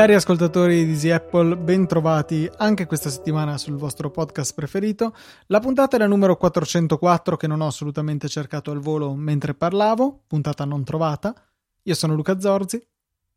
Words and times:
Cari 0.00 0.14
ascoltatori 0.14 0.86
di 0.86 0.92
Easy 0.92 1.10
Apple, 1.10 1.58
ben 1.58 1.86
trovati 1.86 2.50
anche 2.56 2.86
questa 2.86 3.10
settimana 3.10 3.58
sul 3.58 3.76
vostro 3.76 4.10
podcast 4.10 4.54
preferito. 4.54 5.14
La 5.48 5.60
puntata 5.60 5.96
è 5.96 5.98
la 5.98 6.06
numero 6.06 6.38
404 6.38 7.36
che 7.36 7.46
non 7.46 7.60
ho 7.60 7.66
assolutamente 7.66 8.26
cercato 8.26 8.70
al 8.70 8.78
volo 8.78 9.12
mentre 9.14 9.52
parlavo, 9.52 10.22
puntata 10.26 10.64
non 10.64 10.84
trovata. 10.84 11.34
Io 11.82 11.94
sono 11.94 12.14
Luca 12.14 12.40
Zorzi. 12.40 12.82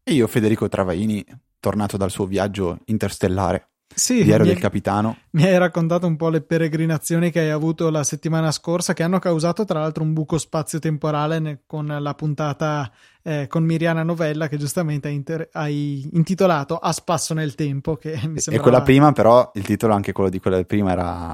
E 0.03 0.13
io 0.13 0.25
Federico 0.27 0.69
Travaini, 0.69 1.25
tornato 1.59 1.97
dal 1.97 2.11
suo 2.11 2.25
viaggio 2.25 2.79
interstellare. 2.85 3.72
Sì, 3.95 4.23
Diario 4.23 4.45
del 4.45 4.59
capitano. 4.59 5.17
Mi 5.31 5.43
hai 5.43 5.57
raccontato 5.57 6.07
un 6.07 6.15
po' 6.15 6.29
le 6.29 6.41
peregrinazioni 6.41 7.31
che 7.31 7.39
hai 7.41 7.49
avuto 7.49 7.89
la 7.89 8.03
settimana 8.03 8.51
scorsa, 8.51 8.93
che 8.93 9.03
hanno 9.03 9.19
causato 9.19 9.65
tra 9.65 9.79
l'altro 9.79 10.03
un 10.03 10.13
buco 10.13 10.37
spazio-temporale 10.37 11.39
ne- 11.39 11.61
con 11.65 11.85
la 11.85 12.13
puntata 12.13 12.91
eh, 13.21 13.47
con 13.47 13.63
Miriana 13.63 14.03
Novella, 14.03 14.47
che 14.47 14.57
giustamente 14.57 15.07
hai, 15.07 15.13
inter- 15.15 15.49
hai, 15.53 16.09
intitolato 16.13 16.77
A 16.77 16.91
spasso 16.91 17.33
nel 17.33 17.55
tempo. 17.55 17.95
Che 17.95 18.11
mi 18.11 18.39
sembrava... 18.39 18.55
E 18.55 18.59
quella 18.59 18.81
prima, 18.81 19.11
però, 19.11 19.51
il 19.55 19.63
titolo 19.63 19.93
anche 19.93 20.11
quello 20.11 20.29
di 20.29 20.39
quella 20.39 20.63
prima 20.63 20.91
era. 20.91 21.33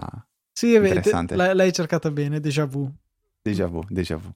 Sì, 0.51 0.75
interessante. 0.75 1.35
L- 1.35 1.55
l'hai 1.55 1.73
cercata 1.73 2.11
bene, 2.11 2.39
déjà 2.39 2.65
vu. 2.65 2.91
Déjà 3.41 3.67
vu, 3.67 3.83
déjà 3.87 4.17
vu. 4.17 4.29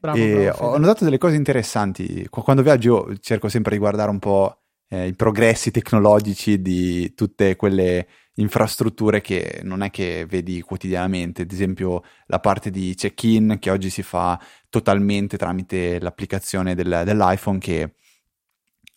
Bravo, 0.00 0.16
bravo, 0.26 0.66
ho 0.66 0.78
notato 0.78 1.04
delle 1.04 1.18
cose 1.18 1.36
interessanti. 1.36 2.26
Quando 2.30 2.62
viaggio 2.62 3.14
cerco 3.20 3.50
sempre 3.50 3.72
di 3.72 3.78
guardare 3.78 4.10
un 4.10 4.18
po' 4.18 4.59
eh, 4.90 5.06
i 5.06 5.14
progressi 5.14 5.70
tecnologici 5.70 6.60
di 6.60 7.14
tutte 7.14 7.56
quelle 7.56 8.06
infrastrutture 8.34 9.20
che 9.20 9.60
non 9.62 9.82
è 9.82 9.90
che 9.90 10.26
vedi 10.28 10.60
quotidianamente, 10.62 11.42
ad 11.42 11.52
esempio 11.52 12.02
la 12.26 12.40
parte 12.40 12.70
di 12.70 12.94
check-in 12.94 13.58
che 13.60 13.70
oggi 13.70 13.88
si 13.88 14.02
fa 14.02 14.40
totalmente 14.68 15.36
tramite 15.36 16.00
l'applicazione 16.00 16.74
del, 16.74 17.02
dell'iPhone 17.04 17.58
che 17.58 17.94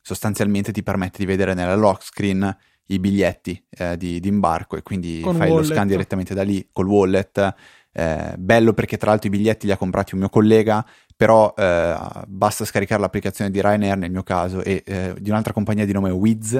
sostanzialmente 0.02 0.71
ti 0.71 0.83
permette 0.83 1.19
di 1.19 1.25
vedere 1.25 1.53
nella 1.53 1.75
lock 1.75 2.03
screen 2.03 2.58
i 2.88 2.99
biglietti 2.99 3.66
eh, 3.69 3.95
di, 3.95 4.19
di, 4.19 4.27
imbarco 4.27 4.75
e 4.75 4.81
quindi 4.81 5.21
Con 5.21 5.36
fai 5.36 5.49
wallet. 5.49 5.67
lo 5.67 5.73
scan 5.73 5.88
direttamente 5.88 6.33
da 6.33 6.44
lì 6.44 6.67
col 6.71 6.88
wallet. 6.88 7.55
Eh, 7.95 8.33
bello 8.38 8.73
perché 8.73 8.97
tra 8.97 9.11
l'altro 9.11 9.27
i 9.27 9.31
biglietti 9.31 9.67
li 9.67 9.72
ha 9.72 9.77
comprati 9.77 10.16
un 10.16 10.22
mio 10.22 10.30
collega 10.30 10.83
però 11.16 11.53
eh, 11.55 11.95
basta 12.25 12.66
scaricare 12.66 12.99
l'applicazione 12.99 13.52
di 13.52 13.61
Ryanair 13.61 13.97
nel 13.97 14.09
mio 14.09 14.23
caso 14.23 14.63
e 14.63 14.81
eh, 14.83 15.13
di 15.19 15.30
un'altra 15.30 15.53
compagnia 15.53 15.86
di 15.86 15.94
nome 15.94 16.09
Wiz 16.09 16.59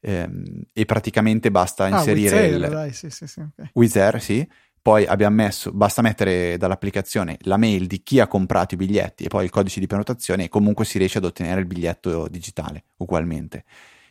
ehm, 0.00 0.44
e 0.72 0.84
praticamente 0.84 1.50
basta 1.50 1.88
inserire 1.88 2.36
ah, 2.36 2.40
Wizz 2.40 2.52
Air, 2.52 2.62
il 2.62 2.70
dai, 2.70 2.92
sì, 2.92 3.10
sì, 3.10 3.26
sì, 3.26 3.40
okay. 3.40 3.70
Wizz 3.72 3.96
Air, 3.96 4.20
sì. 4.20 4.48
Poi 4.84 5.06
abbiamo 5.06 5.36
messo, 5.36 5.72
basta 5.72 6.02
mettere 6.02 6.58
dall'applicazione 6.58 7.38
la 7.42 7.56
mail 7.56 7.86
di 7.86 8.02
chi 8.02 8.20
ha 8.20 8.26
comprato 8.26 8.74
i 8.74 8.76
biglietti 8.76 9.24
e 9.24 9.28
poi 9.28 9.44
il 9.44 9.50
codice 9.50 9.80
di 9.80 9.86
prenotazione 9.86 10.44
e 10.44 10.48
comunque 10.50 10.84
si 10.84 10.98
riesce 10.98 11.16
ad 11.16 11.24
ottenere 11.24 11.60
il 11.60 11.66
biglietto 11.66 12.28
digitale 12.28 12.84
ugualmente. 12.98 13.64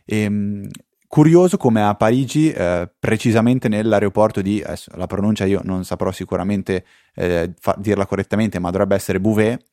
E, 0.04 0.22
ehm, 0.22 0.68
curioso 1.14 1.58
come 1.58 1.84
a 1.84 1.94
Parigi, 1.94 2.52
eh, 2.52 2.90
precisamente 2.98 3.68
nell'aeroporto 3.68 4.42
di, 4.42 4.64
adesso, 4.66 4.90
la 4.96 5.06
pronuncia 5.06 5.46
io 5.46 5.62
non 5.64 5.86
saprò 5.86 6.12
sicuramente 6.12 6.84
eh, 7.14 7.54
fa, 7.60 7.76
dirla 7.78 8.08
correttamente, 8.08 8.58
ma 8.58 8.72
dovrebbe 8.72 8.96
essere 8.96 9.20
Bouvet, 9.20 9.64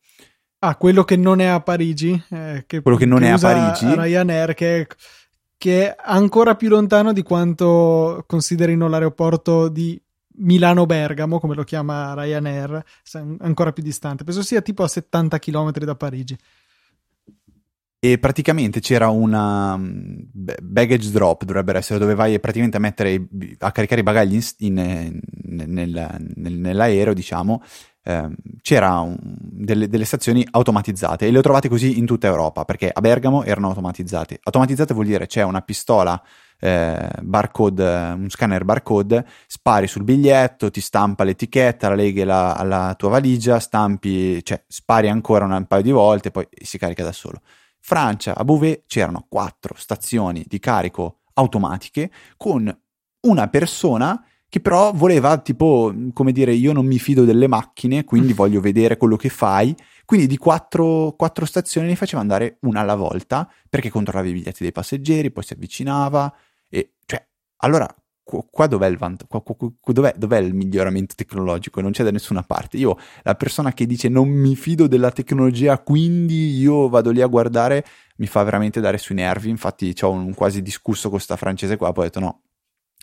Ah, 0.59 0.77
quello 0.77 1.05
che 1.05 1.17
non 1.17 1.41
è 1.41 1.47
a 1.47 1.61
Parigi. 1.61 2.13
Eh, 2.29 2.65
che, 2.67 2.83
quello 2.83 2.99
che 2.99 3.07
non 3.07 3.21
che 3.21 3.29
è 3.29 3.31
a 3.31 3.39
Parigi. 3.39 3.87
Ryanair, 3.87 4.53
che, 4.53 4.87
che, 5.57 5.87
è 5.87 5.97
ancora 5.99 6.57
più 6.57 6.69
lontano 6.69 7.15
di 7.15 7.23
quanto 7.23 8.23
considerino 8.27 8.87
l'aeroporto 8.87 9.69
di 9.69 9.99
Milano-Bergamo, 10.41 11.41
come 11.41 11.55
lo 11.55 11.65
chiama 11.65 12.13
Ryanair, 12.13 12.85
ancora 13.39 13.73
più 13.73 13.83
distante. 13.83 14.25
Penso 14.25 14.43
sia 14.43 14.61
tipo 14.61 14.83
a 14.83 14.89
70 14.89 15.39
km 15.39 15.73
da 15.73 15.95
Parigi. 15.95 16.37
E 18.03 18.19
praticamente 18.19 18.81
c'era 18.81 19.11
una 19.11 19.77
mm, 19.77 20.21
baggage 20.63 21.11
drop, 21.11 21.45
dovrebbe 21.45 21.77
essere, 21.77 21.99
dove 21.99 22.15
vai 22.15 22.41
praticamente 22.41 22.79
a, 22.79 22.81
mettere, 22.81 23.29
a 23.59 23.73
caricare 23.73 24.01
i 24.01 24.05
bagagli 24.05 24.43
in, 24.59 24.79
in, 24.79 25.65
nel, 25.67 26.33
nel, 26.35 26.53
nell'aereo, 26.55 27.13
diciamo, 27.13 27.63
Ehm, 28.03 28.35
c'era 28.63 28.99
un, 29.01 29.19
delle, 29.21 29.87
delle, 29.87 30.07
stazioni 30.07 30.47
automatizzate 30.51 31.27
e 31.27 31.31
le 31.31 31.39
ho 31.39 31.43
trovate 31.43 31.69
così 31.69 31.99
in 31.99 32.07
tutta 32.07 32.29
Europa 32.29 32.65
perché 32.65 32.91
a 32.91 33.01
Bergamo 33.01 33.45
erano 33.45 33.69
automatizzate. 33.69 34.41
Automatizzate 34.43 34.95
vuol 34.95 35.05
dire 35.07 35.27
c'è 35.27 35.43
una 35.43 35.61
pistola 35.61 36.21
eh, 36.59 37.11
barcode, 37.21 37.85
un 38.17 38.31
scanner 38.31 38.65
barcode, 38.65 39.27
spari 39.47 39.87
sul 39.87 40.05
biglietto, 40.05 40.71
ti 40.71 40.81
stampa 40.81 41.25
l'etichetta, 41.25 41.91
la 41.91 41.95
leghi 41.95 42.25
la, 42.25 42.55
alla 42.55 42.95
tua 42.97 43.11
valigia, 43.11 43.61
stampi, 43.61 44.43
cioè 44.45 44.63
spari 44.67 45.09
ancora 45.11 45.45
un 45.45 45.67
paio 45.67 45.83
di 45.83 45.91
volte, 45.91 46.31
poi 46.31 46.49
si 46.51 46.79
carica 46.79 47.05
da 47.05 47.13
solo. 47.13 47.43
Francia, 47.81 48.37
a 48.37 48.45
Beauvais 48.45 48.83
c'erano 48.87 49.27
quattro 49.29 49.75
stazioni 49.77 50.45
di 50.47 50.59
carico 50.59 51.21
automatiche 51.35 52.11
con 52.37 52.75
una 53.23 53.49
persona 53.49 54.25
che 54.51 54.61
però 54.61 54.93
voleva 54.93 55.39
tipo, 55.39 55.95
come 56.13 56.33
dire, 56.33 56.53
io 56.53 56.73
non 56.73 56.85
mi 56.85 56.99
fido 56.99 57.25
delle 57.25 57.47
macchine, 57.47 58.05
quindi 58.05 58.33
voglio 58.35 58.61
vedere 58.61 58.97
quello 58.97 59.17
che 59.17 59.29
fai. 59.29 59.75
Quindi 60.05 60.27
di 60.27 60.37
quattro, 60.37 61.15
quattro 61.17 61.47
stazioni 61.47 61.87
ne 61.87 61.95
faceva 61.95 62.21
andare 62.21 62.59
una 62.63 62.81
alla 62.81 62.97
volta, 62.97 63.49
perché 63.69 63.91
controllava 63.91 64.27
i 64.27 64.33
biglietti 64.33 64.65
dei 64.65 64.73
passeggeri, 64.73 65.31
poi 65.31 65.45
si 65.45 65.53
avvicinava, 65.53 66.35
e 66.69 66.95
cioè, 67.07 67.25
allora, 67.59 67.87
qua 68.51 68.67
dov'è 68.67 68.87
il, 68.89 68.97
vant- 68.97 69.27
qua, 69.27 69.43
qua, 69.43 69.55
dov'è, 69.93 70.15
dov'è 70.17 70.39
il 70.39 70.55
miglioramento 70.55 71.15
tecnologico? 71.15 71.81
Non 71.81 71.93
c'è 71.93 72.05
da 72.05 72.11
nessuna 72.11 72.43
parte. 72.43 72.77
Io, 72.77 72.97
la 73.23 73.35
persona 73.35 73.73
che 73.73 73.87
dice 73.87 74.09
non 74.09 74.29
mi 74.29 74.57
fido 74.57 74.87
della 74.87 75.11
tecnologia, 75.11 75.79
quindi 75.79 76.59
io 76.59 76.89
vado 76.89 77.11
lì 77.11 77.21
a 77.21 77.27
guardare, 77.27 77.85
mi 78.17 78.27
fa 78.27 78.43
veramente 78.43 78.81
dare 78.81 78.99
sui 78.99 79.15
nervi. 79.15 79.51
Infatti, 79.51 79.95
ho 80.01 80.11
un 80.11 80.35
quasi 80.35 80.63
discusso 80.63 81.11
con 81.11 81.21
sta 81.21 81.37
francese 81.37 81.77
qua, 81.77 81.93
poi 81.93 82.05
ho 82.05 82.07
detto 82.09 82.21
no, 82.21 82.43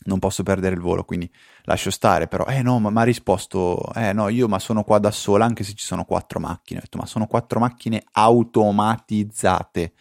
non 0.06 0.20
posso 0.20 0.44
perdere 0.44 0.76
il 0.76 0.82
volo, 0.82 1.04
quindi 1.04 1.30
lascio 1.64 1.90
stare, 1.90 2.28
però, 2.28 2.46
eh 2.46 2.62
no, 2.62 2.80
ma 2.80 2.90
mi 2.90 3.00
ha 3.00 3.04
risposto, 3.04 3.92
eh 3.94 4.14
no, 4.14 4.30
io 4.30 4.48
ma 4.48 4.60
sono 4.60 4.84
qua 4.84 5.00
da 5.00 5.12
sola 5.12 5.46
anche 5.46 5.64
se 5.64 5.74
ci 5.74 5.86
sono 5.86 6.06
quattro 6.06 6.40
macchine, 6.40 6.80
ho 6.80 6.82
detto, 6.84 6.98
ma 6.98 7.06
sono 7.06 7.26
quattro 7.28 7.60
macchine 7.60 8.04
automatizzate, 8.12 9.94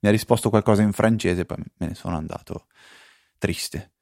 mi 0.00 0.08
ha 0.08 0.12
risposto 0.12 0.48
qualcosa 0.50 0.82
in 0.82 0.92
francese, 0.92 1.44
poi 1.44 1.58
me 1.76 1.86
ne 1.86 1.94
sono 1.94 2.16
andato 2.16 2.66
triste, 3.38 3.92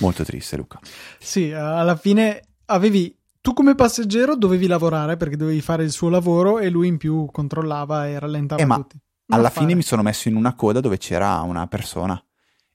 molto 0.00 0.24
triste 0.24 0.56
Luca. 0.56 0.78
sì, 1.18 1.52
alla 1.52 1.96
fine 1.96 2.42
avevi, 2.66 3.16
tu 3.40 3.52
come 3.52 3.74
passeggero 3.74 4.36
dovevi 4.36 4.66
lavorare 4.66 5.16
perché 5.16 5.36
dovevi 5.36 5.60
fare 5.60 5.84
il 5.84 5.90
suo 5.90 6.08
lavoro 6.08 6.58
e 6.58 6.70
lui 6.70 6.88
in 6.88 6.96
più 6.96 7.26
controllava 7.30 8.06
e 8.06 8.18
rallentava 8.18 8.62
eh, 8.62 8.66
ma 8.66 8.76
tutti. 8.76 8.98
Non 9.26 9.38
alla 9.40 9.50
fare. 9.50 9.66
fine 9.66 9.76
mi 9.76 9.82
sono 9.82 10.02
messo 10.02 10.28
in 10.28 10.36
una 10.36 10.54
coda 10.54 10.80
dove 10.80 10.96
c'era 10.96 11.40
una 11.40 11.66
persona 11.66 12.22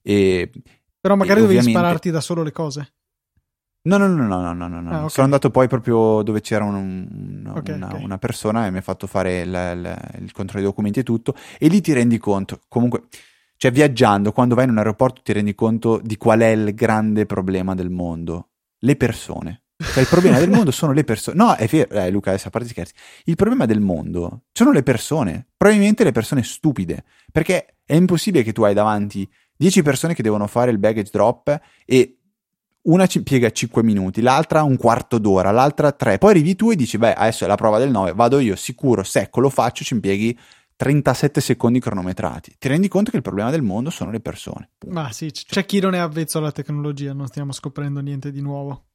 e 0.01 0.51
però 0.99 1.15
magari 1.15 1.41
dovevi 1.41 1.57
ovviamente... 1.57 1.79
spararti 1.79 2.11
da 2.11 2.21
solo 2.21 2.43
le 2.43 2.51
cose. 2.53 2.93
No, 3.85 3.97
no, 3.97 4.07
no, 4.07 4.25
no, 4.25 4.53
no, 4.53 4.67
no, 4.67 4.79
no. 4.79 4.89
Ah, 4.89 4.97
okay. 4.99 5.09
Sono 5.09 5.25
andato 5.25 5.49
poi 5.49 5.67
proprio 5.67 6.21
dove 6.23 6.39
c'era 6.39 6.63
un, 6.63 6.75
un, 6.75 7.53
okay, 7.53 7.75
una, 7.75 7.87
okay. 7.87 8.03
una, 8.03 8.17
persona 8.17 8.65
e 8.65 8.71
mi 8.71 8.77
ha 8.77 8.81
fatto 8.81 9.07
fare 9.07 9.41
il, 9.41 9.49
il, 9.49 10.21
il, 10.21 10.31
controllo 10.31 10.61
dei 10.61 10.69
documenti 10.69 10.99
e 10.99 11.03
tutto. 11.03 11.35
E 11.59 11.67
lì 11.67 11.81
ti 11.81 11.91
rendi 11.91 12.17
conto, 12.17 12.61
comunque, 12.69 13.03
cioè 13.63 13.71
viaggiando, 13.71 14.33
quando 14.33 14.55
vai 14.55 14.65
in 14.65 14.71
un 14.71 14.79
aeroporto 14.79 15.21
ti 15.23 15.31
rendi 15.31 15.55
conto 15.55 16.01
di 16.03 16.17
qual 16.17 16.41
è 16.41 16.47
il 16.47 16.73
grande 16.73 17.25
problema 17.25 17.73
del 17.73 17.89
mondo. 17.89 18.49
Le 18.79 18.97
persone. 18.97 19.61
Cioè 19.77 20.01
il 20.01 20.09
problema 20.09 20.37
del 20.37 20.49
mondo 20.49 20.69
sono 20.69 20.91
le 20.91 21.05
persone. 21.05 21.37
No, 21.37 21.55
è 21.55 21.65
vero, 21.67 21.89
eh, 21.91 22.09
Luca, 22.09 22.31
adesso 22.31 22.49
a 22.49 22.51
parte 22.51 22.67
scherzi. 22.67 22.91
Il 23.23 23.37
problema 23.37 23.65
del 23.65 23.79
mondo 23.79 24.41
sono 24.51 24.73
le 24.73 24.83
persone. 24.83 25.47
Probabilmente 25.55 26.03
le 26.03 26.11
persone 26.11 26.43
stupide. 26.43 27.05
Perché 27.31 27.77
è 27.85 27.95
impossibile 27.95 28.43
che 28.43 28.51
tu 28.51 28.63
hai 28.63 28.73
davanti 28.73 29.25
10 29.55 29.81
persone 29.81 30.13
che 30.13 30.23
devono 30.23 30.45
fare 30.47 30.69
il 30.69 30.77
baggage 30.77 31.09
drop 31.09 31.57
e 31.85 32.17
una 32.81 33.05
ci 33.05 33.23
piega 33.23 33.49
5 33.49 33.81
minuti, 33.81 34.19
l'altra 34.19 34.63
un 34.63 34.75
quarto 34.75 35.19
d'ora, 35.19 35.51
l'altra 35.51 35.93
3. 35.93 36.17
Poi 36.17 36.31
arrivi 36.31 36.57
tu 36.57 36.71
e 36.71 36.75
dici, 36.75 36.97
beh, 36.97 37.13
adesso 37.13 37.45
è 37.45 37.47
la 37.47 37.55
prova 37.55 37.79
del 37.79 37.91
9, 37.91 38.11
vado 38.11 38.39
io 38.39 38.57
sicuro, 38.57 39.03
secco, 39.03 39.39
lo 39.39 39.49
faccio, 39.49 39.85
ci 39.85 39.93
impieghi 39.93 40.37
37 40.75 41.41
secondi 41.41 41.79
cronometrati. 41.79 42.55
Ti 42.57 42.67
rendi 42.67 42.87
conto 42.87 43.11
che 43.11 43.17
il 43.17 43.23
problema 43.23 43.49
del 43.51 43.61
mondo 43.61 43.89
sono 43.89 44.11
le 44.11 44.19
persone. 44.19 44.71
Ma 44.87 45.11
sì, 45.11 45.31
c'è 45.31 45.65
chi 45.65 45.79
non 45.79 45.93
è 45.93 45.97
avvezzo 45.97 46.37
alla 46.37 46.51
tecnologia, 46.51 47.13
non 47.13 47.27
stiamo 47.27 47.51
scoprendo 47.51 47.99
niente 47.99 48.31
di 48.31 48.41
nuovo. 48.41 48.85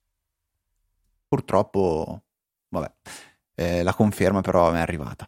Purtroppo, 1.28 2.22
vabbè, 2.68 2.92
eh, 3.54 3.82
la 3.82 3.94
conferma 3.94 4.40
però 4.40 4.72
è 4.72 4.78
arrivata. 4.78 5.26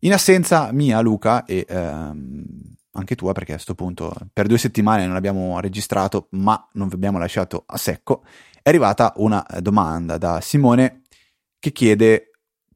In 0.00 0.12
assenza 0.12 0.72
mia, 0.72 1.00
Luca, 1.00 1.44
e 1.44 1.66
ehm, 1.68 2.44
anche 2.92 3.14
tua, 3.14 3.32
perché 3.32 3.52
a 3.52 3.54
questo 3.54 3.74
punto 3.74 4.14
per 4.32 4.46
due 4.46 4.58
settimane 4.58 5.06
non 5.06 5.16
abbiamo 5.16 5.60
registrato, 5.60 6.28
ma 6.30 6.68
non 6.72 6.88
vi 6.88 6.94
abbiamo 6.94 7.18
lasciato 7.18 7.64
a 7.66 7.76
secco, 7.76 8.22
è 8.62 8.68
arrivata 8.68 9.12
una 9.16 9.44
domanda 9.60 10.18
da 10.18 10.40
Simone 10.40 11.02
che 11.58 11.72
chiede 11.72 12.29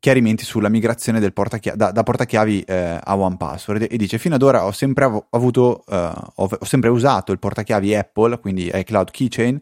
chiarimenti 0.05 0.45
sulla 0.45 0.69
migrazione 0.69 1.19
portachia- 1.33 1.75
da, 1.75 1.91
da, 1.91 2.03
portachiavi 2.03 2.61
eh, 2.61 3.01
a 3.03 3.17
OnePassword 3.17 3.87
e 3.89 3.97
dice 3.97 4.19
fino 4.19 4.35
ad 4.35 4.43
ora 4.43 4.67
ho 4.67 4.71
sempre, 4.71 5.05
av- 5.07 5.25
avuto, 5.31 5.83
uh, 5.87 5.95
ho, 5.95 6.51
ho 6.59 6.65
sempre 6.67 6.91
usato 6.91 7.33
il 7.33 7.39
portachiavi 7.39 7.95
Apple, 7.95 8.39
quindi 8.39 8.71
iCloud 8.71 9.11
Keychain, 9.11 9.59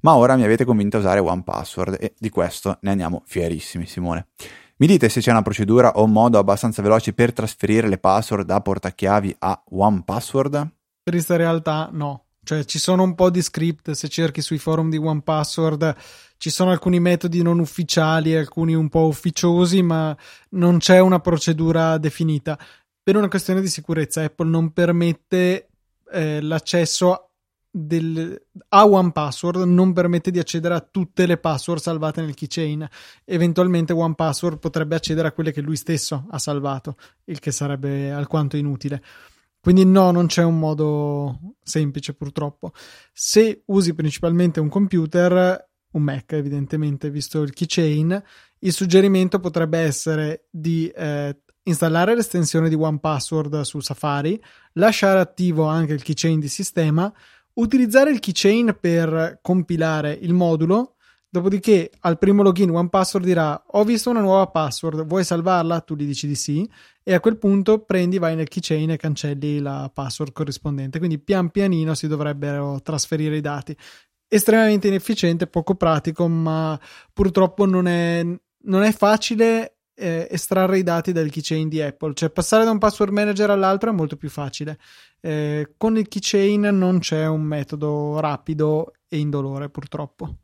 ma 0.00 0.16
ora 0.16 0.34
mi 0.36 0.44
avete 0.44 0.64
convinto 0.64 0.96
a 0.96 1.00
usare 1.00 1.20
OnePassword 1.20 1.98
e 2.00 2.14
di 2.18 2.30
questo 2.30 2.78
ne 2.80 2.90
andiamo 2.90 3.22
fierissimi 3.26 3.84
Simone. 3.84 4.28
Mi 4.76 4.86
dite 4.86 5.10
se 5.10 5.20
c'è 5.20 5.30
una 5.30 5.42
procedura 5.42 5.92
o 5.96 6.04
un 6.04 6.12
modo 6.12 6.38
abbastanza 6.38 6.80
veloce 6.80 7.12
per 7.12 7.34
trasferire 7.34 7.86
le 7.86 7.98
password 7.98 8.46
da 8.46 8.62
portachiavi 8.62 9.36
a 9.40 9.62
OnePassword? 9.68 10.52
Per 11.02 11.12
questa 11.12 11.36
realtà 11.36 11.90
no. 11.92 12.28
Cioè 12.42 12.64
ci 12.64 12.78
sono 12.78 13.02
un 13.02 13.14
po' 13.14 13.28
di 13.28 13.42
script, 13.42 13.90
se 13.90 14.08
cerchi 14.08 14.40
sui 14.40 14.58
forum 14.58 14.88
di 14.88 14.96
OnePassword 14.96 15.94
ci 16.42 16.50
sono 16.50 16.72
alcuni 16.72 16.98
metodi 16.98 17.40
non 17.40 17.60
ufficiali, 17.60 18.34
alcuni 18.34 18.74
un 18.74 18.88
po' 18.88 19.06
ufficiosi, 19.06 19.80
ma 19.80 20.16
non 20.50 20.78
c'è 20.78 20.98
una 20.98 21.20
procedura 21.20 21.98
definita. 21.98 22.58
Per 23.00 23.14
una 23.14 23.28
questione 23.28 23.60
di 23.60 23.68
sicurezza 23.68 24.24
Apple 24.24 24.48
non 24.48 24.72
permette 24.72 25.68
eh, 26.10 26.40
l'accesso 26.40 27.30
del, 27.70 28.36
a 28.70 28.84
OnePassword 28.88 29.62
non 29.62 29.92
permette 29.92 30.32
di 30.32 30.40
accedere 30.40 30.74
a 30.74 30.80
tutte 30.80 31.26
le 31.26 31.36
password 31.36 31.80
salvate 31.80 32.22
nel 32.22 32.34
keychain. 32.34 32.88
Eventualmente 33.24 33.92
OnePassword 33.92 34.58
potrebbe 34.58 34.96
accedere 34.96 35.28
a 35.28 35.32
quelle 35.32 35.52
che 35.52 35.60
lui 35.60 35.76
stesso 35.76 36.26
ha 36.28 36.40
salvato, 36.40 36.96
il 37.26 37.38
che 37.38 37.52
sarebbe 37.52 38.10
alquanto 38.10 38.56
inutile. 38.56 39.00
Quindi 39.60 39.84
no, 39.84 40.10
non 40.10 40.26
c'è 40.26 40.42
un 40.42 40.58
modo 40.58 41.54
semplice 41.62 42.14
purtroppo. 42.14 42.72
Se 43.12 43.62
usi 43.66 43.94
principalmente 43.94 44.58
un 44.58 44.68
computer, 44.68 45.70
un 45.92 46.02
Mac 46.02 46.32
evidentemente, 46.32 47.10
visto 47.10 47.42
il 47.42 47.52
keychain, 47.52 48.22
il 48.60 48.72
suggerimento 48.72 49.40
potrebbe 49.40 49.78
essere 49.78 50.46
di 50.50 50.88
eh, 50.88 51.36
installare 51.64 52.14
l'estensione 52.14 52.68
di 52.68 52.74
OnePassword 52.74 53.60
su 53.62 53.80
Safari, 53.80 54.40
lasciare 54.74 55.20
attivo 55.20 55.64
anche 55.64 55.92
il 55.92 56.02
keychain 56.02 56.40
di 56.40 56.48
sistema 56.48 57.12
utilizzare 57.54 58.10
il 58.10 58.20
keychain 58.20 58.76
per 58.80 59.38
compilare 59.42 60.12
il 60.12 60.32
modulo. 60.32 60.94
Dopodiché 61.28 61.90
al 62.00 62.18
primo 62.18 62.42
login 62.42 62.70
OnePassword 62.70 63.24
dirà: 63.24 63.62
Ho 63.68 63.84
visto 63.84 64.10
una 64.10 64.20
nuova 64.20 64.48
password, 64.48 65.06
vuoi 65.06 65.24
salvarla? 65.24 65.80
Tu 65.80 65.96
gli 65.96 66.04
dici 66.04 66.26
di 66.26 66.34
sì, 66.34 66.68
e 67.02 67.14
a 67.14 67.20
quel 67.20 67.38
punto 67.38 67.78
prendi, 67.84 68.18
vai 68.18 68.36
nel 68.36 68.48
keychain 68.48 68.90
e 68.90 68.96
cancelli 68.98 69.58
la 69.58 69.90
password 69.92 70.32
corrispondente. 70.32 70.98
Quindi 70.98 71.18
pian 71.18 71.48
pianino 71.48 71.94
si 71.94 72.06
dovrebbero 72.06 72.82
trasferire 72.82 73.36
i 73.36 73.40
dati. 73.40 73.74
Estremamente 74.34 74.88
inefficiente, 74.88 75.46
poco 75.46 75.74
pratico, 75.74 76.26
ma 76.26 76.80
purtroppo 77.12 77.66
non 77.66 77.86
è, 77.86 78.22
non 78.22 78.82
è 78.82 78.90
facile 78.92 79.76
eh, 79.94 80.26
estrarre 80.30 80.78
i 80.78 80.82
dati 80.82 81.12
dal 81.12 81.28
keychain 81.28 81.68
di 81.68 81.82
Apple, 81.82 82.14
cioè 82.14 82.30
passare 82.30 82.64
da 82.64 82.70
un 82.70 82.78
password 82.78 83.12
manager 83.12 83.50
all'altro 83.50 83.90
è 83.90 83.92
molto 83.92 84.16
più 84.16 84.30
facile. 84.30 84.78
Eh, 85.20 85.74
con 85.76 85.98
il 85.98 86.08
keychain 86.08 86.62
non 86.62 87.00
c'è 87.00 87.26
un 87.26 87.42
metodo 87.42 88.20
rapido 88.20 88.94
e 89.06 89.18
indolore, 89.18 89.68
purtroppo. 89.68 90.36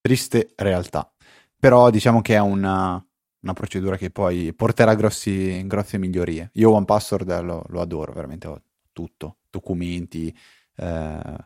Triste 0.00 0.52
realtà, 0.54 1.12
però 1.58 1.90
diciamo 1.90 2.22
che 2.22 2.34
è 2.34 2.40
una, 2.40 3.04
una 3.40 3.52
procedura 3.52 3.96
che 3.96 4.10
poi 4.10 4.54
porterà 4.54 4.94
grossi, 4.94 5.66
grosse 5.66 5.98
migliorie. 5.98 6.50
Io 6.52 6.70
OnePassword 6.70 7.40
lo, 7.42 7.64
lo 7.66 7.80
adoro, 7.80 8.12
veramente 8.12 8.46
ho 8.46 8.62
tutto, 8.92 9.38
documenti, 9.50 10.32
eh, 10.76 11.36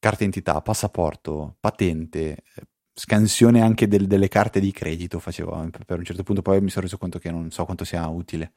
carta 0.00 0.24
identità, 0.24 0.60
passaporto, 0.60 1.56
patente, 1.60 2.42
scansione 2.92 3.60
anche 3.60 3.86
del, 3.86 4.06
delle 4.06 4.28
carte 4.28 4.60
di 4.60 4.72
credito 4.72 5.18
facevo 5.20 5.70
per 5.86 5.98
un 5.98 6.04
certo 6.04 6.22
punto 6.22 6.42
poi 6.42 6.60
mi 6.60 6.68
sono 6.68 6.84
reso 6.84 6.98
conto 6.98 7.18
che 7.18 7.30
non 7.30 7.50
so 7.50 7.64
quanto 7.64 7.84
sia 7.84 8.06
utile. 8.08 8.52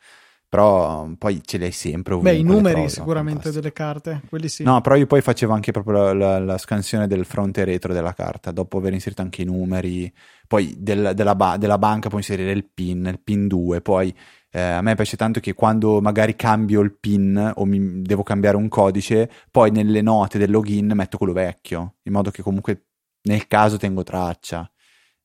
Però 0.50 1.10
poi 1.18 1.42
ce 1.44 1.58
li 1.58 1.64
hai 1.64 1.72
sempre 1.72 2.16
beh 2.16 2.36
i 2.36 2.44
numeri 2.44 2.74
trovi, 2.76 2.90
sicuramente 2.90 3.52
delle 3.52 3.74
carte 3.74 4.22
quelli 4.30 4.48
sì. 4.48 4.62
No 4.62 4.82
però 4.82 4.96
io 4.96 5.08
poi 5.08 5.22
facevo 5.22 5.52
anche 5.52 5.72
proprio 5.72 5.94
la, 5.94 6.14
la, 6.14 6.40
la, 6.40 6.58
scansione 6.60 7.08
del 7.08 7.26
fronte 7.26 7.62
e 7.62 7.66
retro 7.66 7.92
della 7.92 8.14
carta 8.14 8.52
dopo 8.52 8.78
aver 8.78 8.94
inserito 8.94 9.24
anche 9.24 9.42
i 9.42 9.46
numeri 9.46 10.14
poi 10.48 10.76
del, 10.78 11.14
della, 11.16 11.34
della, 11.58 11.78
banca 11.80 12.10
puoi 12.10 12.22
inserire 12.22 12.52
il 12.52 12.70
pin 12.72 13.04
il 13.08 13.20
pin 13.20 13.48
2 13.48 13.82
poi 13.82 14.16
eh, 14.56 14.62
a 14.62 14.82
me 14.84 14.94
piace 14.94 15.18
tanto 15.18 15.40
che 15.40 15.56
quando 15.56 16.00
magari 16.00 16.36
cambio 16.36 16.82
il 16.82 16.94
PIN 16.94 17.54
o 17.56 17.66
mi 17.66 18.04
devo 18.04 18.22
cambiare 18.22 18.56
un 18.56 18.68
codice, 18.68 19.28
poi 19.50 19.72
nelle 19.72 20.02
note 20.04 20.38
del 20.38 20.52
login 20.52 20.92
metto 20.94 21.18
quello 21.18 21.34
vecchio, 21.34 21.96
in 22.04 22.14
modo 22.14 22.30
che 22.30 22.44
comunque 22.44 22.86
nel 23.24 23.48
caso 23.48 23.78
tengo 23.78 24.04
traccia. 24.04 24.70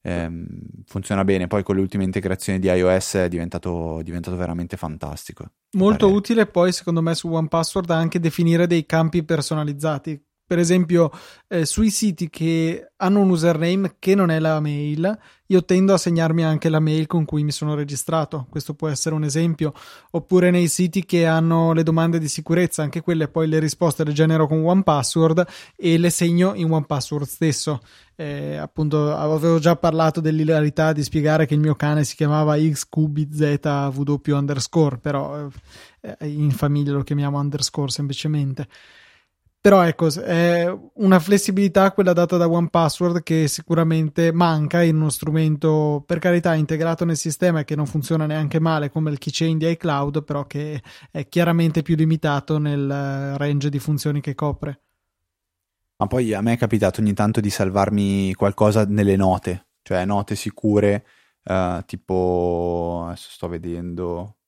Eh, 0.00 0.30
funziona 0.86 1.25
bene. 1.25 1.46
Poi 1.46 1.62
con 1.62 1.75
le 1.75 1.82
ultime 1.82 2.04
integrazioni 2.04 2.58
di 2.58 2.69
iOS 2.69 3.14
è 3.16 3.28
diventato, 3.28 4.00
diventato 4.02 4.36
veramente 4.36 4.78
fantastico. 4.78 5.50
Molto 5.72 6.10
utile 6.10 6.46
poi, 6.46 6.72
secondo 6.72 7.02
me, 7.02 7.14
su 7.14 7.31
OnePassword 7.31 7.90
anche 7.90 8.20
definire 8.20 8.66
dei 8.66 8.86
campi 8.86 9.22
personalizzati. 9.24 10.19
Per 10.48 10.58
esempio, 10.58 11.10
eh, 11.46 11.66
sui 11.66 11.90
siti 11.90 12.30
che 12.30 12.92
hanno 12.96 13.20
un 13.20 13.28
username 13.28 13.96
che 13.98 14.14
non 14.14 14.30
è 14.30 14.38
la 14.38 14.60
mail, 14.60 15.18
io 15.48 15.62
tendo 15.62 15.92
a 15.92 15.98
segnarmi 15.98 16.42
anche 16.42 16.70
la 16.70 16.80
mail 16.80 17.06
con 17.06 17.26
cui 17.26 17.44
mi 17.44 17.52
sono 17.52 17.74
registrato. 17.74 18.46
Questo 18.48 18.72
può 18.72 18.88
essere 18.88 19.14
un 19.14 19.24
esempio. 19.24 19.74
Oppure 20.12 20.50
nei 20.50 20.68
siti 20.68 21.04
che 21.04 21.26
hanno 21.26 21.74
le 21.74 21.82
domande 21.82 22.18
di 22.18 22.28
sicurezza, 22.28 22.82
anche 22.82 23.02
quelle 23.02 23.28
poi 23.28 23.46
le 23.46 23.58
risposte 23.58 24.04
le 24.04 24.12
genero 24.12 24.46
con 24.46 24.64
OnePassword 24.64 25.46
e 25.76 25.98
le 25.98 26.08
segno 26.08 26.54
in 26.54 26.72
OnePassword 26.72 27.26
stesso. 27.26 27.82
Eh, 28.16 28.56
appunto, 28.56 29.14
avevo 29.14 29.58
già 29.58 29.76
parlato 29.76 30.22
dell'ilarità 30.22 30.94
di 30.94 31.02
spiegare 31.02 31.44
che 31.44 31.52
il 31.52 31.60
mio 31.60 31.74
cane 31.74 32.04
si 32.04 32.16
chiamava 32.16 32.56
XQBZW 32.56 34.32
underscore, 34.32 34.96
però 34.96 35.46
eh, 36.00 36.26
in 36.26 36.52
famiglia 36.52 36.92
lo 36.92 37.02
chiamiamo 37.02 37.38
underscore 37.38 37.90
semplicemente. 37.90 38.66
Però 39.69 39.82
ecco, 39.82 40.09
è 40.23 40.67
una 40.94 41.19
flessibilità 41.19 41.93
quella 41.93 42.15
data 42.15 42.38
da 42.38 42.49
OnePassword 42.49 43.23
che 43.23 43.49
sicuramente 43.49 44.32
manca 44.32 44.82
in 44.82 44.97
uno 44.97 45.11
strumento, 45.11 46.03
per 46.06 46.19
carità, 46.20 46.55
integrato 46.55 47.05
nel 47.05 47.19
sistema 47.19 47.61
e 47.61 47.65
che 47.65 47.76
non 47.76 47.85
funziona 47.85 48.25
neanche 48.25 48.61
male 48.61 48.88
come 48.88 49.11
il 49.11 49.19
keychain 49.19 49.59
di 49.59 49.69
iCloud, 49.69 50.25
però 50.25 50.47
che 50.47 50.82
è 51.11 51.29
chiaramente 51.29 51.82
più 51.82 51.97
limitato 51.97 52.56
nel 52.56 53.37
range 53.37 53.69
di 53.69 53.79
funzioni 53.79 54.23
che 54.23 54.35
copre. 54.35 54.81
Ma 55.99 56.06
poi 56.06 56.32
a 56.32 56.41
me 56.41 56.55
è 56.55 56.56
capitato 56.56 57.03
ogni 57.03 57.12
tanto 57.12 57.41
di 57.43 57.50
salvarmi 57.50 58.32
qualcosa 58.32 58.87
nelle 58.87 59.17
note, 59.17 59.67
cioè 59.82 60.06
note 60.06 60.35
sicure, 60.35 61.05
uh, 61.43 61.85
tipo, 61.85 63.03
adesso 63.05 63.29
sto 63.32 63.49
vedendo, 63.49 64.38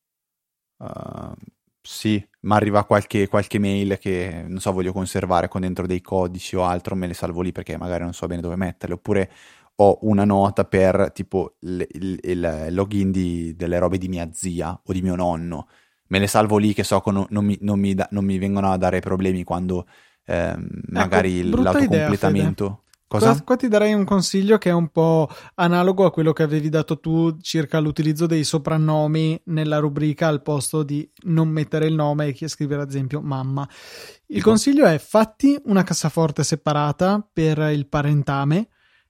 uh, 0.79 1.35
sì, 1.83 2.25
ma 2.41 2.57
arriva 2.57 2.85
qualche, 2.85 3.27
qualche 3.29 3.59
mail 3.59 3.99
che 3.99 4.45
non 4.47 4.61
so, 4.61 4.73
voglio 4.73 4.93
conservare 4.93 5.49
con 5.49 5.63
dentro 5.63 5.87
dei 5.87 6.01
codici 6.01 6.57
o 6.57 6.65
altro, 6.65 6.95
me 6.95 7.07
le 7.07 7.15
salvo 7.15 7.41
lì 7.41 7.53
perché 7.53 7.77
magari 7.77 8.03
non 8.03 8.13
so 8.13 8.27
bene 8.27 8.41
dove 8.41 8.57
metterle, 8.57 8.95
oppure 8.95 9.31
ho 9.77 9.99
una 10.03 10.25
nota 10.25 10.65
per 10.65 11.11
tipo 11.13 11.57
il, 11.61 11.87
il, 11.93 12.19
il 12.23 12.67
login 12.71 13.11
di, 13.11 13.55
delle 13.57 13.79
robe 13.79 13.97
di 13.97 14.09
mia 14.09 14.29
zia 14.33 14.79
o 14.85 14.93
di 14.93 15.01
mio 15.01 15.15
nonno, 15.15 15.69
me 16.09 16.19
le 16.19 16.27
salvo 16.27 16.59
lì 16.59 16.75
che 16.75 16.85
so 16.85 17.01
che 17.01 17.11
non, 17.11 17.27
non, 17.31 17.45
mi, 17.45 17.57
non, 17.63 17.79
mi, 17.81 17.95
da, 17.95 18.07
non 18.11 18.25
mi, 18.25 18.37
vengono 18.39 18.71
a 18.71 18.77
dare 18.77 19.01
problemi 19.01 19.43
quando 19.43 19.87
eh, 20.27 20.55
magari 20.89 21.41
ecco, 21.41 21.63
l'autocompletamento... 21.63 22.65
Idea, 22.65 22.89
Cosa? 23.11 23.33
Qua, 23.33 23.43
qua, 23.43 23.57
ti 23.57 23.67
darei 23.67 23.93
un 23.93 24.05
consiglio 24.05 24.57
che 24.57 24.71
è 24.71 24.73
un 24.73 24.87
po' 24.87 25.29
analogo 25.57 26.05
a 26.05 26.13
quello 26.13 26.33
che 26.33 26.45
avevi 26.45 26.69
dato 26.69 27.01
tu 27.01 27.37
circa 27.41 27.81
l'utilizzo 27.81 28.27
dei 28.27 28.45
soprannomi 28.45 29.43
nella 29.47 29.79
rubrica 29.79 30.29
al 30.29 30.43
posto 30.43 30.85
di 30.85 31.11
non 31.25 31.49
mettere 31.49 31.87
il 31.87 31.95
nome 31.95 32.29
e 32.29 32.49
scrivere 32.49 32.83
ad 32.83 32.89
esempio 32.89 33.21
mamma. 33.21 33.69
Il 34.27 34.37
tipo. 34.37 34.49
consiglio 34.51 34.87
è 34.87 34.97
fatti 34.99 35.61
una 35.65 35.83
cassaforte 35.83 36.45
separata 36.45 37.29
per 37.33 37.59
il 37.73 37.89
parentame 37.89 38.69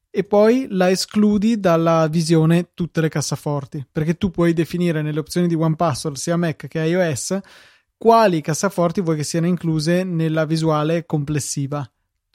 e 0.08 0.24
poi 0.24 0.66
la 0.70 0.88
escludi 0.88 1.60
dalla 1.60 2.08
visione 2.08 2.70
tutte 2.72 3.02
le 3.02 3.10
cassaforti 3.10 3.86
perché 3.92 4.16
tu 4.16 4.30
puoi 4.30 4.54
definire 4.54 5.02
nelle 5.02 5.18
opzioni 5.18 5.46
di 5.46 5.54
OnePassword 5.54 6.16
sia 6.16 6.38
Mac 6.38 6.68
che 6.68 6.80
iOS 6.80 7.38
quali 7.98 8.40
cassaforti 8.40 9.02
vuoi 9.02 9.16
che 9.16 9.24
siano 9.24 9.46
incluse 9.46 10.04
nella 10.04 10.46
visuale 10.46 11.04
complessiva 11.04 11.86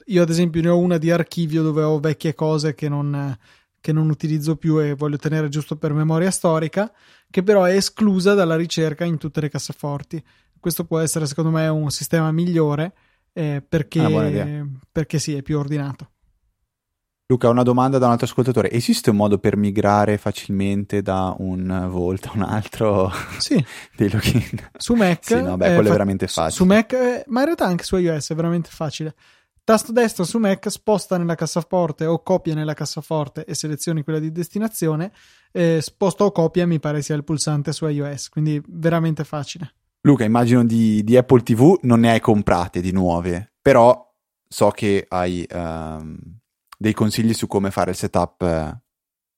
io, 0.06 0.22
ad 0.22 0.30
esempio, 0.30 0.60
ne 0.62 0.68
ho 0.68 0.78
una 0.78 0.98
di 0.98 1.10
archivio 1.10 1.62
dove 1.62 1.82
ho 1.82 1.98
vecchie 1.98 2.34
cose 2.34 2.74
che 2.74 2.88
non, 2.88 3.36
che 3.80 3.92
non 3.92 4.08
utilizzo 4.10 4.56
più 4.56 4.80
e 4.80 4.94
voglio 4.94 5.16
tenere 5.16 5.48
giusto 5.48 5.76
per 5.76 5.92
memoria 5.92 6.30
storica, 6.30 6.92
che 7.30 7.42
però 7.42 7.64
è 7.64 7.74
esclusa 7.74 8.34
dalla 8.34 8.56
ricerca 8.56 9.04
in 9.04 9.18
tutte 9.18 9.40
le 9.40 9.48
cassaforti. 9.48 10.22
Questo 10.58 10.84
può 10.84 10.98
essere, 10.98 11.26
secondo 11.26 11.50
me, 11.50 11.66
un 11.68 11.90
sistema 11.90 12.30
migliore 12.30 12.92
eh, 13.32 13.62
perché, 13.66 14.00
ah, 14.00 14.66
perché 14.90 15.18
sì, 15.18 15.34
è 15.34 15.42
più 15.42 15.58
ordinato. 15.58 16.10
Luca, 17.28 17.48
una 17.48 17.64
domanda 17.64 17.98
da 17.98 18.06
un 18.06 18.12
altro 18.12 18.26
ascoltatore. 18.26 18.70
Esiste 18.70 19.10
un 19.10 19.16
modo 19.16 19.38
per 19.38 19.56
migrare 19.56 20.16
facilmente 20.16 21.02
da 21.02 21.34
un 21.38 21.88
Volt 21.90 22.26
a 22.26 22.30
un 22.34 22.42
altro? 22.42 23.10
Sì. 23.38 23.62
dei 23.96 24.08
login? 24.08 24.68
Su 24.76 24.94
Mac. 24.94 25.24
Sì, 25.24 25.42
no, 25.42 25.56
beh, 25.56 25.74
quello 25.74 25.82
fa- 25.82 25.88
è 25.88 25.92
veramente 25.92 26.28
facile. 26.28 26.50
Su 26.52 26.64
Mac, 26.64 26.92
eh, 26.92 27.24
ma 27.26 27.40
in 27.40 27.46
realtà 27.46 27.66
anche 27.66 27.82
su 27.82 27.96
iOS 27.96 28.30
è 28.30 28.34
veramente 28.36 28.70
facile 28.70 29.14
Tasto 29.66 29.90
destro 29.90 30.22
su 30.22 30.38
Mac 30.38 30.70
sposta 30.70 31.18
nella 31.18 31.34
cassaforte 31.34 32.06
o 32.06 32.22
copia 32.22 32.54
nella 32.54 32.72
cassaforte 32.72 33.44
e 33.44 33.56
selezioni 33.56 34.04
quella 34.04 34.20
di 34.20 34.30
destinazione. 34.30 35.10
Eh, 35.50 35.80
sposta 35.82 36.22
o 36.22 36.30
copia 36.30 36.68
mi 36.68 36.78
pare 36.78 37.02
sia 37.02 37.16
il 37.16 37.24
pulsante 37.24 37.72
su 37.72 37.84
iOS, 37.84 38.28
quindi 38.28 38.62
veramente 38.68 39.24
facile. 39.24 39.74
Luca, 40.02 40.22
immagino 40.22 40.64
di, 40.64 41.02
di 41.02 41.16
Apple 41.16 41.42
TV 41.42 41.80
non 41.82 41.98
ne 41.98 42.12
hai 42.12 42.20
comprate 42.20 42.80
di 42.80 42.92
nuove, 42.92 43.54
però 43.60 44.08
so 44.46 44.70
che 44.70 45.04
hai 45.08 45.44
um, 45.52 46.16
dei 46.78 46.92
consigli 46.92 47.34
su 47.34 47.48
come 47.48 47.72
fare 47.72 47.90
il 47.90 47.96
setup 47.96 48.42
eh, 48.42 48.80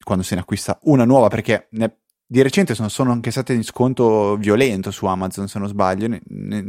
quando 0.04 0.22
se 0.22 0.34
ne 0.34 0.42
acquista 0.42 0.78
una 0.82 1.06
nuova, 1.06 1.28
perché 1.28 1.68
ne, 1.70 2.00
di 2.26 2.42
recente 2.42 2.74
sono, 2.74 2.90
sono, 2.90 3.12
anche 3.12 3.30
state 3.30 3.54
in 3.54 3.64
sconto 3.64 4.36
violento 4.36 4.90
su 4.90 5.06
Amazon, 5.06 5.48
se 5.48 5.58
non 5.58 5.68
sbaglio, 5.68 6.06
ne, 6.06 6.20
ne, 6.26 6.62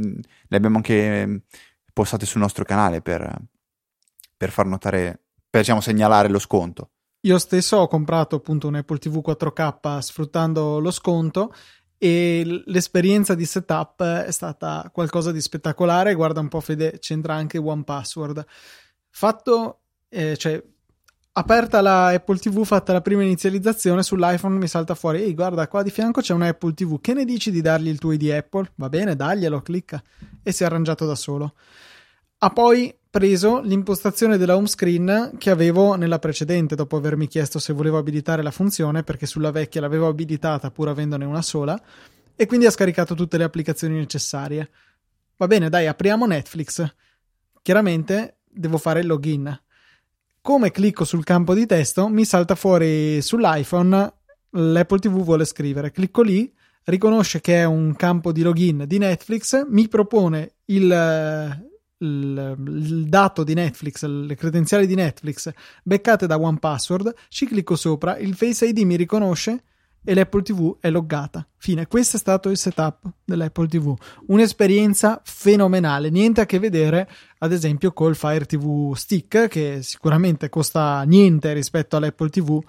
le 0.47 0.55
abbiamo 0.55 0.77
anche 0.77 1.41
postate 1.99 2.25
sul 2.25 2.39
nostro 2.39 2.63
canale 2.63 3.01
per, 3.01 3.37
per 4.37 4.51
far 4.51 4.65
notare, 4.65 5.19
per 5.49 5.59
diciamo, 5.59 5.81
segnalare 5.81 6.29
lo 6.29 6.39
sconto. 6.39 6.91
Io 7.23 7.37
stesso 7.37 7.75
ho 7.75 7.87
comprato 7.89 8.37
appunto 8.37 8.67
un 8.67 8.75
Apple 8.75 8.99
TV 8.99 9.17
4K 9.17 9.99
sfruttando 9.99 10.79
lo 10.79 10.91
sconto 10.91 11.53
e 11.97 12.63
l'esperienza 12.67 13.35
di 13.35 13.43
setup 13.43 14.01
è 14.01 14.31
stata 14.31 14.89
qualcosa 14.93 15.33
di 15.33 15.41
spettacolare. 15.41 16.13
Guarda 16.13 16.39
un 16.39 16.47
po', 16.47 16.61
Fede, 16.61 16.99
c'entra 16.99 17.33
anche 17.33 17.57
One 17.57 17.83
Password. 17.83 18.45
Fatto, 19.09 19.81
eh, 20.07 20.37
cioè, 20.37 20.63
aperta 21.33 21.81
la 21.81 22.07
Apple 22.07 22.37
TV, 22.37 22.63
fatta 22.63 22.93
la 22.93 23.01
prima 23.01 23.23
inizializzazione 23.23 24.03
sull'iPhone, 24.03 24.57
mi 24.57 24.67
salta 24.67 24.95
fuori: 24.95 25.21
Ehi, 25.21 25.33
guarda, 25.33 25.67
qua 25.67 25.83
di 25.83 25.89
fianco 25.89 26.21
c'è 26.21 26.33
un 26.33 26.41
Apple 26.41 26.73
TV. 26.73 26.99
Che 26.99 27.13
ne 27.13 27.25
dici 27.25 27.51
di 27.51 27.61
dargli 27.61 27.87
il 27.87 27.99
tuo 27.99 28.11
ID 28.11 28.29
Apple? 28.31 28.71
Va 28.75 28.89
bene, 28.89 29.15
daglielo, 29.15 29.61
clicca 29.61 30.01
e 30.43 30.51
si 30.51 30.63
è 30.63 30.65
arrangiato 30.65 31.05
da 31.05 31.15
solo. 31.15 31.53
Ha 32.39 32.49
poi 32.51 32.95
preso 33.09 33.59
l'impostazione 33.59 34.37
della 34.37 34.55
home 34.55 34.67
screen 34.67 35.31
che 35.37 35.49
avevo 35.49 35.95
nella 35.95 36.19
precedente 36.19 36.75
dopo 36.75 36.95
avermi 36.95 37.27
chiesto 37.27 37.57
se 37.57 37.73
volevo 37.73 37.97
abilitare 37.97 38.43
la 38.43 38.51
funzione 38.51 39.03
perché 39.03 39.25
sulla 39.25 39.49
vecchia 39.51 39.81
l'avevo 39.81 40.07
abilitata 40.07 40.69
pur 40.69 40.89
avendone 40.89 41.25
una 41.25 41.41
sola 41.41 41.81
e 42.35 42.45
quindi 42.45 42.67
ha 42.67 42.71
scaricato 42.71 43.15
tutte 43.15 43.37
le 43.37 43.43
applicazioni 43.43 43.97
necessarie. 43.97 44.69
Va 45.35 45.47
bene, 45.47 45.69
dai, 45.69 45.87
apriamo 45.87 46.25
Netflix. 46.25 46.85
Chiaramente 47.61 48.37
devo 48.49 48.77
fare 48.77 49.01
il 49.01 49.07
login. 49.07 49.59
Come 50.41 50.71
clicco 50.71 51.03
sul 51.03 51.23
campo 51.23 51.53
di 51.53 51.65
testo, 51.65 52.07
mi 52.07 52.25
salta 52.25 52.55
fuori 52.55 53.21
sull'iPhone 53.21 54.13
l'Apple 54.51 54.99
TV 54.99 55.21
vuole 55.23 55.45
scrivere. 55.45 55.91
Clicco 55.91 56.21
lì, 56.21 56.51
riconosce 56.85 57.41
che 57.41 57.57
è 57.57 57.65
un 57.65 57.95
campo 57.95 58.31
di 58.31 58.41
login 58.41 58.85
di 58.87 58.97
Netflix, 58.97 59.65
mi 59.67 59.87
propone 59.87 60.55
il, 60.65 61.63
il, 61.97 62.55
il, 62.57 63.03
dato 63.07 63.43
di 63.43 63.53
Netflix, 63.53 64.03
le 64.05 64.35
credenziali 64.35 64.87
di 64.87 64.95
Netflix 64.95 65.51
beccate 65.83 66.25
da 66.25 66.39
OnePassword, 66.39 67.13
ci 67.29 67.45
clicco 67.45 67.75
sopra, 67.75 68.17
il 68.17 68.35
Face 68.35 68.65
ID 68.65 68.79
mi 68.79 68.95
riconosce 68.95 69.63
e 70.03 70.13
l'Apple 70.13 70.41
TV 70.41 70.77
è 70.79 70.89
loggata. 70.89 71.45
Fine, 71.57 71.87
questo 71.87 72.15
è 72.15 72.19
stato 72.19 72.49
il 72.49 72.57
setup 72.57 73.01
dell'Apple 73.23 73.67
TV. 73.67 73.93
Un'esperienza 74.27 75.21
fenomenale, 75.23 76.09
niente 76.09 76.41
a 76.41 76.45
che 76.45 76.57
vedere 76.57 77.07
ad 77.39 77.51
esempio 77.51 77.91
col 77.91 78.15
Fire 78.15 78.45
TV 78.45 78.93
Stick 78.95 79.47
che 79.47 79.81
sicuramente 79.81 80.49
costa 80.49 81.03
niente 81.03 81.53
rispetto 81.53 81.97
all'Apple 81.97 82.29
TV 82.29 82.61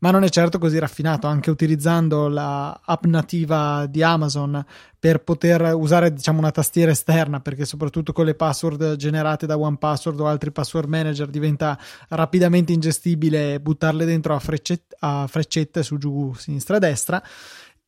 ma 0.00 0.10
non 0.10 0.22
è 0.22 0.28
certo 0.28 0.58
così 0.58 0.78
raffinato, 0.78 1.26
anche 1.26 1.50
utilizzando 1.50 2.28
la 2.28 2.78
nativa 3.02 3.86
di 3.86 4.02
Amazon 4.02 4.64
per 4.98 5.22
poter 5.22 5.74
usare 5.74 6.12
diciamo 6.12 6.38
una 6.38 6.52
tastiera 6.52 6.92
esterna, 6.92 7.40
perché 7.40 7.64
soprattutto 7.64 8.12
con 8.12 8.24
le 8.24 8.34
password 8.34 8.94
generate 8.96 9.46
da 9.46 9.58
OnePassword 9.58 10.20
o 10.20 10.26
altri 10.26 10.52
password 10.52 10.88
manager 10.88 11.28
diventa 11.28 11.76
rapidamente 12.10 12.72
ingestibile 12.72 13.60
buttarle 13.60 14.04
dentro 14.04 14.34
a, 14.34 14.38
freccette, 14.38 14.96
a 15.00 15.26
freccette 15.26 15.82
su 15.82 15.98
giù, 15.98 16.32
sinistra, 16.34 16.78
destra. 16.78 17.20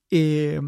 E 0.09 0.61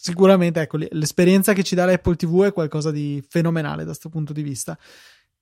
sicuramente 0.00 0.60
ecco, 0.60 0.78
l'esperienza 0.78 1.52
che 1.52 1.62
ci 1.62 1.74
dà 1.74 1.84
l'Apple 1.84 2.16
TV 2.16 2.44
è 2.44 2.52
qualcosa 2.52 2.90
di 2.90 3.22
fenomenale 3.28 3.82
da 3.82 3.88
questo 3.88 4.08
punto 4.08 4.32
di 4.32 4.42
vista. 4.42 4.78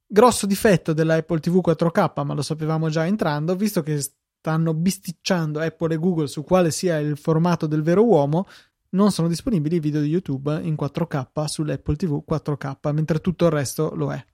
Grosso 0.04 0.46
difetto 0.46 0.92
della 0.92 1.14
Apple 1.14 1.38
TV 1.38 1.60
4K, 1.64 2.24
ma 2.24 2.34
lo 2.34 2.42
sapevamo 2.42 2.88
già 2.88 3.06
entrando, 3.06 3.54
visto 3.54 3.82
che 3.82 4.00
stanno 4.00 4.74
bisticciando 4.74 5.60
Apple 5.60 5.94
e 5.94 5.98
Google 5.98 6.26
su 6.26 6.42
quale 6.42 6.70
sia 6.70 6.98
il 6.98 7.16
formato 7.16 7.66
del 7.66 7.82
vero 7.82 8.04
uomo, 8.04 8.46
non 8.90 9.12
sono 9.12 9.28
disponibili 9.28 9.76
i 9.76 9.80
video 9.80 10.00
di 10.00 10.08
YouTube 10.08 10.60
in 10.62 10.74
4K 10.74 11.44
sull'Apple 11.44 11.96
TV 11.96 12.24
4K, 12.28 12.92
mentre 12.92 13.20
tutto 13.20 13.44
il 13.44 13.52
resto 13.52 13.94
lo 13.94 14.12
è. 14.12 14.24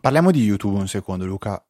Parliamo 0.00 0.30
di 0.30 0.42
YouTube 0.42 0.78
un 0.78 0.88
secondo, 0.88 1.26
Luca. 1.26 1.62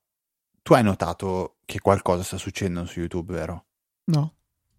Tu 0.63 0.75
hai 0.75 0.83
notato 0.83 1.57
che 1.65 1.81
qualcosa 1.81 2.23
sta 2.23 2.37
succedendo 2.37 2.85
su 2.85 3.01
YouTube, 3.01 3.33
vero? 3.33 3.65
No. 4.05 4.35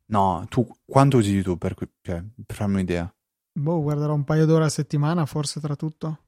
No, 0.09 0.45
tu 0.49 0.67
quanto 0.85 1.17
usi 1.17 1.33
YouTube 1.33 1.57
per, 1.57 1.75
cioè, 2.01 2.23
per 2.45 2.55
farmi 2.55 2.75
un'idea? 2.75 3.13
Boh, 3.51 3.81
guarderò 3.81 4.13
un 4.13 4.23
paio 4.23 4.45
d'ore 4.45 4.65
a 4.65 4.69
settimana, 4.69 5.25
forse 5.25 5.59
tra 5.59 5.75
tutto. 5.75 6.19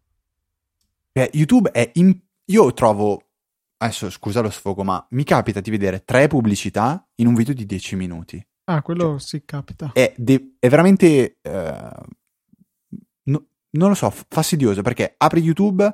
Beh, 1.11 1.31
YouTube 1.33 1.71
è... 1.71 1.89
In... 1.95 2.19
Io 2.45 2.73
trovo 2.73 3.31
adesso 3.77 4.09
scusa 4.09 4.41
lo 4.41 4.49
sfogo, 4.49 4.83
ma 4.83 5.05
mi 5.11 5.23
capita 5.23 5.59
di 5.59 5.69
vedere 5.69 6.03
tre 6.03 6.27
pubblicità 6.27 7.07
in 7.15 7.27
un 7.27 7.33
video 7.33 7.53
di 7.53 7.65
10 7.65 7.95
minuti. 7.95 8.45
Ah, 8.65 8.81
quello 8.81 9.17
cioè, 9.17 9.19
sì 9.19 9.45
capita. 9.45 9.91
È, 9.93 10.13
de- 10.17 10.55
è 10.59 10.69
veramente, 10.69 11.39
uh, 11.41 12.03
no, 13.23 13.45
non 13.71 13.89
lo 13.89 13.95
so, 13.95 14.13
fastidioso 14.29 14.81
perché 14.81 15.15
apri 15.17 15.41
YouTube 15.41 15.91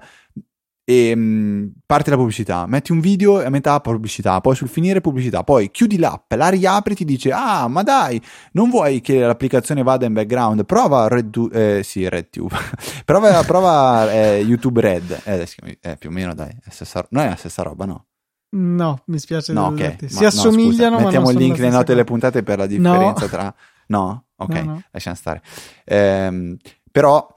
e 0.89 1.12
um, 1.13 1.70
parte 1.86 2.10
la 2.10 2.15
pubblicità, 2.15 2.65
metti 2.65 2.94
un 2.94 3.01
video 3.01 3.41
e 3.41 3.46
a 3.46 3.50
metà 3.50 3.77
pubblicità, 3.82 4.39
poi 4.39 4.56
sul 4.56 4.70
finire 4.70 5.01
pubblicità, 5.01 5.44
poi 5.44 5.70
chiudi 5.70 5.98
l'app, 5.98 6.32
la 6.32 6.48
riapri 6.48 6.94
e 6.94 6.96
ti 6.96 7.03
dice 7.03 7.34
ah 7.34 7.67
ma 7.67 7.84
dai, 7.84 8.22
non 8.53 8.70
vuoi 8.70 9.01
che 9.01 9.20
l'applicazione 9.20 9.84
vada 9.84 10.06
in 10.06 10.13
background, 10.13 10.63
prova 10.63 11.10
Red, 11.10 11.50
eh, 11.51 11.82
sì, 11.84 12.08
RedTube, 12.08 12.56
prova, 13.03 13.44
prova 13.44 14.13
eh, 14.13 14.38
YouTube 14.38 14.79
Red, 14.79 15.24
eh, 15.25 15.46
eh, 15.82 15.98
più 15.98 16.08
o 16.10 16.13
meno 16.13 16.34
dai, 16.34 16.51
è 16.63 16.70
stessa, 16.70 17.06
non 17.10 17.24
è 17.24 17.27
la 17.27 17.36
stessa 17.36 17.63
roba 17.63 17.84
no? 17.84 18.06
No, 18.51 19.01
mi 19.08 19.20
spiace 19.20 19.51
no, 19.51 19.65
okay. 19.65 19.98
Si 20.06 20.22
ma, 20.22 20.27
assomigliano, 20.27 21.00
no, 21.00 21.03
Mettiamo 21.03 21.32
il 21.32 21.38
link 21.38 21.58
nelle 21.58 21.70
note 21.70 21.88
delle 21.91 22.06
puntate 22.06 22.44
per 22.44 22.60
la 22.60 22.65
differenza 22.65 23.25
no. 23.25 23.29
tra... 23.29 23.56
No? 23.88 24.24
Ok, 24.38 24.84
lasciamo 24.91 25.15
stare. 25.17 25.41
Ehm, 25.84 26.56
però 26.89 27.27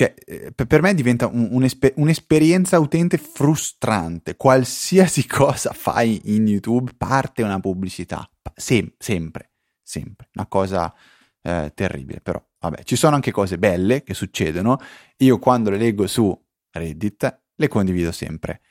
cioè, 0.00 0.14
eh, 0.24 0.52
per 0.52 0.80
me 0.80 0.94
diventa 0.94 1.26
un, 1.26 1.48
un'esper- 1.50 1.92
un'esperienza 1.96 2.78
utente 2.78 3.18
frustrante. 3.18 4.34
Qualsiasi 4.34 5.26
cosa 5.28 5.74
fai 5.74 6.18
in 6.34 6.46
YouTube 6.46 6.92
parte 6.96 7.42
una 7.42 7.60
pubblicità. 7.60 8.26
Sem- 8.54 8.94
sempre, 8.96 9.50
sempre. 9.82 10.30
Una 10.32 10.46
cosa 10.46 10.94
eh, 11.42 11.72
terribile. 11.74 12.22
Però, 12.22 12.42
vabbè, 12.60 12.82
ci 12.84 12.96
sono 12.96 13.14
anche 13.14 13.30
cose 13.30 13.58
belle 13.58 14.02
che 14.02 14.14
succedono. 14.14 14.78
Io 15.18 15.38
quando 15.38 15.68
le 15.68 15.76
leggo 15.76 16.06
su 16.06 16.34
Reddit 16.70 17.40
le 17.54 17.68
condivido 17.68 18.10
sempre. 18.10 18.62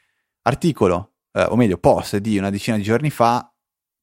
Articolo, 0.41 1.17
eh, 1.31 1.43
o 1.43 1.55
meglio, 1.55 1.77
post 1.77 2.17
di 2.17 2.39
una 2.39 2.49
decina 2.49 2.75
di 2.75 2.81
giorni 2.81 3.11
fa. 3.11 3.53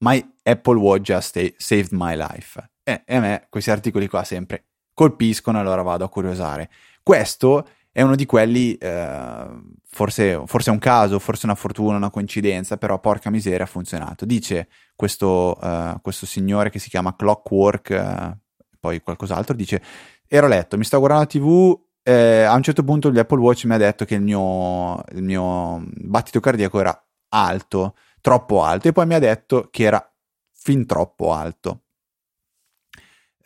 My 0.04 0.24
Apple 0.44 0.78
Watch 0.78 1.02
just 1.02 1.54
saved 1.56 1.90
my 1.90 2.14
life. 2.14 2.70
E, 2.84 3.02
e 3.04 3.16
a 3.16 3.20
me 3.20 3.46
questi 3.50 3.72
articoli 3.72 4.06
qua 4.06 4.22
sempre 4.22 4.66
colpiscono, 4.96 5.58
allora 5.58 5.82
vado 5.82 6.04
a 6.04 6.08
curiosare. 6.08 6.70
Questo 7.06 7.68
è 7.92 8.02
uno 8.02 8.16
di 8.16 8.26
quelli, 8.26 8.74
eh, 8.74 9.46
forse, 9.86 10.42
forse, 10.44 10.70
è 10.70 10.72
un 10.72 10.80
caso, 10.80 11.20
forse 11.20 11.46
una 11.46 11.54
fortuna, 11.54 11.98
una 11.98 12.10
coincidenza, 12.10 12.78
però 12.78 12.98
porca 12.98 13.30
miseria 13.30 13.62
ha 13.62 13.68
funzionato. 13.68 14.24
Dice 14.24 14.66
questo, 14.96 15.56
eh, 15.62 15.98
questo 16.02 16.26
signore 16.26 16.68
che 16.68 16.80
si 16.80 16.88
chiama 16.88 17.14
Clockwork, 17.14 17.90
eh, 17.90 18.38
poi 18.80 19.00
qualcos'altro, 19.02 19.54
dice, 19.54 19.80
ero 20.26 20.46
a 20.46 20.48
letto, 20.48 20.76
mi 20.76 20.82
sto 20.82 20.98
guardando 20.98 21.28
la 21.30 21.30
tv, 21.30 21.80
eh, 22.02 22.42
a 22.42 22.54
un 22.56 22.62
certo 22.64 22.82
punto 22.82 23.08
l'Apple 23.12 23.38
Watch 23.38 23.66
mi 23.66 23.74
ha 23.74 23.78
detto 23.78 24.04
che 24.04 24.16
il 24.16 24.22
mio, 24.22 25.00
il 25.12 25.22
mio 25.22 25.84
battito 25.86 26.40
cardiaco 26.40 26.80
era 26.80 27.06
alto, 27.28 27.94
troppo 28.20 28.64
alto, 28.64 28.88
e 28.88 28.92
poi 28.92 29.06
mi 29.06 29.14
ha 29.14 29.20
detto 29.20 29.68
che 29.70 29.84
era 29.84 30.12
fin 30.52 30.84
troppo 30.86 31.32
alto. 31.32 31.82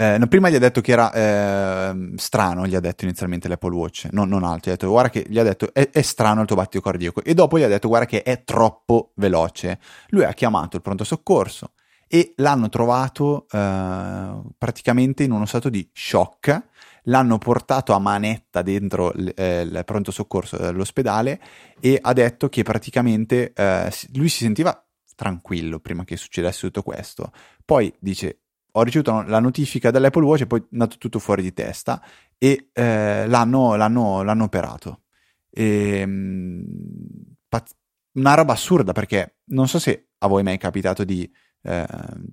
Eh, 0.01 0.17
no, 0.17 0.29
prima 0.29 0.49
gli 0.49 0.55
ha 0.55 0.59
detto 0.59 0.81
che 0.81 0.93
era 0.93 1.13
eh, 1.13 2.13
strano, 2.17 2.67
gli 2.67 2.75
ha 2.75 2.81
detto 2.81 3.05
inizialmente 3.05 3.49
l'Apple 3.49 3.75
Watch, 3.75 4.09
no, 4.13 4.25
non 4.25 4.45
altro, 4.45 4.71
gli 4.71 4.75
ha 4.75 4.77
detto 4.79 4.89
guarda 4.89 5.11
che 5.11 5.27
gli 5.29 5.39
ha 5.39 5.43
detto 5.43 5.75
è, 5.75 5.91
è, 5.91 6.01
strano 6.01 6.41
il 6.41 6.47
tuo 6.47 6.57
battito 6.57 6.81
cardiaco 6.83 7.23
e 7.23 7.35
dopo 7.35 7.59
gli 7.59 7.65
ha 7.65 7.69
detto 7.69 7.89
guarda 7.89 8.07
che 8.07 8.23
è 8.23 8.43
troppo 8.43 9.13
veloce. 9.17 9.79
Lui 10.09 10.25
ha 10.25 10.33
chiamato 10.33 10.77
il 10.77 10.83
pronto 10.83 11.05
soccorso 11.05 11.73
e 12.07 12.33
l'hanno 12.37 12.71
trovato 12.71 13.47
eh, 13.51 14.41
praticamente 14.57 15.23
in 15.23 15.33
uno 15.33 15.45
stato 15.45 15.69
di 15.69 15.87
shock, 15.93 16.63
l'hanno 17.03 17.37
portato 17.37 17.93
a 17.93 17.99
manetta 17.99 18.63
dentro 18.63 19.13
l- 19.15 19.35
eh, 19.37 19.61
il 19.61 19.83
pronto 19.85 20.11
soccorso 20.11 20.57
dell'ospedale 20.57 21.39
e 21.79 21.99
ha 22.01 22.15
detto 22.15 22.49
che 22.49 22.63
praticamente 22.63 23.53
eh, 23.53 23.93
lui 24.15 24.31
si 24.31 24.45
sentiva 24.45 24.83
tranquillo 25.15 25.79
prima 25.79 26.05
che 26.05 26.17
succedesse 26.17 26.69
tutto 26.69 26.83
questo. 26.83 27.31
Poi 27.67 27.93
dice 27.99 28.39
ho 28.73 28.83
ricevuto 28.83 29.23
la 29.23 29.41
notifica 29.41 29.91
dall'Apple 29.91 30.25
Watch 30.25 30.43
e 30.43 30.47
poi 30.47 30.61
è 30.61 30.65
andato 30.73 30.97
tutto 30.99 31.19
fuori 31.19 31.43
di 31.43 31.53
testa 31.53 32.03
e 32.39 32.71
eh, 32.73 33.27
l'hanno, 33.27 33.77
l'hanno, 33.77 34.23
l'hanno, 34.23 34.45
operato. 34.45 35.03
E, 35.51 36.05
mm, 36.07 36.63
una 38.13 38.35
roba 38.35 38.53
assurda 38.53 38.93
perché 38.93 39.37
non 39.47 39.69
so 39.69 39.79
se 39.79 40.09
a 40.19 40.27
voi 40.27 40.43
mai 40.43 40.55
è 40.55 40.59
capitato 40.59 41.05
di, 41.05 41.31
eh, 41.63 41.87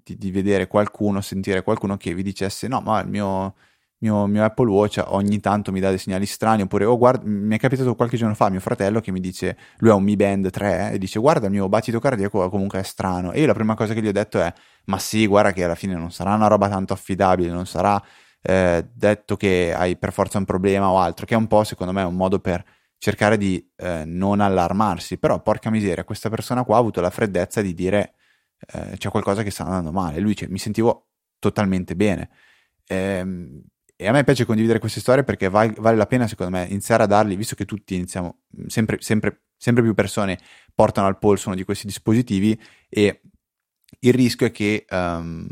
di, 0.04 0.18
di, 0.18 0.32
vedere 0.32 0.68
qualcuno, 0.68 1.22
sentire 1.22 1.62
qualcuno 1.62 1.98
che 1.98 2.14
vi 2.14 2.24
dicesse 2.24 2.68
no 2.68 2.82
ma 2.82 3.00
il 3.02 3.08
mio, 3.08 3.56
mio, 4.00 4.26
mio, 4.28 4.44
Apple 4.44 4.70
Watch 4.70 5.04
ogni 5.08 5.40
tanto 5.40 5.72
mi 5.72 5.80
dà 5.80 5.90
dei 5.90 5.98
segnali 5.98 6.26
strani 6.26 6.62
oppure 6.62 6.86
oh 6.86 6.98
guarda 6.98 7.24
mi 7.26 7.56
è 7.56 7.60
capitato 7.60 7.96
qualche 7.96 8.16
giorno 8.18 8.36
fa 8.36 8.50
mio 8.50 8.60
fratello 8.60 9.00
che 9.00 9.12
mi 9.12 9.20
dice 9.20 9.58
lui 9.78 9.90
ha 9.90 9.96
un 9.96 10.04
Mi 10.04 10.16
Band 10.16 10.50
3 10.50 10.92
e 10.92 10.98
dice 10.98 11.20
guarda 11.20 11.48
il 11.48 11.52
mio 11.52 11.68
battito 11.68 12.00
cardiaco 12.00 12.50
comunque 12.50 12.80
è 12.80 12.84
strano. 12.84 13.32
E 13.32 13.42
io 13.42 13.48
la 13.48 13.54
prima 13.54 13.76
cosa 13.76 13.94
che 13.94 14.02
gli 14.02 14.08
ho 14.08 14.12
detto 14.12 14.40
è 14.40 14.54
ma 14.86 15.00
sì 15.00 15.26
guarda 15.28 15.52
che 15.52 15.64
alla 15.64 15.76
fine 15.76 15.96
non 15.96 16.12
sarà 16.12 16.34
una 16.34 16.48
roba 16.48 16.70
tanto 16.70 16.94
affidabile 16.94 17.50
non 17.50 17.66
sarà 17.66 18.02
eh, 18.42 18.88
detto 18.94 19.36
che 19.36 19.74
hai 19.76 19.98
per 19.98 20.14
forza 20.14 20.38
un 20.38 20.46
problema 20.46 20.90
o 20.90 21.00
altro 21.00 21.26
che 21.26 21.34
è 21.34 21.38
un 21.38 21.48
po' 21.48 21.64
secondo 21.64 21.92
me 21.94 22.04
un 22.04 22.16
modo 22.16 22.40
per 22.40 22.64
cercare 22.98 23.38
di 23.38 23.66
eh, 23.76 24.04
non 24.06 24.40
allarmarsi, 24.40 25.18
però 25.18 25.42
porca 25.42 25.70
miseria, 25.70 26.04
questa 26.04 26.30
persona 26.30 26.64
qua 26.64 26.78
ha 26.78 26.80
avuto 26.80 27.02
la 27.02 27.10
freddezza 27.10 27.62
di 27.62 27.74
dire 27.74 28.16
eh, 28.74 28.98
c'è 28.98 29.10
qualcosa 29.10 29.44
che 29.44 29.52
sta 29.52 29.64
andando 29.64 29.92
male, 29.92 30.20
lui 30.20 30.36
cioè, 30.36 30.50
mi 30.50 30.58
sentivo 30.60 31.10
totalmente 31.40 31.96
bene. 31.96 32.30
Ehm, 32.86 33.64
e 34.00 34.08
a 34.08 34.12
me 34.12 34.24
piace 34.24 34.46
condividere 34.46 34.80
queste 34.80 35.00
storie 35.00 35.24
perché 35.24 35.50
vale, 35.50 35.74
vale, 35.78 35.98
la 35.98 36.06
pena, 36.06 36.28
secondo 36.28 36.56
me, 36.56 36.66
iniziare 36.70 37.04
a 37.04 37.08
darli, 37.08 37.36
visto 37.36 37.56
che 37.56 37.66
tutti 37.66 37.96
iniziamo, 37.96 38.44
sempre, 38.68 38.98
sempre, 39.02 39.46
sempre 39.58 39.82
più 39.82 39.96
persone 39.96 40.40
portano 40.74 41.08
al 41.08 41.18
polso 41.18 41.48
uno 41.48 41.58
di 41.58 41.64
questi 41.64 41.88
dispositivi 41.88 42.58
e 42.88 43.22
il 44.00 44.14
rischio 44.14 44.46
è 44.46 44.52
che 44.52 44.86
um, 44.90 45.48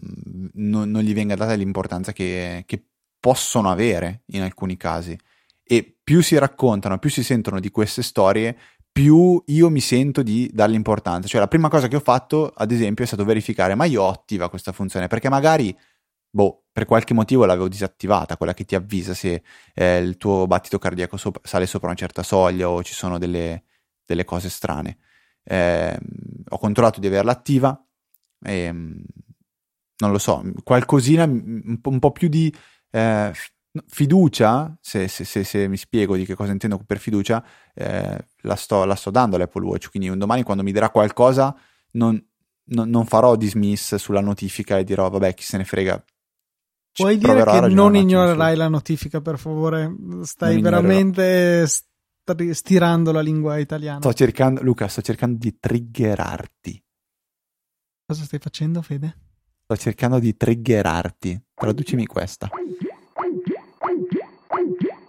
non, 0.53 0.91
non, 0.91 1.01
gli 1.01 1.13
venga 1.13 1.35
data 1.35 1.53
l'importanza 1.53 2.13
che, 2.13 2.63
che 2.67 2.85
possono 3.19 3.71
avere 3.71 4.21
in 4.27 4.43
alcuni 4.43 4.77
casi 4.77 5.17
e 5.63 5.97
più 6.03 6.21
si 6.21 6.37
raccontano, 6.37 6.99
più 6.99 7.09
si 7.09 7.23
sentono 7.23 7.59
di 7.59 7.71
queste 7.71 8.03
storie, 8.03 8.55
più 8.91 9.41
io 9.47 9.69
mi 9.69 9.81
sento 9.81 10.21
di 10.21 10.49
dargli 10.53 10.75
importanza. 10.75 11.27
Cioè 11.27 11.41
la 11.41 11.47
prima 11.47 11.67
cosa 11.67 11.87
che 11.87 11.95
ho 11.95 12.01
fatto, 12.01 12.53
ad 12.55 12.71
esempio, 12.71 13.03
è 13.03 13.07
stato 13.07 13.25
verificare, 13.25 13.73
ma 13.73 13.85
io 13.85 14.07
attiva 14.07 14.49
questa 14.49 14.71
funzione, 14.71 15.07
perché 15.07 15.27
magari, 15.27 15.75
boh, 16.35 16.65
per 16.69 16.83
qualche 16.83 17.13
motivo 17.13 17.45
l'avevo 17.45 17.69
disattivata, 17.69 18.35
quella 18.35 18.53
che 18.53 18.65
ti 18.65 18.75
avvisa 18.75 19.13
se 19.13 19.41
eh, 19.73 19.97
il 19.99 20.17
tuo 20.17 20.45
battito 20.47 20.77
cardiaco 20.77 21.15
sopra, 21.15 21.39
sale 21.45 21.65
sopra 21.65 21.87
una 21.87 21.95
certa 21.95 22.23
soglia 22.23 22.69
o 22.69 22.83
ci 22.83 22.93
sono 22.93 23.17
delle, 23.17 23.63
delle 24.05 24.25
cose 24.25 24.49
strane. 24.49 24.97
Eh, 25.45 25.97
ho 26.49 26.57
controllato 26.57 26.99
di 26.99 27.07
averla 27.07 27.31
attiva 27.31 27.81
e 28.41 28.69
non 28.69 30.11
lo 30.11 30.17
so, 30.17 30.43
qualcosina, 30.61 31.23
un 31.23 31.79
po', 31.79 31.89
un 31.89 31.99
po 31.99 32.11
più 32.11 32.27
di 32.27 32.53
eh, 32.91 33.31
fiducia, 33.87 34.77
se, 34.81 35.07
se, 35.07 35.23
se, 35.23 35.45
se, 35.45 35.69
mi 35.69 35.77
spiego 35.77 36.17
di 36.17 36.25
che 36.25 36.35
cosa 36.35 36.51
intendo 36.51 36.79
per 36.85 36.99
fiducia, 36.99 37.41
eh, 37.73 38.17
la, 38.41 38.55
sto, 38.57 38.83
la, 38.83 38.95
sto, 38.95 39.09
dando 39.09 39.37
all'Apple 39.37 39.63
Watch, 39.63 39.89
quindi 39.89 40.09
un 40.09 40.17
domani 40.17 40.43
quando 40.43 40.63
mi 40.63 40.73
dirà 40.73 40.89
qualcosa 40.89 41.55
non, 41.91 42.21
non, 42.65 42.89
non, 42.89 43.05
farò 43.05 43.37
dismiss 43.37 43.95
sulla 43.95 44.19
notifica 44.19 44.77
e 44.77 44.83
dirò 44.83 45.09
vabbè 45.09 45.33
chi 45.33 45.43
se 45.43 45.55
ne 45.55 45.63
frega. 45.63 46.03
Ci 46.95 47.03
Puoi 47.03 47.17
dire 47.17 47.43
che 47.43 47.59
non 47.73 47.93
ignorerai 47.93 48.53
su. 48.53 48.57
la 48.57 48.69
notifica 48.69 49.19
per 49.19 49.37
favore? 49.37 49.93
Stai 50.23 50.61
veramente 50.61 51.67
st- 51.67 51.89
stirando 52.51 53.11
la 53.11 53.19
lingua 53.19 53.57
italiana. 53.57 53.99
Sto 53.99 54.13
cercando, 54.13 54.63
Luca, 54.63 54.87
sto 54.87 55.01
cercando 55.01 55.37
di 55.37 55.57
triggerarti. 55.59 56.81
Cosa 58.05 58.23
stai 58.23 58.39
facendo 58.39 58.81
Fede? 58.81 59.13
Sto 59.65 59.75
cercando 59.75 60.19
di 60.19 60.37
triggerarti. 60.37 61.43
Traducimi 61.53 62.05
questa. 62.05 62.49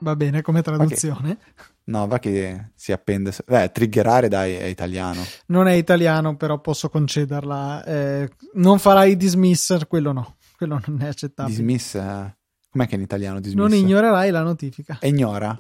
Va 0.01 0.17
bene 0.17 0.43
come 0.43 0.63
traduzione. 0.63 1.31
Okay. 1.41 1.65
No, 1.85 2.09
va 2.09 2.19
che 2.19 2.71
si 2.75 2.91
appende. 2.91 3.33
Beh, 3.47 3.71
triggerare 3.71 4.27
dai 4.27 4.55
è 4.55 4.65
italiano. 4.65 5.23
Non 5.47 5.69
è 5.69 5.75
italiano, 5.75 6.37
però 6.37 6.61
posso 6.61 6.89
concederla. 6.89 7.85
Eh, 7.85 8.29
non 8.55 8.81
farai 8.81 9.17
dismiss, 9.17 9.87
quello 9.87 10.11
no. 10.11 10.36
Quello 10.57 10.81
non 10.87 11.03
è 11.03 11.07
accettabile. 11.07 11.57
Dismiss? 11.57 11.95
Eh, 11.95 12.37
com'è 12.71 12.87
che 12.87 12.95
in 12.95 13.03
italiano 13.03 13.41
dismiss? 13.41 13.61
Non 13.61 13.75
ignorerai 13.75 14.31
la 14.31 14.43
notifica. 14.43 14.99
E 15.01 15.09
ignora? 15.09 15.57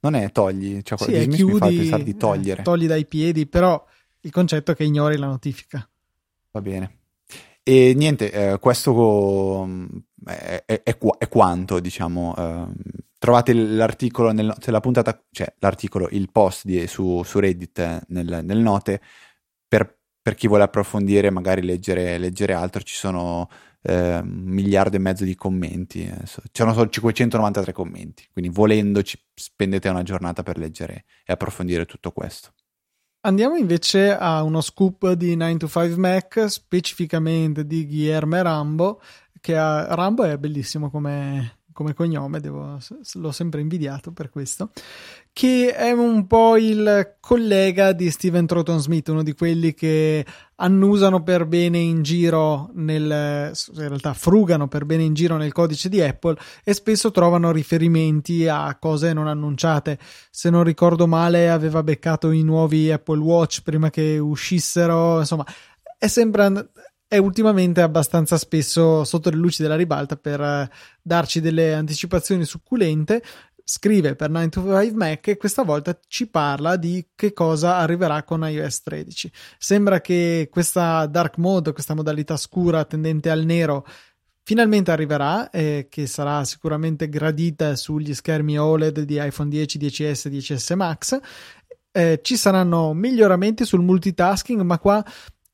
Non 0.00 0.14
è 0.14 0.30
togli, 0.30 0.80
cioè 0.82 0.98
sì, 0.98 1.10
dismiss 1.12 1.36
chiudi, 1.36 1.52
mi 1.52 1.58
fa 1.58 1.66
pensare 1.66 2.02
di 2.04 2.16
togliere. 2.16 2.60
Eh, 2.60 2.64
togli 2.64 2.86
dai 2.86 3.06
piedi, 3.06 3.46
però 3.46 3.84
il 4.20 4.30
concetto 4.30 4.72
è 4.72 4.76
che 4.76 4.84
ignori 4.84 5.16
la 5.16 5.26
notifica. 5.26 5.88
Va 6.50 6.60
bene. 6.60 6.96
E 7.62 7.92
niente, 7.94 8.30
eh, 8.32 8.58
questo 8.58 9.64
mm, 9.66 9.86
è, 10.24 10.62
è, 10.64 10.82
è, 10.82 10.98
è, 11.18 11.28
quanto, 11.28 11.80
diciamo. 11.80 12.34
Eh, 12.36 12.66
trovate 13.18 13.52
l'articolo 13.52 14.30
nel, 14.32 14.54
la 14.64 14.80
puntata, 14.80 15.22
cioè 15.30 15.52
l'articolo, 15.58 16.08
il 16.12 16.30
post 16.30 16.64
di, 16.64 16.86
su, 16.86 17.22
su, 17.24 17.38
Reddit 17.40 18.04
nel, 18.08 18.40
nel 18.44 18.58
note 18.58 19.02
per, 19.66 19.98
per, 20.22 20.34
chi 20.34 20.46
vuole 20.46 20.62
approfondire, 20.62 21.30
magari 21.30 21.62
leggere, 21.62 22.16
leggere 22.16 22.54
altro, 22.54 22.80
ci 22.82 22.94
sono 22.94 23.48
eh, 23.82 24.18
un 24.18 24.42
miliardo 24.44 24.96
e 24.96 25.00
mezzo 25.00 25.24
di 25.24 25.34
commenti, 25.34 26.10
c'erano 26.52 26.74
solo 26.74 26.88
593 26.88 27.72
commenti, 27.72 28.28
quindi 28.32 28.50
volendo 28.50 29.02
ci 29.02 29.18
spendete 29.34 29.88
una 29.88 30.02
giornata 30.02 30.42
per 30.42 30.58
leggere 30.58 31.04
e 31.24 31.32
approfondire 31.32 31.86
tutto 31.86 32.12
questo. 32.12 32.52
Andiamo 33.20 33.56
invece 33.56 34.16
a 34.16 34.42
uno 34.42 34.60
scoop 34.60 35.12
di 35.12 35.34
9 35.34 35.56
to 35.56 35.68
5 35.68 35.96
Mac, 35.96 36.46
specificamente 36.48 37.66
di 37.66 37.86
Guillermo 37.86 38.40
Rambo, 38.42 39.00
che 39.40 39.56
ha, 39.56 39.92
Rambo 39.94 40.24
è 40.24 40.38
bellissimo 40.38 40.88
come, 40.88 41.57
come 41.78 41.94
cognome, 41.94 42.40
devo, 42.40 42.76
l'ho 43.12 43.30
sempre 43.30 43.60
invidiato 43.60 44.10
per 44.10 44.30
questo, 44.30 44.72
che 45.32 45.72
è 45.72 45.92
un 45.92 46.26
po' 46.26 46.56
il 46.56 47.18
collega 47.20 47.92
di 47.92 48.10
Steven 48.10 48.46
Troughton 48.46 48.80
Smith, 48.80 49.06
uno 49.10 49.22
di 49.22 49.32
quelli 49.32 49.74
che 49.74 50.26
annusano 50.56 51.22
per 51.22 51.46
bene 51.46 51.78
in 51.78 52.02
giro 52.02 52.70
nel, 52.74 53.52
in 53.74 53.78
realtà 53.78 54.12
frugano 54.12 54.66
per 54.66 54.86
bene 54.86 55.04
in 55.04 55.14
giro 55.14 55.36
nel 55.36 55.52
codice 55.52 55.88
di 55.88 56.00
Apple 56.00 56.36
e 56.64 56.74
spesso 56.74 57.12
trovano 57.12 57.52
riferimenti 57.52 58.48
a 58.48 58.76
cose 58.80 59.12
non 59.12 59.28
annunciate. 59.28 60.00
Se 60.32 60.50
non 60.50 60.64
ricordo 60.64 61.06
male, 61.06 61.48
aveva 61.48 61.84
beccato 61.84 62.32
i 62.32 62.42
nuovi 62.42 62.90
Apple 62.90 63.20
Watch 63.20 63.62
prima 63.62 63.88
che 63.88 64.18
uscissero, 64.18 65.20
insomma, 65.20 65.46
è 65.96 66.08
sempre 66.08 66.70
è 67.08 67.16
ultimamente 67.16 67.80
abbastanza 67.80 68.36
spesso 68.36 69.02
sotto 69.02 69.30
le 69.30 69.36
luci 69.36 69.62
della 69.62 69.76
ribalta 69.76 70.16
per 70.16 70.40
eh, 70.40 70.70
darci 71.00 71.40
delle 71.40 71.72
anticipazioni 71.72 72.44
succulente. 72.44 73.22
Scrive 73.64 74.14
per 74.14 74.30
9 74.30 74.48
to 74.48 74.60
5 74.60 74.92
Mac 74.92 75.28
e 75.28 75.36
questa 75.36 75.62
volta 75.62 75.98
ci 76.06 76.28
parla 76.28 76.76
di 76.76 77.08
che 77.14 77.32
cosa 77.32 77.76
arriverà 77.76 78.22
con 78.22 78.46
iOS 78.46 78.82
13. 78.82 79.32
Sembra 79.58 80.00
che 80.00 80.48
questa 80.50 81.06
dark 81.06 81.38
mode, 81.38 81.72
questa 81.72 81.94
modalità 81.94 82.36
scura 82.36 82.84
tendente 82.84 83.30
al 83.30 83.44
nero, 83.44 83.86
finalmente 84.42 84.90
arriverà 84.90 85.50
e 85.50 85.88
che 85.90 86.06
sarà 86.06 86.44
sicuramente 86.44 87.08
gradita 87.10 87.76
sugli 87.76 88.14
schermi 88.14 88.58
OLED 88.58 89.00
di 89.00 89.18
iPhone 89.22 89.50
10, 89.50 89.78
10S, 89.78 90.30
10S 90.30 90.74
Max. 90.74 91.18
Eh, 91.90 92.20
ci 92.22 92.36
saranno 92.36 92.94
miglioramenti 92.94 93.64
sul 93.64 93.82
multitasking, 93.82 94.60
ma 94.62 94.78
qua 94.78 95.04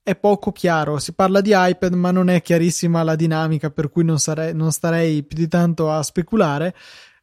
è 0.05 0.15
poco 0.15 0.53
chiaro. 0.53 0.99
Si 0.99 1.15
parla 1.15 1.41
di 1.41 1.51
iPad, 1.53 1.95
ma 1.95 2.11
non 2.13 2.29
è 2.29 2.43
chiarissima 2.43 3.03
la 3.03 3.17
dinamica, 3.17 3.71
per 3.71 3.89
cui 3.89 4.05
non, 4.05 4.19
sarei, 4.19 4.55
non 4.55 4.71
starei 4.71 5.25
più 5.25 5.39
di 5.39 5.49
tanto 5.49 5.91
a 5.91 6.03
speculare. 6.03 6.75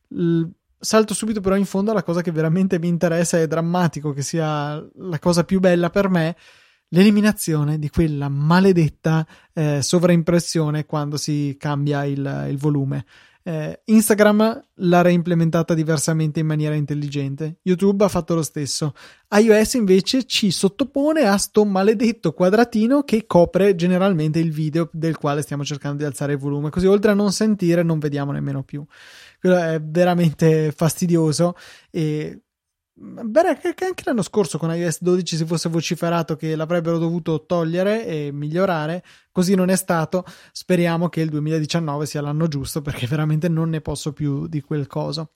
L- 0.10 0.44
salto 0.82 1.13
subito 1.13 1.41
però 1.41 1.56
in 1.56 1.65
fondo 1.65 1.91
alla 1.91 2.02
cosa 2.02 2.22
che 2.22 2.32
veramente 2.32 2.80
mi 2.80 2.88
interessa 2.88 3.38
e 3.38 3.44
è 3.44 3.48
drammatico 3.48 4.13
che 4.13 4.24
sia 4.24 4.84
la 4.96 5.20
cosa 5.20 5.44
più 5.44 5.60
bella 5.60 5.91
per 5.91 6.10
me 6.10 6.36
l'eliminazione 6.88 7.78
di 7.78 7.88
quella 7.89 8.30
maledetta 8.30 9.26
eh, 9.54 9.84
sovraimpressione 9.84 10.88
quando 10.88 11.17
si 11.17 11.56
cambia 11.60 12.04
il, 12.04 12.48
il 12.50 12.58
volume 12.58 13.06
eh, 13.43 13.82
Instagram 13.86 14.67
l'ha 14.75 15.01
reimplementata 15.01 15.73
diversamente 15.73 16.39
in 16.39 16.45
maniera 16.45 16.75
intelligente. 16.75 17.58
YouTube 17.63 18.04
ha 18.04 18.08
fatto 18.08 18.36
lo 18.36 18.43
stesso. 18.43 18.93
iOS 19.30 19.73
invece 19.73 20.25
ci 20.25 20.51
sottopone 20.51 21.21
a 21.21 21.38
sto 21.38 21.65
maledetto 21.65 22.34
quadratino 22.34 23.04
che 23.04 23.25
copre 23.25 23.75
generalmente 23.75 24.39
il 24.39 24.51
video 24.51 24.89
del 24.91 25.17
quale 25.17 25.41
stiamo 25.41 25.63
cercando 25.63 25.97
di 25.97 26.04
alzare 26.06 26.34
il 26.34 26.39
volume. 26.39 26.69
Così 26.69 26.88
oltre 26.88 27.12
a 27.12 27.15
non 27.15 27.32
sentire 27.32 27.84
non 27.84 27.99
vediamo 27.99 28.32
nemmeno 28.32 28.63
più. 28.63 28.86
Quello 29.39 29.58
è 29.58 29.82
veramente 29.82 30.71
fastidioso 30.71 31.56
e 31.89 32.41
Beh, 32.93 33.58
che 33.73 33.86
anche 33.86 34.04
l'anno 34.06 34.21
scorso 34.21 34.58
con 34.58 34.73
iOS 34.73 35.01
12 35.01 35.38
si 35.38 35.45
fosse 35.45 35.69
vociferato 35.69 36.36
che 36.36 36.56
l'avrebbero 36.56 36.97
dovuto 36.97 37.45
togliere 37.45 38.06
e 38.06 38.32
migliorare, 38.32 39.04
così 39.32 39.56
non 39.56 39.69
è 39.69 39.75
stato. 39.75 40.25
Speriamo 40.51 41.10
che 41.10 41.21
il 41.21 41.30
2019 41.30 42.06
sia 42.06 42.21
l'anno 42.21 42.47
giusto 42.47 42.82
perché 42.82 43.08
veramente 43.08 43.47
non 43.47 43.69
ne 43.69 43.82
posso 43.82 44.13
più 44.13 44.45
di 44.47 44.62
quel 44.62 44.88
coso. 44.88 45.32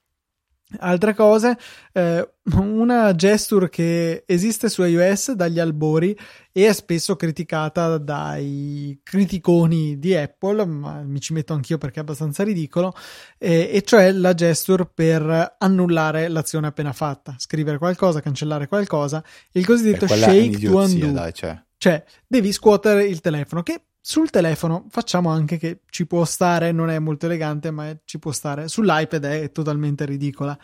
Altre 0.79 1.13
cose, 1.13 1.55
eh, 1.93 2.27
una 2.55 3.13
gesture 3.13 3.69
che 3.69 4.23
esiste 4.25 4.67
su 4.67 4.83
iOS 4.83 5.33
dagli 5.33 5.59
albori 5.59 6.17
e 6.51 6.67
è 6.67 6.73
spesso 6.73 7.15
criticata 7.15 7.99
dai 7.99 8.99
criticoni 9.03 9.99
di 9.99 10.15
Apple, 10.15 10.65
ma 10.65 11.03
mi 11.03 11.21
ci 11.21 11.33
metto 11.33 11.53
anch'io 11.53 11.77
perché 11.77 11.99
è 11.99 12.01
abbastanza 12.01 12.43
ridicolo, 12.43 12.95
eh, 13.37 13.69
e 13.71 13.83
cioè 13.83 14.11
la 14.11 14.33
gesture 14.33 14.89
per 14.91 15.55
annullare 15.59 16.29
l'azione 16.29 16.65
appena 16.65 16.93
fatta, 16.93 17.35
scrivere 17.37 17.77
qualcosa, 17.77 18.19
cancellare 18.19 18.67
qualcosa, 18.67 19.23
il 19.51 19.65
cosiddetto 19.67 20.07
shake 20.07 20.57
to 20.57 20.77
undo. 20.77 21.11
Dai, 21.11 21.31
cioè. 21.31 21.61
cioè, 21.77 22.03
devi 22.25 22.51
scuotere 22.51 23.05
il 23.05 23.21
telefono, 23.21 23.61
che 23.61 23.81
sul 24.07 24.29
telefono 24.29 24.85
facciamo 24.91 25.31
anche 25.31 25.57
che 25.57 25.79
ci 25.89 26.05
può 26.05 26.25
stare, 26.25 26.71
non 26.71 26.91
è 26.91 26.99
molto 26.99 27.25
elegante, 27.25 27.71
ma 27.71 27.91
ci 28.05 28.19
può 28.19 28.31
stare. 28.31 28.67
Sull'iPad 28.67 29.25
è 29.25 29.51
totalmente 29.51 30.05
ridicola. 30.05 30.55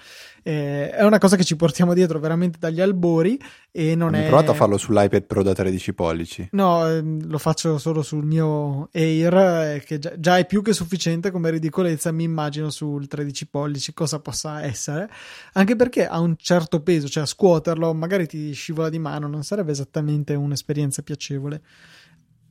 Eh, 0.43 0.91
è 0.91 1.03
una 1.03 1.17
cosa 1.17 1.37
che 1.37 1.43
ci 1.43 1.55
portiamo 1.55 1.95
dietro 1.95 2.19
veramente 2.19 2.59
dagli 2.59 2.79
albori 2.79 3.41
e 3.71 3.95
non 3.95 4.13
Hai 4.13 4.25
è... 4.25 4.27
provato 4.27 4.51
a 4.51 4.53
farlo 4.53 4.77
sull'iPad 4.77 5.23
Pro 5.23 5.41
da 5.41 5.55
13 5.55 5.93
pollici? 5.95 6.49
No, 6.51 6.87
ehm, 6.87 7.27
lo 7.27 7.39
faccio 7.39 7.79
solo 7.79 8.03
sul 8.03 8.25
mio 8.25 8.89
Air, 8.93 9.33
eh, 9.33 9.83
che 9.87 9.97
già, 9.97 10.13
già, 10.19 10.37
è 10.37 10.45
più 10.45 10.61
che 10.61 10.73
sufficiente 10.73 11.31
come 11.31 11.49
ridicolezza, 11.49 12.11
mi 12.11 12.25
immagino 12.25 12.69
sul 12.69 13.07
13 13.07 13.47
pollici 13.47 13.91
cosa 13.91 14.19
possa 14.19 14.61
essere. 14.61 15.09
Anche 15.53 15.75
perché 15.75 16.05
ha 16.05 16.19
un 16.19 16.35
certo 16.37 16.83
peso, 16.83 17.09
cioè 17.09 17.23
a 17.23 17.25
scuoterlo 17.25 17.91
magari 17.95 18.27
ti 18.27 18.51
scivola 18.51 18.89
di 18.89 18.99
mano, 18.99 19.27
non 19.27 19.43
sarebbe 19.43 19.71
esattamente 19.71 20.35
un'esperienza 20.35 21.01
piacevole. 21.01 21.61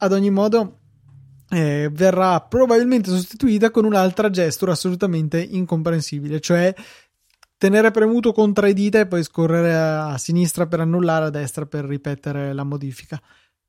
Ad 0.02 0.12
ogni 0.12 0.30
modo, 0.30 0.79
eh, 1.50 1.90
verrà 1.92 2.40
probabilmente 2.40 3.10
sostituita 3.10 3.70
con 3.70 3.84
un'altra 3.84 4.30
gestura 4.30 4.72
assolutamente 4.72 5.40
incomprensibile, 5.40 6.40
cioè 6.40 6.72
tenere 7.58 7.90
premuto 7.90 8.32
con 8.32 8.54
tre 8.54 8.72
dita 8.72 9.00
e 9.00 9.06
poi 9.06 9.22
scorrere 9.22 9.74
a 9.74 10.16
sinistra 10.16 10.66
per 10.66 10.80
annullare, 10.80 11.26
a 11.26 11.30
destra 11.30 11.66
per 11.66 11.84
ripetere 11.84 12.52
la 12.52 12.64
modifica. 12.64 13.20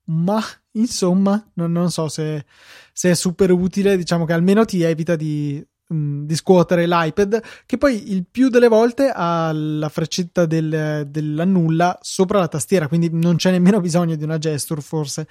Ma 0.06 0.42
insomma, 0.74 1.44
non, 1.56 1.72
non 1.72 1.92
so 1.92 2.08
se, 2.08 2.46
se, 2.94 3.12
è 3.12 3.14
super 3.14 3.52
utile, 3.52 3.98
diciamo 3.98 4.26
che 4.26 4.34
almeno 4.34 4.66
ti 4.66 4.82
evita 4.82 5.16
di, 5.16 5.64
mh, 5.88 6.24
di 6.24 6.36
scuotere 6.36 6.88
l'iPad, 6.88 7.42
che 7.66 7.78
poi 7.78 8.12
il 8.12 8.26
più 8.30 8.50
delle 8.50 8.68
volte 8.68 9.12
ha 9.14 9.52
la 9.54 9.90
freccetta 9.90 10.46
del, 10.46 11.08
dell'annulla 11.08 11.98
sopra 12.02 12.40
la 12.40 12.48
tastiera, 12.48 12.88
quindi 12.88 13.10
non 13.12 13.36
c'è 13.36 13.52
nemmeno 13.52 13.80
bisogno 13.80 14.16
di 14.16 14.24
una 14.24 14.38
gesture 14.38 14.82
forse 14.82 15.28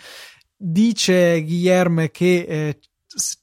dice 0.62 1.42
Guillermo 1.42 2.06
che 2.10 2.44
eh, 2.46 2.78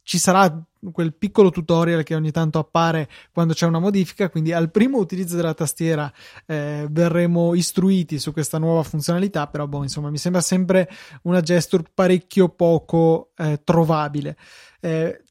ci 0.04 0.20
sarà 0.20 0.64
quel 0.92 1.16
piccolo 1.16 1.50
tutorial 1.50 2.04
che 2.04 2.16
ogni 2.16 2.32
tanto 2.32 2.60
appare 2.60 3.10
quando 3.34 3.54
c'è 3.54 3.66
una 3.66 3.80
modifica, 3.80 4.30
quindi 4.30 4.54
al 4.54 4.70
primo 4.70 5.00
utilizzo 5.00 5.36
della 5.36 5.56
tastiera 5.56 6.12
eh, 6.46 6.88
verremo 6.90 7.56
istruiti 7.56 8.20
su 8.20 8.32
questa 8.32 8.60
nuova 8.60 8.84
funzionalità, 8.84 9.48
però 9.48 9.66
boh, 9.68 9.82
insomma, 9.82 10.12
mi 10.12 10.18
sembra 10.18 10.42
sempre 10.42 10.88
una 11.24 11.42
gesture 11.42 11.84
parecchio 11.92 12.50
poco 12.50 13.32
eh, 13.36 13.60
trovabile. 13.64 14.38
Eh, 14.80 15.24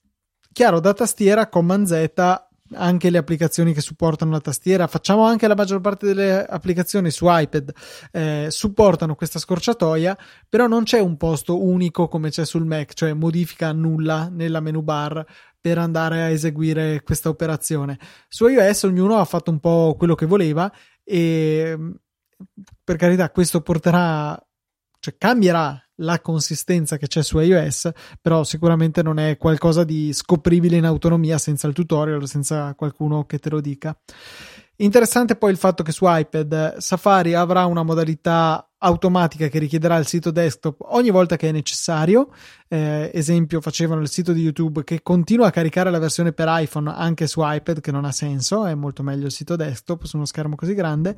chiaro, 0.53 0.81
da 0.81 0.93
tastiera 0.93 1.49
Command 1.49 1.87
Z 1.87 2.46
anche 2.75 3.11
le 3.11 3.19
applicazioni 3.19 3.73
che 3.73 3.81
supportano 3.81 4.31
la 4.33 4.41
tastiera, 4.41 4.87
facciamo 4.87 5.25
anche 5.25 5.47
la 5.47 5.55
maggior 5.55 5.81
parte 5.81 6.07
delle 6.07 6.45
applicazioni 6.45 7.11
su 7.11 7.27
iPad, 7.29 7.73
eh, 8.13 8.47
supportano 8.51 9.15
questa 9.15 9.39
scorciatoia, 9.39 10.17
però 10.49 10.67
non 10.67 10.85
c'è 10.85 10.99
un 11.01 11.17
posto 11.17 11.63
unico 11.63 12.09
come 12.09 12.31
c'è 12.31 12.45
sul 12.45 12.65
Mac, 12.65 12.93
cioè 12.95 13.13
modifica 13.13 13.73
nulla 13.73 14.29
nella 14.31 14.61
menu 14.61 14.83
bar 14.83 15.25
per 15.61 15.79
andare 15.79 16.23
a 16.23 16.29
eseguire 16.29 17.03
questa 17.03 17.29
operazione. 17.29 17.99
Su 18.29 18.47
iOS 18.47 18.85
ognuno 18.85 19.17
ha 19.17 19.25
fatto 19.25 19.51
un 19.51 19.59
po' 19.59 19.95
quello 19.99 20.15
che 20.15 20.27
voleva 20.27 20.73
e 21.03 21.77
per 22.83 22.97
carità 22.97 23.31
questo 23.31 23.61
porterà 23.63 24.41
cioè 24.99 25.17
cambierà 25.19 25.86
la 25.97 26.21
consistenza 26.21 26.97
che 26.97 27.07
c'è 27.07 27.23
su 27.23 27.39
iOS, 27.39 27.91
però 28.21 28.45
sicuramente 28.45 29.03
non 29.03 29.19
è 29.19 29.37
qualcosa 29.37 29.85
di 29.85 30.13
scopribile 30.13 30.77
in 30.77 30.85
autonomia 30.85 31.39
senza 31.39 31.67
il 31.67 31.75
tutorial, 31.75 32.27
senza 32.27 32.75
qualcuno 32.75 33.25
che 33.25 33.39
te 33.39 33.51
lo 33.51 33.61
dica. 33.61 33.97
Interessante 34.79 35.37
poi 35.37 35.53
il 35.53 35.57
fatto 35.57 35.83
che 35.83 35.93
su 35.93 36.05
iPad 36.07 36.77
Safari 36.77 37.35
avrà 37.35 37.65
una 37.65 37.83
modalità 37.83 38.66
automatica 38.79 39.49
che 39.49 39.59
richiederà 39.59 39.97
il 39.97 40.07
sito 40.07 40.31
desktop 40.31 40.83
ogni 40.91 41.11
volta 41.11 41.37
che 41.37 41.49
è 41.49 41.53
necessario. 41.53 42.29
Eh, 42.69 43.11
esempio, 43.15 43.61
facevano 43.61 44.01
il 44.01 44.09
sito 44.09 44.33
di 44.33 44.43
YouTube 44.43 44.85
che 44.85 45.03
continua 45.03 45.47
a 45.47 45.51
caricare 45.51 45.91
la 45.91 45.99
versione 45.99 46.33
per 46.33 46.49
iPhone 46.51 46.93
anche 46.93 47.27
su 47.27 47.41
iPad, 47.43 47.81
che 47.81 47.93
non 47.93 48.05
ha 48.05 48.13
senso, 48.13 48.67
è 48.67 48.75
molto 48.75 49.03
meglio 49.03 49.27
il 49.27 49.33
sito 49.33 49.57
desktop 49.57 50.05
su 50.05 50.17
uno 50.17 50.27
schermo 50.27 50.57
così 50.57 50.75
grande. 50.75 51.17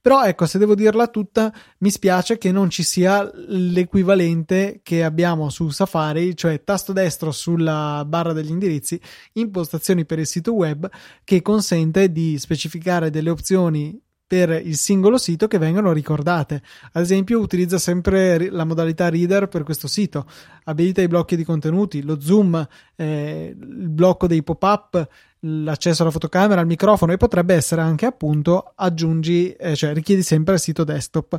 Però 0.00 0.22
ecco, 0.24 0.46
se 0.46 0.58
devo 0.58 0.74
dirla 0.74 1.08
tutta, 1.08 1.52
mi 1.78 1.90
spiace 1.90 2.38
che 2.38 2.52
non 2.52 2.70
ci 2.70 2.82
sia 2.82 3.28
l'equivalente 3.48 4.80
che 4.82 5.02
abbiamo 5.02 5.50
su 5.50 5.68
Safari, 5.70 6.36
cioè 6.36 6.62
tasto 6.62 6.92
destro 6.92 7.32
sulla 7.32 8.04
barra 8.06 8.32
degli 8.32 8.50
indirizzi, 8.50 9.00
impostazioni 9.32 10.04
per 10.04 10.18
il 10.18 10.26
sito 10.26 10.52
web, 10.52 10.88
che 11.24 11.42
consente 11.42 12.12
di 12.12 12.38
specificare 12.38 13.10
delle 13.10 13.30
opzioni 13.30 14.00
per 14.26 14.50
il 14.50 14.76
singolo 14.76 15.18
sito 15.18 15.46
che 15.46 15.58
vengono 15.58 15.92
ricordate. 15.92 16.62
Ad 16.92 17.02
esempio, 17.02 17.40
utilizza 17.40 17.78
sempre 17.78 18.50
la 18.50 18.64
modalità 18.64 19.08
reader 19.08 19.48
per 19.48 19.62
questo 19.62 19.86
sito, 19.86 20.26
abilita 20.64 21.02
i 21.02 21.08
blocchi 21.08 21.36
di 21.36 21.44
contenuti, 21.44 22.02
lo 22.02 22.20
zoom, 22.20 22.66
eh, 22.96 23.54
il 23.58 23.88
blocco 23.88 24.26
dei 24.26 24.42
pop-up, 24.42 25.08
l'accesso 25.40 26.02
alla 26.02 26.10
fotocamera, 26.10 26.60
al 26.60 26.66
microfono 26.66 27.12
e 27.12 27.16
potrebbe 27.16 27.54
essere 27.54 27.82
anche 27.82 28.06
appunto 28.06 28.72
aggiungi, 28.74 29.52
eh, 29.52 29.76
cioè 29.76 29.92
richiedi 29.92 30.22
sempre 30.22 30.54
il 30.54 30.60
sito 30.60 30.84
desktop. 30.84 31.38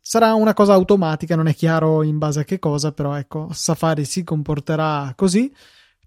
Sarà 0.00 0.34
una 0.34 0.54
cosa 0.54 0.74
automatica, 0.74 1.34
non 1.34 1.48
è 1.48 1.54
chiaro 1.54 2.02
in 2.02 2.18
base 2.18 2.40
a 2.40 2.44
che 2.44 2.58
cosa, 2.58 2.92
però 2.92 3.14
ecco, 3.14 3.48
Safari 3.52 4.04
si 4.04 4.22
comporterà 4.22 5.12
così. 5.16 5.52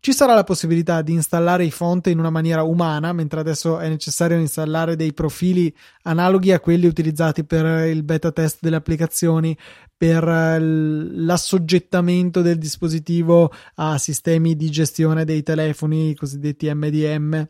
Ci 0.01 0.13
sarà 0.13 0.33
la 0.33 0.45
possibilità 0.45 1.01
di 1.01 1.12
installare 1.12 1.65
i 1.65 1.71
font 1.71 2.07
in 2.07 2.19
una 2.19 2.29
maniera 2.29 2.63
umana, 2.63 3.12
mentre 3.12 3.41
adesso 3.41 3.79
è 3.79 3.89
necessario 3.89 4.38
installare 4.38 4.95
dei 4.95 5.12
profili 5.12 5.75
analoghi 6.03 6.53
a 6.53 6.62
quelli 6.62 6.88
utilizzati 6.88 7.43
per 7.43 7.85
il 7.88 8.03
beta 8.03 8.31
test 8.31 8.59
delle 8.62 8.77
applicazioni, 8.77 9.57
per 9.97 10.23
l'assoggettamento 10.23 12.41
del 12.41 12.57
dispositivo 12.57 13.51
a 13.75 13.97
sistemi 13.97 14.55
di 14.55 14.69
gestione 14.69 15.25
dei 15.25 15.43
telefoni, 15.43 16.12
i 16.12 16.15
cosiddetti 16.15 16.73
MDM 16.73 17.45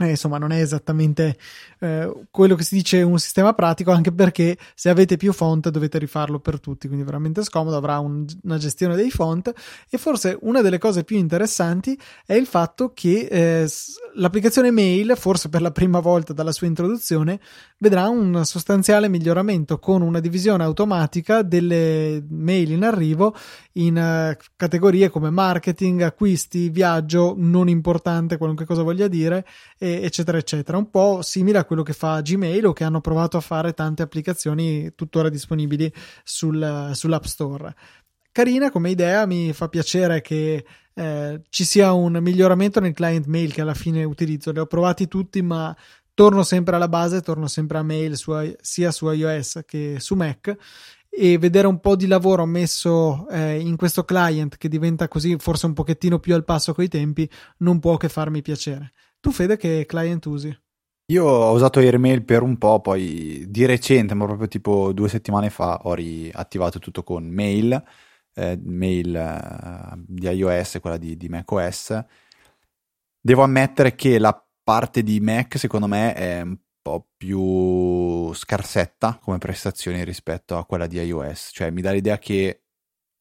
eh, 0.00 0.10
insomma, 0.10 0.38
non 0.38 0.50
è 0.50 0.60
esattamente 0.60 1.36
eh, 1.78 2.10
quello 2.30 2.54
che 2.54 2.62
si 2.62 2.74
dice 2.76 3.02
un 3.02 3.18
sistema 3.18 3.52
pratico, 3.52 3.90
anche 3.90 4.12
perché 4.12 4.56
se 4.74 4.88
avete 4.88 5.18
più 5.18 5.32
font 5.32 5.68
dovete 5.68 5.98
rifarlo 5.98 6.40
per 6.40 6.58
tutti, 6.58 6.86
quindi 6.86 7.04
veramente 7.04 7.42
scomodo, 7.42 7.76
avrà 7.76 7.98
un, 7.98 8.24
una 8.44 8.56
gestione 8.56 8.96
dei 8.96 9.10
font. 9.10 9.52
E 9.90 9.98
forse 9.98 10.38
una 10.40 10.62
delle 10.62 10.78
cose 10.78 11.04
più 11.04 11.18
interessanti 11.18 11.98
è 12.24 12.32
il 12.32 12.46
fatto 12.46 12.92
che 12.94 13.28
eh, 13.30 13.70
l'applicazione 14.14 14.70
mail, 14.70 15.14
forse 15.16 15.50
per 15.50 15.60
la 15.60 15.70
prima 15.70 16.00
volta 16.00 16.32
dalla 16.32 16.52
sua 16.52 16.66
introduzione, 16.66 17.38
vedrà 17.78 18.08
un 18.08 18.44
sostanziale 18.44 19.08
miglioramento 19.08 19.78
con 19.78 20.00
una 20.00 20.20
divisione 20.20 20.64
automatica 20.64 21.42
delle 21.42 22.24
mail 22.28 22.72
in 22.72 22.84
arrivo 22.84 23.34
in 23.72 23.96
uh, 23.96 24.36
categorie 24.56 25.10
come 25.10 25.30
marketing, 25.30 26.02
acquisti, 26.02 26.68
viaggio, 26.70 27.34
non 27.36 27.68
importante, 27.68 28.36
qualunque 28.36 28.64
cosa 28.64 28.82
voglia 28.82 29.08
dire, 29.08 29.46
e, 29.78 29.89
eccetera, 30.02 30.38
eccetera. 30.38 30.78
Un 30.78 30.90
po' 30.90 31.22
simile 31.22 31.58
a 31.58 31.64
quello 31.64 31.82
che 31.82 31.92
fa 31.92 32.20
Gmail 32.20 32.66
o 32.66 32.72
che 32.72 32.84
hanno 32.84 33.00
provato 33.00 33.36
a 33.36 33.40
fare 33.40 33.72
tante 33.72 34.02
applicazioni 34.02 34.94
tuttora 34.94 35.28
disponibili 35.28 35.92
sul, 36.22 36.90
sull'App 36.94 37.24
Store. 37.24 37.74
Carina 38.32 38.70
come 38.70 38.90
idea, 38.90 39.26
mi 39.26 39.52
fa 39.52 39.68
piacere 39.68 40.20
che 40.20 40.64
eh, 40.94 41.40
ci 41.48 41.64
sia 41.64 41.92
un 41.92 42.18
miglioramento 42.20 42.78
nel 42.78 42.94
client 42.94 43.26
mail 43.26 43.52
che 43.52 43.60
alla 43.60 43.74
fine 43.74 44.04
utilizzo. 44.04 44.52
Li 44.52 44.58
ho 44.58 44.66
provati 44.66 45.08
tutti, 45.08 45.42
ma 45.42 45.76
torno 46.14 46.42
sempre 46.42 46.76
alla 46.76 46.88
base, 46.88 47.22
torno 47.22 47.46
sempre 47.46 47.78
a 47.78 47.82
mail 47.82 48.16
su, 48.16 48.32
sia 48.60 48.90
su 48.90 49.10
iOS 49.10 49.60
che 49.66 49.96
su 49.98 50.14
Mac 50.14 50.56
e 51.08 51.38
vedere 51.38 51.66
un 51.66 51.80
po' 51.80 51.96
di 51.96 52.06
lavoro 52.06 52.46
messo 52.46 53.26
eh, 53.30 53.58
in 53.58 53.76
questo 53.76 54.04
client 54.04 54.56
che 54.56 54.68
diventa 54.68 55.08
così 55.08 55.36
forse 55.38 55.66
un 55.66 55.72
pochettino 55.72 56.20
più 56.20 56.34
al 56.34 56.44
passo 56.44 56.72
coi 56.72 56.88
tempi 56.88 57.28
non 57.58 57.80
può 57.80 57.96
che 57.96 58.08
farmi 58.08 58.42
piacere. 58.42 58.92
Tu 59.20 59.30
Fede 59.32 59.56
che 59.56 59.84
client 59.86 60.24
usi? 60.26 60.58
Io 61.10 61.24
ho 61.24 61.52
usato 61.52 61.80
Airmail 61.80 62.24
per 62.24 62.42
un 62.42 62.56
po', 62.56 62.80
poi 62.80 63.44
di 63.48 63.66
recente, 63.66 64.14
ma 64.14 64.24
proprio 64.24 64.48
tipo 64.48 64.92
due 64.92 65.08
settimane 65.08 65.50
fa, 65.50 65.80
ho 65.82 65.94
riattivato 65.94 66.78
tutto 66.78 67.02
con 67.02 67.26
Mail, 67.26 67.82
eh, 68.34 68.58
Mail 68.62 69.14
eh, 69.16 70.04
di 70.06 70.28
iOS 70.28 70.78
quella 70.80 70.96
di, 70.96 71.16
di 71.16 71.28
macOS. 71.28 72.04
Devo 73.20 73.42
ammettere 73.42 73.94
che 73.94 74.18
la 74.18 74.32
parte 74.62 75.02
di 75.02 75.20
Mac 75.20 75.58
secondo 75.58 75.86
me 75.86 76.14
è 76.14 76.40
un 76.42 76.56
po' 76.80 77.08
più 77.16 78.32
scarsetta 78.32 79.18
come 79.20 79.38
prestazioni 79.38 80.04
rispetto 80.04 80.56
a 80.56 80.64
quella 80.64 80.86
di 80.86 80.98
iOS, 80.98 81.50
cioè 81.52 81.70
mi 81.70 81.82
dà 81.82 81.90
l'idea 81.90 82.18
che 82.18 82.62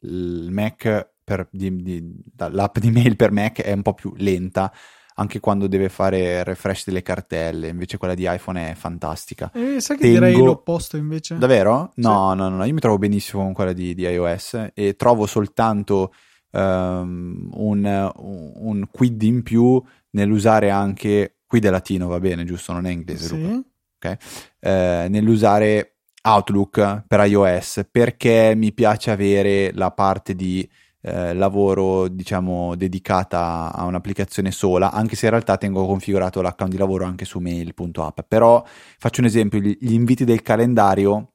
il 0.01 0.49
Mac 0.51 1.13
per, 1.23 1.47
di, 1.51 1.75
di, 1.81 2.23
l'app 2.37 2.77
di 2.77 2.91
mail 2.91 3.15
per 3.15 3.31
Mac 3.31 3.61
è 3.61 3.71
un 3.73 3.81
po' 3.81 3.93
più 3.93 4.13
lenta, 4.15 4.71
anche 5.19 5.41
quando 5.41 5.67
deve 5.67 5.89
fare 5.89 6.43
refresh 6.43 6.85
delle 6.85 7.01
cartelle, 7.01 7.67
invece 7.67 7.97
quella 7.97 8.15
di 8.15 8.25
iPhone 8.27 8.71
è 8.71 8.73
fantastica. 8.73 9.51
E 9.53 9.81
sai 9.81 9.97
che 9.97 10.03
Tengo... 10.03 10.19
direi 10.19 10.37
l'opposto 10.37 10.95
invece? 10.95 11.37
Davvero? 11.37 11.91
No, 11.95 12.31
sì. 12.31 12.37
no, 12.37 12.47
no, 12.47 12.49
no, 12.49 12.63
io 12.63 12.73
mi 12.73 12.79
trovo 12.79 12.97
benissimo 12.97 13.43
con 13.43 13.53
quella 13.53 13.73
di, 13.73 13.93
di 13.93 14.03
iOS 14.03 14.69
e 14.73 14.95
trovo 14.95 15.25
soltanto 15.25 16.13
um, 16.51 17.49
un, 17.53 18.11
un 18.15 18.87
quid 18.89 19.21
in 19.21 19.43
più 19.43 19.81
nell'usare 20.11 20.69
anche, 20.69 21.39
quid 21.45 21.65
è 21.65 21.69
latino 21.69 22.07
va 22.07 22.19
bene, 22.19 22.45
giusto? 22.45 22.71
Non 22.71 22.85
è 22.85 22.91
inglese, 22.91 23.27
sì. 23.27 23.63
Okay. 23.97 24.15
Eh, 24.61 25.07
nell'usare 25.09 25.95
Outlook 26.21 27.03
per 27.07 27.25
iOS 27.25 27.85
perché 27.91 28.53
mi 28.55 28.71
piace 28.71 29.11
avere 29.11 29.71
la 29.73 29.91
parte 29.91 30.33
di 30.33 30.67
eh, 31.01 31.33
lavoro 31.33 32.07
diciamo 32.07 32.75
dedicata 32.75 33.71
a 33.73 33.85
un'applicazione 33.85 34.51
sola 34.51 34.91
anche 34.91 35.15
se 35.15 35.25
in 35.25 35.31
realtà 35.31 35.57
tengo 35.57 35.85
configurato 35.85 36.41
l'account 36.41 36.71
di 36.71 36.77
lavoro 36.77 37.05
anche 37.05 37.25
su 37.25 37.39
mail.app 37.39 38.19
però 38.27 38.63
faccio 38.97 39.21
un 39.21 39.27
esempio 39.27 39.59
gli, 39.59 39.77
inviti 39.93 40.25
del 40.25 40.41
calendario 40.41 41.33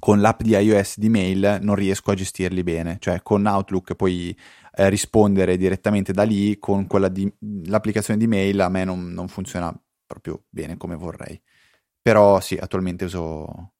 con 0.00 0.20
l'app 0.20 0.40
di 0.42 0.56
iOS 0.56 0.98
di 0.98 1.08
mail 1.08 1.58
non 1.62 1.74
riesco 1.76 2.10
a 2.10 2.14
gestirli 2.14 2.62
bene. 2.64 2.96
Cioè 2.98 3.22
con 3.22 3.46
Outlook 3.46 3.94
puoi 3.94 4.36
eh, 4.72 4.88
rispondere 4.88 5.56
direttamente 5.56 6.12
da 6.12 6.24
lì 6.24 6.58
con 6.58 6.86
quella 6.86 7.08
di 7.08 7.32
l'applicazione 7.66 8.18
di 8.18 8.26
mail 8.26 8.60
a 8.60 8.68
me 8.68 8.84
non, 8.84 9.12
non 9.12 9.28
funziona 9.28 9.72
proprio 10.06 10.44
bene 10.48 10.76
come 10.76 10.96
vorrei. 10.96 11.40
Però 12.00 12.40
sì 12.40 12.56
attualmente 12.56 13.04
uso 13.04 13.74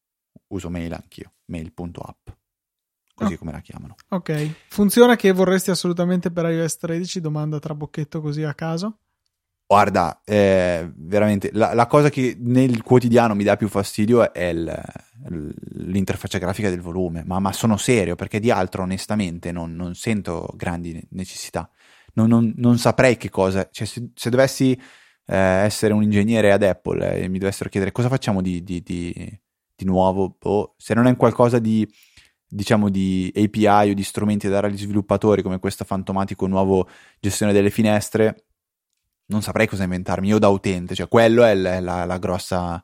uso 0.48 0.68
mail 0.68 0.92
anch'io 0.92 1.32
mail.app 1.46 2.39
così 3.20 3.34
oh. 3.34 3.38
come 3.38 3.52
la 3.52 3.60
chiamano. 3.60 3.96
Ok, 4.08 4.66
funziona 4.68 5.16
che 5.16 5.32
vorresti 5.32 5.70
assolutamente 5.70 6.30
per 6.30 6.46
iOS 6.46 6.76
13? 6.78 7.20
Domanda 7.20 7.58
tra 7.58 7.74
bocchetto 7.74 8.20
così 8.20 8.42
a 8.42 8.54
caso. 8.54 8.98
Guarda, 9.70 10.22
eh, 10.24 10.90
veramente 10.96 11.50
la, 11.52 11.74
la, 11.74 11.86
cosa 11.86 12.10
che 12.10 12.36
nel 12.40 12.82
quotidiano 12.82 13.36
mi 13.36 13.44
dà 13.44 13.56
più 13.56 13.68
fastidio 13.68 14.32
è 14.32 14.46
il, 14.46 14.82
l'interfaccia 15.74 16.38
grafica 16.38 16.68
del 16.70 16.80
volume, 16.80 17.22
ma, 17.24 17.38
ma, 17.38 17.52
sono 17.52 17.76
serio 17.76 18.16
perché 18.16 18.40
di 18.40 18.50
altro 18.50 18.82
onestamente 18.82 19.52
non, 19.52 19.76
non 19.76 19.94
sento 19.94 20.52
grandi 20.56 21.00
necessità. 21.10 21.70
Non, 22.14 22.26
non, 22.28 22.52
non, 22.56 22.78
saprei 22.78 23.16
che 23.16 23.30
cosa, 23.30 23.68
cioè 23.70 23.86
se, 23.86 24.10
se 24.12 24.28
dovessi 24.28 24.72
eh, 24.72 25.36
essere 25.36 25.92
un 25.92 26.02
ingegnere 26.02 26.50
ad 26.50 26.64
Apple 26.64 27.22
e 27.22 27.28
mi 27.28 27.38
dovessero 27.38 27.70
chiedere 27.70 27.92
cosa 27.92 28.08
facciamo 28.08 28.42
di, 28.42 28.64
di, 28.64 28.82
di, 28.82 29.40
di 29.76 29.84
nuovo, 29.84 30.36
o 30.42 30.74
se 30.78 30.94
non 30.94 31.06
è 31.06 31.14
qualcosa 31.14 31.60
di 31.60 31.88
diciamo 32.52 32.88
di 32.88 33.32
API 33.34 33.90
o 33.90 33.94
di 33.94 34.02
strumenti 34.02 34.48
da 34.48 34.54
dare 34.54 34.66
agli 34.66 34.78
sviluppatori 34.78 35.40
come 35.40 35.60
questo 35.60 35.84
fantomatico 35.84 36.46
nuovo 36.48 36.88
gestione 37.20 37.52
delle 37.52 37.70
finestre, 37.70 38.46
non 39.26 39.40
saprei 39.40 39.68
cosa 39.68 39.84
inventarmi 39.84 40.26
io 40.26 40.38
da 40.38 40.48
utente, 40.48 40.94
cioè 40.96 41.06
quello 41.06 41.44
è 41.44 41.54
la, 41.54 41.78
la, 41.78 42.04
la 42.04 42.18
grossa, 42.18 42.82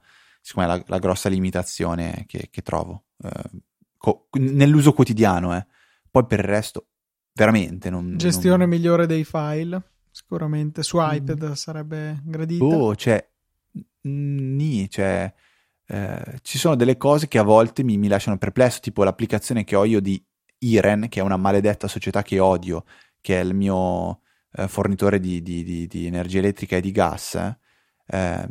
la, 0.54 0.82
la, 0.86 0.98
grossa 0.98 1.28
limitazione 1.28 2.24
che, 2.28 2.48
che 2.50 2.62
trovo 2.62 3.06
eh, 3.24 3.60
co- 3.96 4.28
nell'uso 4.34 4.92
quotidiano, 4.92 5.56
eh. 5.56 5.66
poi 6.10 6.24
per 6.26 6.38
il 6.38 6.44
resto 6.44 6.86
veramente 7.32 7.90
non... 7.90 8.16
Gestione 8.16 8.58
non... 8.58 8.68
migliore 8.68 9.06
dei 9.06 9.24
file, 9.24 9.82
sicuramente 10.12 10.84
su 10.84 10.98
mm. 10.98 11.08
iPad 11.10 11.48
mm. 11.48 11.52
sarebbe 11.52 12.20
gradita. 12.24 12.64
Oh, 12.64 12.94
cioè, 12.94 13.28
ni, 14.02 14.88
cioè 14.88 15.34
eh, 15.88 16.38
ci 16.42 16.58
sono 16.58 16.74
delle 16.74 16.96
cose 16.96 17.28
che 17.28 17.38
a 17.38 17.42
volte 17.42 17.82
mi, 17.84 17.96
mi, 17.96 18.08
lasciano 18.08 18.38
perplesso, 18.38 18.80
tipo 18.80 19.04
l'applicazione 19.04 19.64
che 19.64 19.76
ho 19.76 19.84
io 19.84 20.00
di 20.00 20.22
Iren, 20.58 21.08
che 21.08 21.20
è 21.20 21.22
una 21.22 21.36
maledetta 21.36 21.88
società 21.88 22.22
che 22.22 22.38
odio, 22.40 22.84
che 23.20 23.40
è 23.40 23.44
il 23.44 23.54
mio 23.54 24.20
eh, 24.52 24.68
fornitore 24.68 25.20
di, 25.20 25.42
di, 25.42 25.62
di, 25.62 25.86
di, 25.86 26.06
energia 26.06 26.38
elettrica 26.38 26.76
e 26.76 26.80
di 26.80 26.90
gas. 26.90 27.34
Eh, 28.06 28.48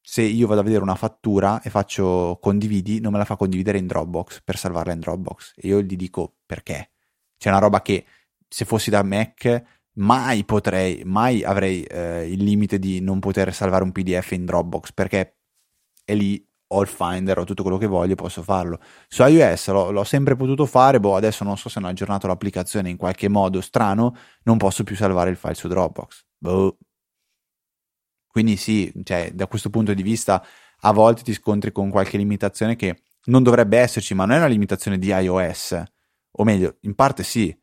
se 0.00 0.22
io 0.22 0.46
vado 0.46 0.60
a 0.60 0.64
vedere 0.64 0.82
una 0.82 0.94
fattura 0.94 1.60
e 1.60 1.68
faccio 1.68 2.38
condividi, 2.40 3.00
non 3.00 3.12
me 3.12 3.18
la 3.18 3.26
fa 3.26 3.36
condividere 3.36 3.76
in 3.78 3.86
Dropbox 3.86 4.40
per 4.42 4.56
salvarla 4.56 4.92
in 4.94 5.00
Dropbox. 5.00 5.52
E 5.56 5.68
io 5.68 5.82
gli 5.82 5.96
dico 5.96 6.36
perché. 6.46 6.92
C'è 7.36 7.50
una 7.50 7.58
roba 7.58 7.82
che 7.82 8.04
se 8.48 8.64
fossi 8.64 8.90
da 8.90 9.02
Mac 9.02 9.62
mai 9.98 10.44
potrei, 10.44 11.02
mai 11.04 11.44
avrei 11.44 11.82
eh, 11.84 12.26
il 12.30 12.42
limite 12.42 12.78
di 12.78 13.00
non 13.00 13.20
poter 13.20 13.52
salvare 13.52 13.84
un 13.84 13.92
PDF 13.92 14.32
in 14.32 14.44
Dropbox 14.44 14.92
perché 14.92 15.37
e 16.08 16.14
lì 16.14 16.42
ho 16.68 16.80
il 16.80 16.88
Finder, 16.88 17.38
ho 17.38 17.44
tutto 17.44 17.62
quello 17.62 17.76
che 17.76 17.86
voglio, 17.86 18.14
posso 18.14 18.42
farlo. 18.42 18.80
Su 19.08 19.22
iOS 19.22 19.68
l'ho, 19.68 19.90
l'ho, 19.90 20.04
sempre 20.04 20.36
potuto 20.36 20.64
fare, 20.64 20.98
boh, 21.00 21.16
adesso 21.16 21.44
non 21.44 21.58
so 21.58 21.68
se 21.68 21.78
hanno 21.78 21.88
aggiornato 21.88 22.26
l'applicazione 22.26 22.88
in 22.88 22.96
qualche 22.96 23.28
modo 23.28 23.60
strano, 23.60 24.16
non 24.44 24.56
posso 24.56 24.84
più 24.84 24.96
salvare 24.96 25.28
il 25.28 25.36
file 25.36 25.54
su 25.54 25.68
Dropbox. 25.68 26.24
Boh. 26.38 26.78
Quindi 28.26 28.56
sì, 28.56 28.90
cioè, 29.04 29.32
da 29.34 29.46
questo 29.46 29.68
punto 29.68 29.92
di 29.92 30.02
vista 30.02 30.42
a 30.82 30.92
volte 30.92 31.22
ti 31.22 31.34
scontri 31.34 31.72
con 31.72 31.90
qualche 31.90 32.16
limitazione 32.16 32.74
che 32.74 33.02
non 33.24 33.42
dovrebbe 33.42 33.78
esserci, 33.78 34.14
ma 34.14 34.24
non 34.24 34.36
è 34.36 34.38
una 34.38 34.46
limitazione 34.46 34.98
di 34.98 35.08
iOS, 35.08 35.82
o 36.32 36.44
meglio, 36.44 36.78
in 36.82 36.94
parte 36.94 37.22
sì, 37.22 37.54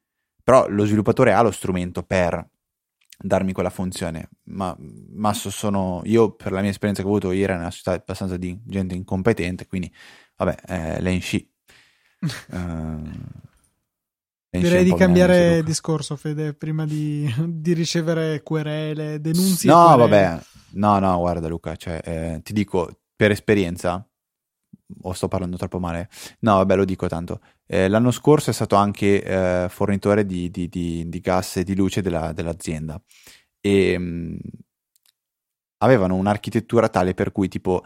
però 0.43 0.67
lo 0.67 0.85
sviluppatore 0.85 1.33
ha 1.33 1.41
lo 1.41 1.51
strumento 1.51 2.03
per 2.03 2.47
darmi 3.17 3.53
quella 3.53 3.69
funzione. 3.69 4.29
Ma, 4.45 4.75
ma 5.13 5.33
sono 5.33 6.01
io, 6.05 6.31
per 6.31 6.51
la 6.51 6.61
mia 6.61 6.69
esperienza 6.69 7.01
che 7.01 7.07
ho 7.07 7.11
avuto 7.11 7.31
ieri, 7.31 7.53
è 7.53 7.55
una 7.55 7.69
città 7.69 7.93
abbastanza 7.93 8.37
di 8.37 8.59
gente 8.65 8.95
incompetente, 8.95 9.67
quindi 9.67 9.91
vabbè, 10.35 10.57
eh, 10.67 11.01
l'Enshi. 11.01 11.49
uh, 12.51 13.43
Direi 14.59 14.83
di 14.83 14.93
cambiare 14.95 15.63
discorso, 15.63 16.15
Fede, 16.15 16.53
prima 16.53 16.85
di, 16.85 17.31
di, 17.47 17.73
ricevere 17.73 18.41
querele, 18.41 19.19
denunzie. 19.19 19.69
No, 19.69 19.95
querele. 19.95 20.09
vabbè, 20.09 20.43
no, 20.71 20.99
no, 20.99 21.17
guarda 21.17 21.47
Luca, 21.47 21.75
cioè, 21.75 21.99
eh, 22.03 22.41
ti 22.43 22.53
dico 22.53 23.01
per 23.15 23.31
esperienza, 23.31 24.07
o 25.01 25.13
sto 25.13 25.27
parlando 25.27 25.57
troppo 25.57 25.79
male? 25.79 26.09
No, 26.39 26.57
vabbè, 26.57 26.75
lo 26.75 26.85
dico 26.85 27.07
tanto. 27.07 27.41
Eh, 27.65 27.87
l'anno 27.87 28.11
scorso 28.11 28.49
è 28.49 28.53
stato 28.53 28.75
anche 28.75 29.23
eh, 29.23 29.67
fornitore 29.69 30.25
di, 30.25 30.49
di, 30.51 30.69
di, 30.69 31.07
di, 31.09 31.19
gas 31.19 31.57
e 31.57 31.63
di 31.63 31.75
luce 31.75 32.01
della, 32.01 32.31
dell'azienda 32.31 33.01
e 33.59 33.97
mh, 33.97 34.03
mm, 34.03 34.35
avevano 35.79 36.15
un'architettura 36.15 36.89
tale 36.89 37.13
per 37.13 37.31
cui 37.31 37.47
tipo 37.47 37.83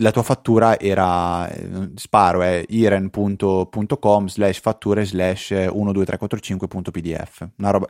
la 0.00 0.10
tua 0.10 0.22
fattura 0.22 0.78
era 0.78 1.48
eh, 1.48 1.90
sparo 1.94 2.42
è 2.42 2.64
iren.com 2.66 4.26
slash 4.26 4.60
fatture 4.60 5.04
slash 5.04 5.50
12345.pdf 5.52 7.50
una 7.58 7.70
roba 7.70 7.86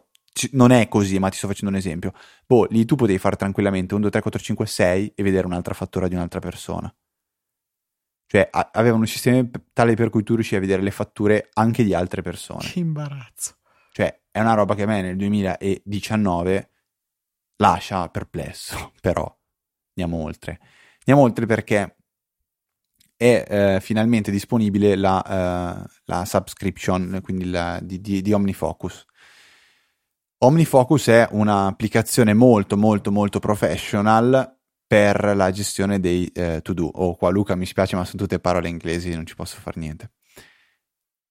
non 0.53 0.71
è 0.71 0.89
così, 0.89 1.19
ma 1.19 1.29
ti 1.29 1.37
sto 1.37 1.49
facendo 1.49 1.71
un 1.71 1.79
esempio. 1.81 2.13
Boh, 2.47 2.67
lì 2.71 2.85
tu 2.85 2.95
potevi 2.95 3.19
fare 3.19 3.37
tranquillamente 3.37 3.95
1, 3.95 4.03
2, 4.03 4.11
3, 4.11 4.21
4, 4.21 4.41
5, 4.41 4.67
6 4.67 5.13
e 5.15 5.23
vedere 5.23 5.47
un'altra 5.47 5.75
fattura 5.75 6.09
di 6.09 6.15
un'altra 6.15 6.41
persona. 6.41 6.93
Cioè, 8.31 8.47
a- 8.49 8.71
avevano 8.75 9.01
un 9.01 9.09
sistema 9.09 9.45
tale 9.73 9.97
per 9.97 10.09
cui 10.09 10.23
tu 10.23 10.35
riuscivi 10.35 10.59
a 10.59 10.61
vedere 10.61 10.83
le 10.83 10.93
fatture 10.93 11.49
anche 11.55 11.83
di 11.83 11.95
altre 11.95 12.23
persone. 12.23 12.61
Che 12.61 12.79
imbarazzo. 12.79 13.57
Cioè, 13.91 14.21
è 14.31 14.39
una 14.39 14.55
roba 14.55 14.77
che 14.77 14.85
a 14.85 14.87
me 14.87 15.03
nel 15.03 15.17
2019 15.17 16.71
lascia 17.57 18.09
perplesso, 18.09 18.93
però 19.03 19.37
andiamo 19.97 20.23
oltre. 20.23 20.61
Andiamo 20.99 21.23
oltre 21.23 21.47
perché 21.47 21.97
è 23.17 23.45
eh, 23.49 23.81
finalmente 23.81 24.31
disponibile 24.31 24.95
la, 24.95 25.83
uh, 25.85 25.91
la 26.05 26.25
subscription, 26.25 27.19
quindi 27.25 27.51
la, 27.51 27.81
di, 27.83 28.01
di, 28.01 28.23
di 28.23 28.33
OmniFocus. 28.33 29.07
OmniFocus 30.39 31.09
è 31.09 31.29
un'applicazione 31.33 32.33
molto 32.33 32.77
molto 32.77 33.11
molto 33.11 33.41
professional 33.41 34.60
per 34.91 35.37
la 35.37 35.53
gestione 35.53 36.01
dei 36.01 36.27
eh, 36.35 36.63
to-do. 36.63 36.91
O 36.93 37.15
qua 37.15 37.31
Luca 37.31 37.55
mi 37.55 37.65
spiace, 37.65 37.95
ma 37.95 38.05
sono 38.05 38.21
tutte 38.21 38.41
parole 38.41 38.69
inglesi, 38.69 39.15
non 39.15 39.25
ci 39.25 39.37
posso 39.37 39.61
fare 39.61 39.79
niente. 39.79 40.11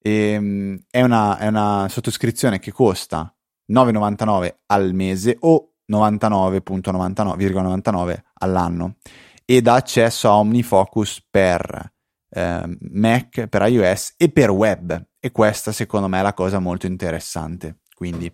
E, 0.01 0.11
ehm, 0.11 0.79
è, 0.89 1.01
una, 1.01 1.37
è 1.37 1.47
una 1.47 1.89
sottoscrizione 1.89 2.59
che 2.59 2.71
costa 2.71 3.35
9,99 3.69 4.59
al 4.67 4.93
mese 4.93 5.35
o 5.41 5.73
99,99 5.91 8.17
all'anno 8.35 8.95
e 9.43 9.61
dà 9.61 9.73
accesso 9.73 10.29
a 10.29 10.37
OmniFocus 10.37 11.27
per 11.29 11.91
eh, 12.29 12.77
Mac, 12.91 13.47
per 13.47 13.61
iOS 13.63 14.13
e 14.15 14.31
per 14.31 14.51
web. 14.51 15.05
E 15.19 15.33
questa 15.33 15.73
secondo 15.73 16.07
me 16.07 16.19
è 16.19 16.21
la 16.21 16.33
cosa 16.33 16.59
molto 16.59 16.85
interessante. 16.85 17.79
Quindi 17.93 18.33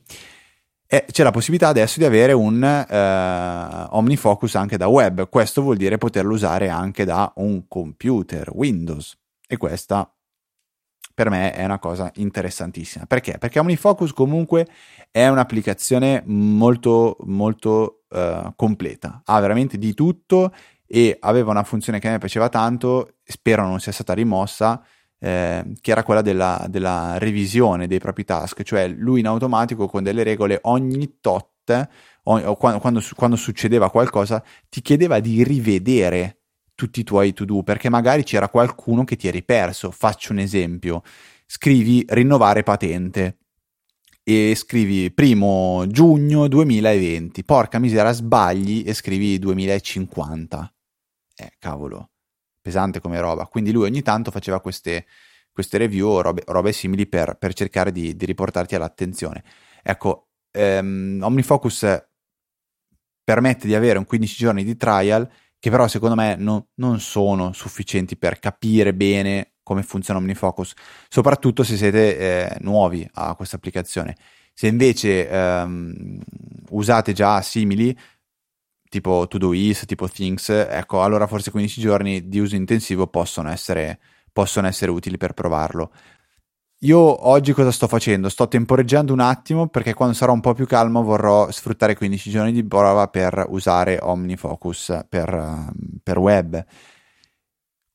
e 0.87 1.05
c'è 1.11 1.23
la 1.23 1.31
possibilità 1.31 1.67
adesso 1.67 1.99
di 1.99 2.05
avere 2.05 2.33
un 2.33 2.63
eh, 2.63 3.87
OmniFocus 3.89 4.55
anche 4.55 4.77
da 4.77 4.87
web. 4.87 5.29
Questo 5.29 5.61
vuol 5.61 5.77
dire 5.77 5.97
poterlo 5.97 6.33
usare 6.33 6.69
anche 6.69 7.05
da 7.05 7.31
un 7.37 7.67
computer 7.67 8.49
Windows. 8.53 9.17
E 9.47 9.57
questa 9.57 10.09
per 11.13 11.29
me 11.29 11.53
è 11.53 11.63
una 11.63 11.79
cosa 11.79 12.11
interessantissima. 12.15 13.05
Perché? 13.05 13.37
Perché 13.37 13.59
OmniFocus 13.59 14.11
comunque 14.11 14.67
è 15.09 15.27
un'applicazione 15.27 16.21
molto 16.25 17.17
molto 17.21 18.03
eh, 18.09 18.53
completa. 18.55 19.21
Ha 19.23 19.39
veramente 19.39 19.77
di 19.77 19.93
tutto 19.93 20.53
e 20.85 21.17
aveva 21.19 21.51
una 21.51 21.63
funzione 21.63 21.99
che 21.99 22.09
a 22.09 22.11
me 22.11 22.17
piaceva 22.19 22.49
tanto, 22.49 23.15
spero 23.23 23.65
non 23.65 23.79
sia 23.79 23.91
stata 23.91 24.13
rimossa, 24.13 24.83
eh, 25.25 25.73
che 25.81 25.89
era 25.89 26.03
quella 26.03 26.21
della, 26.21 26.67
della, 26.69 27.17
revisione 27.17 27.87
dei 27.87 27.97
propri 27.97 28.23
task, 28.23 28.61
cioè 28.61 28.87
lui 28.87 29.21
in 29.21 29.25
automatico 29.25 29.87
con 29.87 30.03
delle 30.03 30.21
regole 30.21 30.59
ogni 30.63 31.17
tot, 31.19 31.89
o, 32.23 32.55
quando, 32.55 32.79
quando, 32.79 33.01
quando, 33.15 33.35
succedeva 33.35 33.89
qualcosa, 33.89 34.43
ti 34.69 34.81
chiedeva 34.81 35.19
di 35.19 35.43
rivedere 35.43 36.41
tutti 36.75 36.99
i 36.99 37.03
tuoi 37.03 37.33
to-do, 37.33 37.63
perché 37.63 37.89
magari 37.89 38.21
c'era 38.21 38.49
qualcuno 38.49 39.03
che 39.03 39.15
ti 39.15 39.27
eri 39.27 39.41
perso. 39.41 39.89
Faccio 39.89 40.31
un 40.31 40.37
esempio. 40.37 41.01
Scrivi 41.47 42.05
rinnovare 42.07 42.61
patente 42.61 43.37
e 44.21 44.53
scrivi 44.55 45.11
primo 45.11 45.85
giugno 45.87 46.47
2020. 46.47 47.43
Porca 47.43 47.79
misera, 47.79 48.11
sbagli 48.11 48.83
e 48.85 48.93
scrivi 48.93 49.39
2050. 49.39 50.71
Eh, 51.35 51.51
cavolo, 51.57 52.11
pesante 52.65 52.99
come 52.99 53.19
roba. 53.19 53.45
Quindi 53.45 53.71
lui 53.71 53.83
ogni 53.83 54.01
tanto 54.01 54.31
faceva 54.31 54.59
queste, 54.59 55.05
queste 55.51 55.77
review 55.77 56.07
o 56.07 56.21
robe, 56.21 56.41
robe 56.47 56.71
simili 56.71 57.05
per, 57.05 57.35
per 57.37 57.53
cercare 57.53 57.91
di, 57.91 58.15
di, 58.15 58.25
riportarti 58.25 58.73
all'attenzione. 58.73 59.43
Ecco, 59.83 60.29
ehm, 60.49 61.19
OmniFocus 61.21 62.07
permette 63.23 63.67
di 63.67 63.75
avere 63.75 63.99
un 63.99 64.05
15 64.05 64.35
giorni 64.35 64.63
di 64.63 64.75
trial 64.75 65.29
che 65.59 65.69
però 65.69 65.87
secondo 65.87 66.15
me 66.15 66.35
no, 66.37 66.69
non 66.75 66.99
sono 66.99 67.53
sufficienti 67.53 68.17
per 68.17 68.39
capire 68.39 68.95
bene 68.95 69.53
come 69.61 69.83
funziona 69.83 70.19
OmniFocus, 70.19 70.73
soprattutto 71.07 71.63
se 71.63 71.77
siete 71.77 72.17
eh, 72.17 72.57
nuovi 72.61 73.07
a 73.13 73.35
questa 73.35 73.57
applicazione. 73.57 74.15
Se 74.53 74.65
invece 74.65 75.29
ehm, 75.29 76.19
usate 76.69 77.13
già 77.13 77.41
simili, 77.41 77.95
tipo 78.89 79.25
Todoist, 79.27 79.85
tipo 79.85 80.07
Things, 80.07 80.49
ecco, 80.49 81.03
allora 81.03 81.27
forse 81.27 81.51
15 81.51 81.81
giorni 81.81 82.27
di 82.27 82.39
uso 82.39 82.55
intensivo 82.55 83.07
possono 83.07 83.49
essere, 83.49 83.99
possono 84.31 84.67
essere 84.67 84.91
utili 84.91 85.17
per 85.17 85.33
provarlo. 85.33 85.91
Io 86.79 87.27
oggi 87.27 87.53
cosa 87.53 87.71
sto 87.71 87.87
facendo? 87.87 88.29
Sto 88.29 88.47
temporeggiando 88.47 89.11
un 89.13 89.21
attimo 89.21 89.67
perché 89.67 89.93
quando 89.93 90.13
sarò 90.13 90.33
un 90.33 90.41
po' 90.41 90.53
più 90.53 90.67
calmo 90.67 91.03
vorrò 91.03 91.49
sfruttare 91.49 91.95
15 91.95 92.29
giorni 92.29 92.51
di 92.51 92.65
prova 92.65 93.07
per 93.07 93.45
usare 93.49 93.97
OmniFocus 94.01 95.05
per, 95.09 95.71
per 96.03 96.19
web 96.19 96.65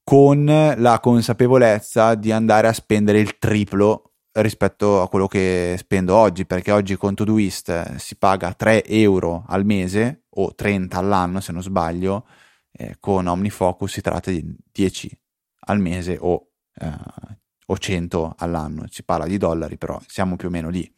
con 0.03 0.45
la 0.77 0.99
consapevolezza 0.99 2.17
di 2.17 2.33
andare 2.33 2.67
a 2.67 2.73
spendere 2.73 3.21
il 3.21 3.39
triplo 3.39 4.15
rispetto 4.33 5.03
a 5.03 5.09
quello 5.09 5.29
che 5.29 5.77
spendo 5.79 6.17
oggi 6.17 6.47
perché 6.47 6.73
oggi 6.73 6.97
con 6.97 7.15
Todoist 7.15 7.95
si 7.95 8.17
paga 8.17 8.53
3 8.53 8.85
euro 8.87 9.45
al 9.47 9.65
mese 9.65 10.25
o 10.45 10.55
30 10.55 10.97
all'anno 10.99 11.41
se 11.41 11.53
non 11.53 11.63
sbaglio 11.63 12.27
eh, 12.73 12.97
con 13.01 13.27
OmniFocus 13.27 13.93
si 13.93 14.01
tratta 14.01 14.31
di 14.31 14.45
10 14.73 15.21
al 15.67 15.81
mese 15.81 16.17
o 16.21 16.51
eh, 16.75 17.39
o 17.71 17.79
100 17.79 18.35
all'anno, 18.39 18.85
si 18.91 19.05
parla 19.05 19.27
di 19.27 19.39
dollari, 19.39 19.79
però 19.79 20.01
siamo 20.07 20.37
più 20.37 20.49
o 20.49 20.51
meno 20.51 20.69
lì. 20.69 20.93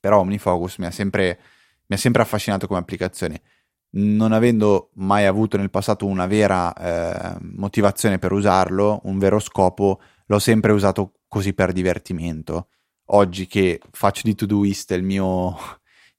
Però 0.00 0.20
OmniFocus 0.20 0.78
mi 0.78 0.86
ha 0.86 0.90
sempre, 0.90 1.38
mi 1.86 1.96
ha 1.96 1.98
sempre 1.98 2.22
affascinato 2.22 2.66
come 2.66 2.78
applicazione. 2.78 3.42
Non 3.90 4.32
avendo 4.32 4.90
mai 4.94 5.26
avuto 5.26 5.56
nel 5.56 5.70
passato 5.70 6.06
una 6.06 6.26
vera 6.26 6.72
eh, 6.74 7.36
motivazione 7.40 8.18
per 8.18 8.32
usarlo, 8.32 9.00
un 9.04 9.18
vero 9.18 9.38
scopo, 9.38 10.00
l'ho 10.26 10.38
sempre 10.38 10.72
usato 10.72 11.20
così 11.28 11.52
per 11.52 11.72
divertimento. 11.72 12.68
Oggi 13.10 13.46
che 13.46 13.80
faccio 13.90 14.22
di 14.24 14.34
Todoist 14.34 14.90
il 14.92 15.02
mio, 15.02 15.54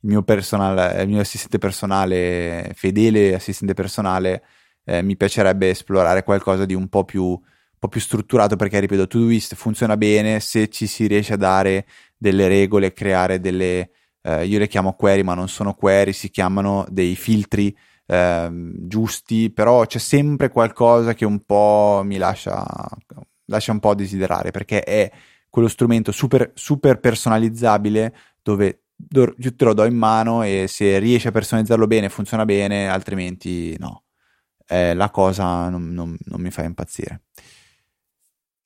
il 0.02 0.10
mio, 0.10 0.24
personal, 0.24 1.02
il 1.02 1.08
mio 1.08 1.22
assistente 1.22 1.58
personale, 1.58 2.72
fedele 2.76 3.34
assistente 3.36 3.74
personale, 3.74 4.44
eh, 4.86 5.02
mi 5.02 5.18
piacerebbe 5.18 5.70
esplorare 5.70 6.24
qualcosa 6.24 6.66
di 6.66 6.74
un 6.74 6.88
po' 6.88 7.04
più 7.06 7.40
po' 7.80 7.88
più 7.88 8.02
strutturato 8.02 8.58
perché, 8.58 8.80
ripeto, 8.80 9.08
Todoist 9.08 9.56
funziona 9.56 9.96
bene 9.98 10.42
se 10.42 10.68
ci 10.68 10.86
si 10.86 11.08
riesce 11.08 11.34
a 11.34 11.38
dare 11.38 11.88
delle 12.18 12.48
regole, 12.50 12.92
creare 12.92 13.40
delle, 13.40 13.92
eh, 14.22 14.46
io 14.46 14.60
le 14.60 14.68
chiamo 14.68 14.94
query 14.94 15.24
ma 15.24 15.34
non 15.34 15.48
sono 15.48 15.74
query, 15.74 16.12
si 16.12 16.30
chiamano 16.30 16.86
dei 16.90 17.16
filtri 17.16 17.76
eh, 18.06 18.50
giusti, 18.52 19.50
però 19.50 19.86
c'è 19.86 19.98
sempre 19.98 20.50
qualcosa 20.50 21.14
che 21.14 21.26
un 21.26 21.40
po' 21.46 22.02
mi 22.04 22.18
lascia, 22.18 22.66
lascia 23.46 23.72
un 23.72 23.80
po' 23.80 23.96
desiderare 23.96 24.52
perché 24.52 24.84
è 24.84 25.10
quello 25.50 25.70
strumento 25.70 26.12
super, 26.12 26.52
super 26.54 27.00
personalizzabile 27.00 28.14
dove 28.42 28.82
io 29.12 29.56
te 29.56 29.66
lo 29.66 29.74
do 29.74 29.86
in 29.86 29.96
mano 29.96 30.44
e 30.44 30.66
se 30.68 31.00
riesci 31.00 31.28
a 31.28 31.32
personalizzarlo 31.32 31.88
bene 31.88 32.10
funziona 32.10 32.46
bene, 32.46 32.90
altrimenti 32.90 33.76
no. 33.80 34.04
Eh, 34.68 34.94
la 34.94 35.10
cosa 35.10 35.70
non, 35.70 35.94
non, 35.94 36.16
non 36.26 36.42
mi 36.42 36.52
fa 36.52 36.64
impazzire. 36.64 37.24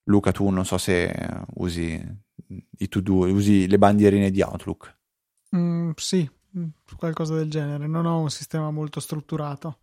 Luca, 0.05 0.31
tu 0.31 0.49
non 0.49 0.65
so 0.65 0.77
se 0.77 1.13
usi 1.55 2.21
i 2.77 2.87
to-do, 2.89 3.31
usi 3.31 3.67
le 3.67 3.77
bandierine 3.77 4.29
di 4.31 4.41
Outlook. 4.41 4.97
Mm, 5.55 5.91
sì, 5.95 6.29
mm, 6.57 6.67
qualcosa 6.97 7.35
del 7.35 7.49
genere. 7.49 7.87
Non 7.87 8.05
ho 8.05 8.19
un 8.19 8.29
sistema 8.29 8.69
molto 8.69 8.99
strutturato. 8.99 9.79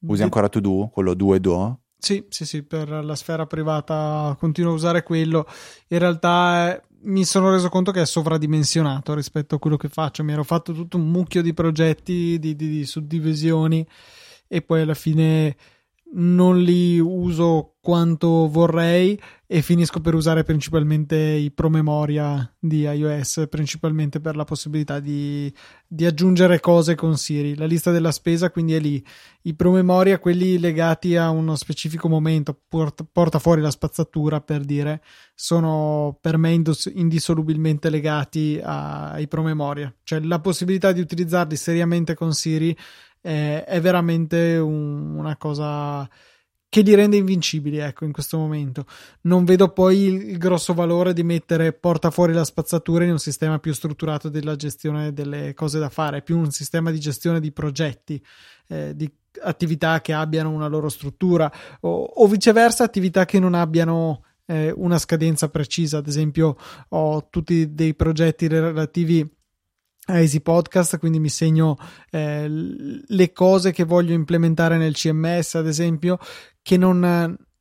Usi 0.00 0.22
ancora 0.22 0.48
to-do, 0.48 0.88
quello 0.92 1.14
2 1.14 1.40
do? 1.40 1.80
Sì, 2.00 2.24
sì, 2.28 2.44
sì, 2.46 2.62
per 2.62 2.88
la 2.88 3.16
sfera 3.16 3.46
privata 3.46 4.36
continuo 4.38 4.70
a 4.70 4.74
usare 4.74 5.02
quello. 5.02 5.46
In 5.88 5.98
realtà 5.98 6.76
eh, 6.76 6.82
mi 7.02 7.24
sono 7.24 7.50
reso 7.50 7.68
conto 7.68 7.90
che 7.90 8.02
è 8.02 8.06
sovradimensionato 8.06 9.14
rispetto 9.14 9.56
a 9.56 9.58
quello 9.58 9.76
che 9.76 9.88
faccio. 9.88 10.22
Mi 10.22 10.32
ero 10.32 10.44
fatto 10.44 10.72
tutto 10.72 10.96
un 10.96 11.10
mucchio 11.10 11.42
di 11.42 11.52
progetti, 11.52 12.38
di, 12.38 12.54
di, 12.54 12.68
di 12.68 12.84
suddivisioni 12.86 13.86
e 14.46 14.62
poi 14.62 14.82
alla 14.82 14.94
fine 14.94 15.56
non 16.14 16.60
li 16.60 16.98
uso 16.98 17.74
quanto 17.80 18.48
vorrei 18.48 19.18
e 19.46 19.62
finisco 19.62 20.00
per 20.00 20.14
usare 20.14 20.42
principalmente 20.42 21.16
i 21.16 21.50
promemoria 21.50 22.54
di 22.58 22.82
iOS, 22.82 23.46
principalmente 23.48 24.20
per 24.20 24.36
la 24.36 24.44
possibilità 24.44 25.00
di, 25.00 25.50
di, 25.86 26.04
aggiungere 26.04 26.60
cose 26.60 26.94
con 26.94 27.16
Siri. 27.16 27.56
La 27.56 27.64
lista 27.64 27.90
della 27.90 28.12
spesa 28.12 28.50
quindi 28.50 28.74
è 28.74 28.78
lì. 28.78 29.02
I 29.42 29.54
promemoria, 29.54 30.18
quelli 30.18 30.58
legati 30.58 31.16
a 31.16 31.30
uno 31.30 31.56
specifico 31.56 32.10
momento, 32.10 32.58
porta, 32.68 33.06
porta 33.10 33.38
fuori 33.38 33.62
la 33.62 33.70
spazzatura 33.70 34.42
per 34.42 34.64
dire, 34.64 35.02
sono 35.34 36.18
per 36.20 36.36
me 36.36 36.52
indos- 36.52 36.92
indissolubilmente 36.92 37.88
legati 37.88 38.60
ai 38.62 39.26
promemoria. 39.28 39.90
Cioè 40.02 40.20
la 40.20 40.40
possibilità 40.40 40.92
di 40.92 41.00
utilizzarli 41.00 41.56
seriamente 41.56 42.14
con 42.14 42.34
Siri 42.34 42.76
è, 43.20 43.64
è 43.66 43.80
veramente 43.80 44.56
un, 44.56 45.16
una 45.16 45.36
cosa 45.36 46.08
che 46.70 46.82
li 46.82 46.94
rende 46.94 47.16
invincibili, 47.16 47.78
ecco, 47.78 48.04
in 48.04 48.12
questo 48.12 48.36
momento. 48.36 48.84
Non 49.22 49.44
vedo 49.44 49.72
poi 49.72 50.00
il, 50.00 50.28
il, 50.30 50.38
grosso 50.38 50.74
valore 50.74 51.14
di 51.14 51.22
mettere 51.22 51.72
porta 51.72 52.10
fuori 52.10 52.32
la 52.32 52.44
spazzatura 52.44 53.04
in 53.04 53.12
un 53.12 53.18
sistema 53.18 53.58
più 53.58 53.72
strutturato 53.72 54.28
della 54.28 54.54
gestione 54.54 55.12
delle 55.12 55.54
cose 55.54 55.78
da 55.78 55.88
fare, 55.88 56.22
più 56.22 56.38
un 56.38 56.50
sistema 56.50 56.90
di 56.90 57.00
gestione 57.00 57.40
di 57.40 57.52
progetti, 57.52 58.22
eh, 58.68 58.94
di 58.94 59.10
attività 59.40 60.00
che 60.00 60.12
abbiano 60.12 60.50
una 60.50 60.66
loro 60.66 60.88
struttura 60.88 61.50
o, 61.80 62.02
o 62.02 62.26
viceversa 62.26 62.84
attività 62.84 63.24
che 63.24 63.38
non 63.38 63.54
abbiano 63.54 64.24
eh, 64.44 64.72
una 64.76 64.98
scadenza 64.98 65.48
precisa. 65.48 65.98
Ad 65.98 66.06
esempio, 66.06 66.56
ho 66.88 67.28
tutti 67.30 67.74
dei 67.74 67.94
progetti 67.94 68.46
relativi 68.46 69.26
Easy 70.16 70.40
Podcast, 70.40 70.98
quindi 70.98 71.20
mi 71.20 71.28
segno 71.28 71.76
eh, 72.10 72.46
le 72.48 73.32
cose 73.32 73.72
che 73.72 73.84
voglio 73.84 74.14
implementare 74.14 74.78
nel 74.78 74.94
CMS, 74.94 75.56
ad 75.56 75.66
esempio, 75.66 76.18
che 76.62 76.76
non, 76.76 76.98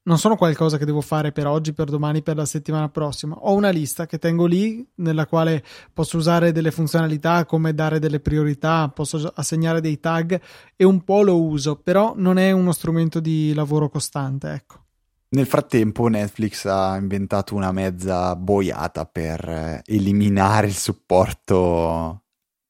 non, 0.03 0.17
sono 0.17 0.35
qualcosa 0.37 0.77
che 0.77 0.85
devo 0.85 1.01
fare 1.01 1.31
per 1.31 1.45
oggi, 1.45 1.73
per 1.73 1.89
domani, 1.89 2.21
per 2.21 2.37
la 2.37 2.45
settimana 2.45 2.87
prossima. 2.89 3.35
Ho 3.35 3.53
una 3.53 3.69
lista 3.69 4.05
che 4.05 4.17
tengo 4.17 4.45
lì, 4.45 4.87
nella 4.95 5.25
quale 5.25 5.63
posso 5.93 6.17
usare 6.17 6.51
delle 6.51 6.71
funzionalità 6.71 7.45
come 7.45 7.73
dare 7.73 7.99
delle 7.99 8.21
priorità, 8.21 8.89
posso 8.89 9.31
assegnare 9.35 9.81
dei 9.81 9.99
tag 9.99 10.39
e 10.75 10.83
un 10.85 11.03
po' 11.03 11.23
lo 11.23 11.41
uso, 11.41 11.75
però 11.75 12.13
non 12.15 12.37
è 12.37 12.51
uno 12.51 12.71
strumento 12.71 13.19
di 13.19 13.53
lavoro 13.53 13.89
costante, 13.89 14.51
ecco. 14.51 14.85
Nel 15.29 15.45
frattempo 15.45 16.07
Netflix 16.07 16.63
ha 16.65 16.95
inventato 16.95 17.53
una 17.53 17.73
mezza 17.73 18.33
boiata 18.37 19.05
per 19.05 19.49
eh, 19.49 19.81
eliminare 19.85 20.67
il 20.67 20.73
supporto 20.73 22.21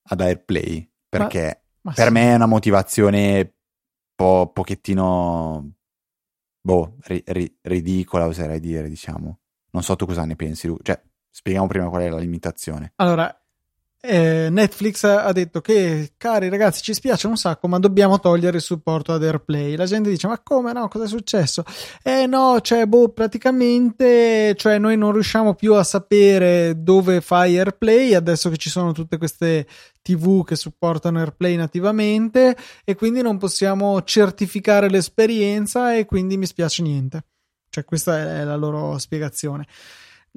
ad 0.07 0.21
AirPlay 0.21 0.89
perché 1.07 1.63
ma, 1.81 1.89
ma 1.89 1.93
per 1.93 2.07
sì. 2.07 2.11
me 2.11 2.31
è 2.31 2.35
una 2.35 2.45
motivazione 2.45 3.39
un 3.39 3.49
po' 4.15 4.51
pochettino 4.53 5.71
boh, 6.61 6.97
ri, 7.01 7.23
ri, 7.25 7.57
ridicola 7.61 8.25
oserei 8.25 8.59
dire 8.59 8.89
diciamo 8.89 9.39
non 9.71 9.83
so 9.83 9.95
tu 9.95 10.05
cosa 10.05 10.25
ne 10.25 10.35
pensi 10.35 10.73
cioè 10.81 11.01
spieghiamo 11.29 11.67
prima 11.67 11.89
qual 11.89 12.01
è 12.01 12.09
la 12.09 12.19
limitazione 12.19 12.93
allora 12.95 13.33
eh, 13.99 14.49
Netflix 14.51 15.03
ha 15.03 15.31
detto 15.31 15.59
che 15.59 16.13
cari 16.17 16.49
ragazzi 16.49 16.83
ci 16.83 16.93
spiace 16.93 17.25
un 17.25 17.35
sacco 17.35 17.67
ma 17.67 17.79
dobbiamo 17.79 18.19
togliere 18.19 18.57
il 18.57 18.63
supporto 18.63 19.11
ad 19.11 19.23
AirPlay. 19.23 19.75
La 19.75 19.85
gente 19.85 20.09
dice 20.09 20.27
ma 20.27 20.39
come? 20.39 20.71
No 20.71 20.87
cosa 20.87 21.05
è 21.05 21.07
successo? 21.07 21.63
Eh 22.03 22.27
no 22.27 22.61
cioè 22.61 22.85
boh 22.85 23.09
praticamente 23.09 24.53
cioè 24.55 24.77
noi 24.77 24.97
non 24.97 25.13
riusciamo 25.13 25.55
più 25.55 25.73
a 25.73 25.83
sapere 25.83 26.75
dove 26.77 27.21
fai 27.21 27.57
AirPlay. 27.57 28.13
Adesso 28.13 28.49
che 28.49 28.57
ci 28.57 28.69
sono 28.69 28.91
tutte 28.91 29.17
queste 29.17 29.65
TV 30.03 30.43
che 30.45 30.55
supportano 30.55 31.17
AirPlay 31.19 31.55
nativamente 31.55 32.55
e 32.85 32.95
quindi 32.95 33.21
non 33.21 33.37
possiamo 33.37 34.03
certificare 34.03 34.89
l'esperienza 34.89 35.95
e 35.95 36.05
quindi 36.05 36.37
mi 36.37 36.45
spiace 36.45 36.83
niente. 36.83 37.23
Cioè 37.69 37.83
questa 37.83 38.17
è 38.17 38.43
la 38.43 38.55
loro 38.55 38.97
spiegazione. 38.99 39.65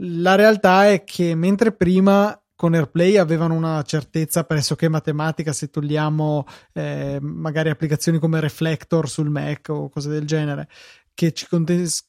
La 0.03 0.35
realtà 0.35 0.89
è 0.89 1.05
che 1.05 1.35
mentre 1.35 1.73
prima 1.73 2.40
con 2.61 2.75
AirPlay 2.75 3.17
avevano 3.17 3.55
una 3.55 3.81
certezza 3.85 4.45
pressoché 4.45 4.91
matematica 4.91 5.51
se 5.51 5.71
togliamo 5.71 6.45
eh, 6.75 7.17
magari 7.19 7.71
applicazioni 7.71 8.19
come 8.19 8.39
Reflector 8.39 9.09
sul 9.09 9.31
Mac 9.31 9.71
o 9.71 9.89
cose 9.89 10.11
del 10.11 10.27
genere 10.27 10.69
che 11.15 11.33
ci 11.33 11.47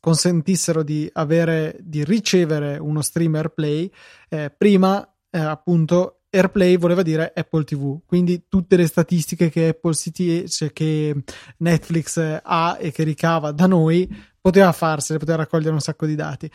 consentissero 0.02 0.84
di 0.84 1.10
avere 1.14 1.78
di 1.80 2.04
ricevere 2.04 2.78
uno 2.78 3.02
stream 3.02 3.36
AirPlay 3.36 3.90
eh, 4.28 4.54
prima 4.58 5.02
eh, 5.30 5.40
appunto 5.40 6.24
AirPlay 6.30 6.78
voleva 6.78 7.02
dire 7.02 7.32
Apple 7.34 7.64
TV, 7.64 8.02
quindi 8.06 8.46
tutte 8.50 8.76
le 8.76 8.88
statistiche 8.88 9.50
che 9.50 9.70
Apple 9.70 9.94
City, 9.94 10.48
cioè 10.50 10.74
che 10.74 11.16
Netflix 11.58 12.42
ha 12.44 12.78
e 12.78 12.92
che 12.92 13.04
ricava 13.04 13.52
da 13.52 13.68
noi 13.68 14.30
poteva 14.42 14.72
farsene, 14.72 15.20
poteva 15.20 15.38
raccogliere 15.38 15.74
un 15.74 15.82
sacco 15.82 16.06
di 16.06 16.16
dati. 16.16 16.50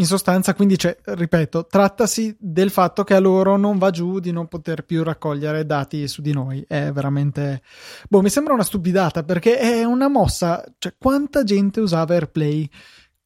In 0.00 0.06
sostanza, 0.06 0.54
quindi, 0.54 0.78
cioè, 0.78 0.96
ripeto, 1.02 1.66
trattasi 1.66 2.36
del 2.38 2.70
fatto 2.70 3.02
che 3.02 3.14
a 3.14 3.18
loro 3.18 3.56
non 3.56 3.78
va 3.78 3.90
giù 3.90 4.20
di 4.20 4.30
non 4.30 4.46
poter 4.46 4.84
più 4.84 5.02
raccogliere 5.02 5.66
dati 5.66 6.06
su 6.06 6.22
di 6.22 6.32
noi. 6.32 6.64
È 6.68 6.92
veramente. 6.92 7.62
Boh, 8.08 8.20
mi 8.22 8.28
sembra 8.28 8.54
una 8.54 8.62
stupidata 8.62 9.24
perché 9.24 9.58
è 9.58 9.82
una 9.82 10.06
mossa. 10.06 10.64
Cioè, 10.78 10.94
quanta 10.96 11.42
gente 11.42 11.80
usava 11.80 12.14
AirPlay? 12.14 12.70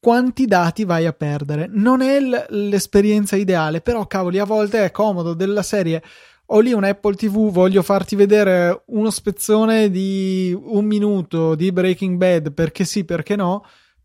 Quanti 0.00 0.46
dati 0.46 0.84
vai 0.86 1.04
a 1.04 1.12
perdere? 1.12 1.68
Non 1.70 2.00
è 2.00 2.18
l- 2.18 2.46
l'esperienza 2.48 3.36
ideale, 3.36 3.82
però, 3.82 4.06
cavoli, 4.06 4.38
a 4.38 4.44
volte 4.44 4.82
è 4.82 4.90
comodo 4.90 5.34
della 5.34 5.62
serie. 5.62 6.02
Ho 6.46 6.60
lì 6.60 6.72
un 6.72 6.84
Apple 6.84 7.16
TV, 7.16 7.50
voglio 7.50 7.82
farti 7.82 8.16
vedere 8.16 8.84
uno 8.86 9.10
spezzone 9.10 9.90
di 9.90 10.58
un 10.58 10.86
minuto 10.86 11.54
di 11.54 11.70
Breaking 11.70 12.16
Bad, 12.16 12.52
perché 12.52 12.84
sì, 12.84 13.04
perché 13.04 13.36
no 13.36 13.62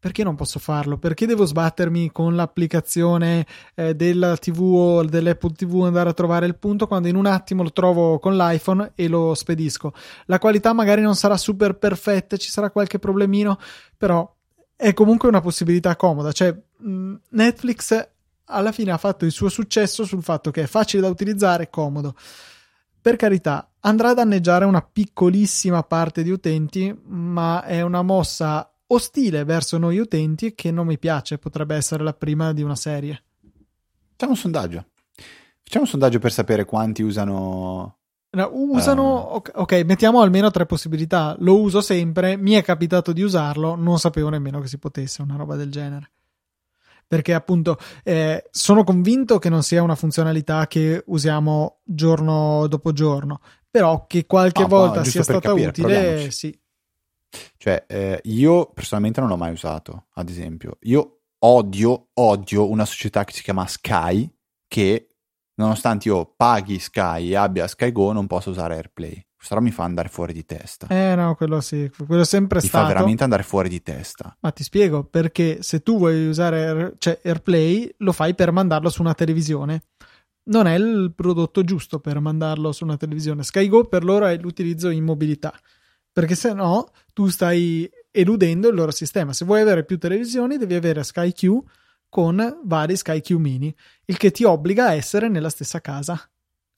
perché 0.08 0.24
non 0.24 0.36
posso 0.36 0.58
farlo? 0.58 0.98
Perché 0.98 1.26
devo 1.26 1.44
sbattermi 1.44 2.14
con 2.14 2.34
l'applicazione 2.34 3.46
eh, 3.76 3.94
della 3.94 4.38
TV 4.38 4.62
o 4.62 5.04
dell'Apple 5.04 5.52
TV 5.52 5.84
andare 5.84 6.08
a 6.08 6.14
trovare 6.14 6.46
il 6.46 6.56
punto 6.56 6.88
quando 6.88 7.10
in 7.10 7.18
un 7.18 7.26
attimo 7.26 7.62
lo 7.62 7.74
trovo 7.74 8.18
con 8.18 8.38
l'iPhone 8.38 8.94
e 8.96 9.10
lo 9.10 9.34
spedisco? 9.34 9.94
La 10.28 10.40
qualità 10.40 10.72
magari 10.72 11.02
non 11.02 11.16
sarà 11.16 11.36
super 11.36 11.78
perfetta, 11.78 12.38
ci 12.38 12.50
sarà 12.50 12.70
qualche 12.70 13.00
problemino, 13.00 13.60
però 13.98 14.34
è 14.78 14.94
comunque 14.94 15.28
una 15.28 15.42
possibilità 15.42 15.98
comoda. 15.98 16.32
Cioè, 16.32 16.58
mh, 16.78 17.14
Netflix 17.32 18.10
alla 18.46 18.72
fine 18.72 18.92
ha 18.92 18.98
fatto 18.98 19.26
il 19.26 19.32
suo 19.32 19.50
successo 19.50 20.06
sul 20.06 20.24
fatto 20.24 20.52
che 20.52 20.64
è 20.64 20.68
facile 20.68 21.02
da 21.02 21.10
utilizzare 21.10 21.64
e 21.64 21.70
comodo. 21.70 22.16
Per 23.02 23.18
carità, 23.18 23.70
andrà 23.82 24.12
a 24.12 24.14
danneggiare 24.14 24.64
una 24.64 24.82
piccolissima 24.82 25.84
parte 25.84 26.24
di 26.24 26.30
utenti, 26.30 26.98
ma 27.08 27.66
è 27.66 27.82
una 27.82 28.04
mossa 28.04 28.72
ostile 28.88 29.44
verso 29.44 29.78
noi 29.78 29.98
utenti 29.98 30.56
che 30.56 30.72
non 30.72 30.88
mi 30.88 30.98
piace, 30.98 31.38
potrebbe 31.38 31.76
essere 31.76 32.04
la 32.04 32.14
prima 32.14 32.54
di 32.54 32.62
una 32.62 32.76
serie. 32.76 33.24
Facciamo 34.12 34.32
un 34.32 34.38
sondaggio. 34.38 34.86
Facciamo 35.64 35.84
un 35.84 35.90
sondaggio 35.90 36.20
per 36.20 36.32
sapere 36.32 36.66
quanti 36.66 37.04
usano. 37.04 37.98
No, 38.30 38.50
usano, 38.54 39.36
uh... 39.36 39.42
ok, 39.54 39.84
mettiamo 39.86 40.22
almeno 40.22 40.52
tre 40.52 40.66
possibilità. 40.66 41.36
Lo 41.40 41.60
uso 41.60 41.82
sempre, 41.82 42.38
mi 42.38 42.54
è 42.54 42.64
capitato 42.64 43.12
di 43.12 43.22
usarlo, 43.22 43.76
non 43.76 44.00
sapevo 44.00 44.30
nemmeno 44.30 44.60
che 44.60 44.68
si 44.68 44.78
potesse 44.78 45.22
una 45.22 45.36
roba 45.36 45.56
del 45.56 45.72
genere. 45.72 46.12
Perché 47.08 47.34
appunto 47.34 47.78
eh, 48.04 48.48
sono 48.52 48.84
convinto 48.84 49.40
che 49.40 49.50
non 49.50 49.64
sia 49.64 49.82
una 49.82 49.96
funzionalità 49.96 50.68
che 50.68 51.04
usiamo 51.08 51.80
giorno 51.84 52.68
dopo 52.68 52.92
giorno, 52.92 53.40
però 53.70 54.06
che 54.08 54.26
qualche 54.26 54.64
no, 54.64 54.68
volta 54.68 55.04
sia 55.06 55.24
stata 55.24 55.50
capire, 55.50 55.70
utile, 55.70 56.32
sì. 56.32 56.58
Cioè, 57.58 57.86
eh, 57.88 58.22
io 58.24 58.72
personalmente 58.72 59.20
non 59.20 59.30
l'ho 59.30 59.38
mai 59.38 59.52
usato, 59.52 60.08
ad 60.14 60.30
esempio. 60.30 60.78
Io 60.82 61.22
odio, 61.40 62.10
odio 62.14 62.70
una 62.70 62.86
società 62.86 63.24
che 63.24 63.34
si 63.34 63.44
chiama 63.44 63.68
Sky, 63.68 64.30
che 64.68 65.10
nonostante 65.56 66.08
io 66.08 66.34
paghi 66.36 66.80
Sky 66.80 67.32
e 67.32 67.36
abbia 67.36 67.68
Sky 67.68 67.92
Go, 67.92 68.12
non 68.12 68.28
posso 68.28 68.50
usare 68.50 68.76
AirPlay. 68.76 69.26
Questo 69.36 69.62
mi 69.62 69.72
fa 69.72 69.84
andare 69.84 70.10
fuori 70.10 70.34
di 70.34 70.46
testa. 70.46 70.88
Eh 70.88 71.14
no, 71.16 71.36
quello 71.36 71.62
sì, 71.62 71.90
quello 72.08 72.24
è 72.24 72.26
sempre 72.26 72.60
ti 72.60 72.68
stato. 72.68 72.86
Ti 72.86 72.90
fa 72.90 72.96
veramente 72.96 73.24
andare 73.24 73.44
fuori 73.44 73.70
di 73.70 73.84
testa. 73.84 74.36
Ma 74.40 74.52
ti 74.52 74.64
spiego, 74.64 75.04
perché 75.04 75.62
se 75.62 75.84
tu 75.84 75.98
vuoi 75.98 76.28
usare 76.28 76.66
Air, 76.66 76.94
cioè 76.98 77.20
AirPlay, 77.24 77.94
lo 77.98 78.14
fai 78.14 78.34
per 78.34 78.52
mandarlo 78.52 78.90
su 78.90 79.02
una 79.02 79.14
televisione. 79.14 79.84
Non 80.46 80.66
è 80.66 80.74
il 80.76 81.14
prodotto 81.16 81.64
giusto 81.64 82.00
per 82.00 82.20
mandarlo 82.20 82.72
su 82.72 82.84
una 82.84 82.98
televisione. 82.98 83.44
Sky 83.44 83.68
Go 83.68 83.84
per 83.84 84.04
loro 84.04 84.26
è 84.26 84.38
l'utilizzo 84.38 84.90
in 84.90 85.04
mobilità 85.04 85.54
perché 86.18 86.34
se 86.34 86.52
no 86.52 86.90
tu 87.14 87.28
stai 87.28 87.88
eludendo 88.10 88.70
il 88.70 88.74
loro 88.74 88.90
sistema. 88.90 89.34
Se 89.34 89.46
vuoi 89.46 89.62
avere 89.62 89.86
più 89.86 90.00
televisioni, 90.00 90.58
devi 90.58 90.74
avere 90.74 91.04
Sky 91.04 91.32
Q 91.32 91.60
con 92.10 92.62
vari 92.64 92.98
Sky 92.98 93.22
Q 93.22 93.34
mini, 93.34 93.72
il 94.06 94.18
che 94.18 94.32
ti 94.32 94.44
obbliga 94.44 94.88
a 94.88 94.94
essere 94.96 95.30
nella 95.30 95.50
stessa 95.50 95.80
casa. 95.80 96.20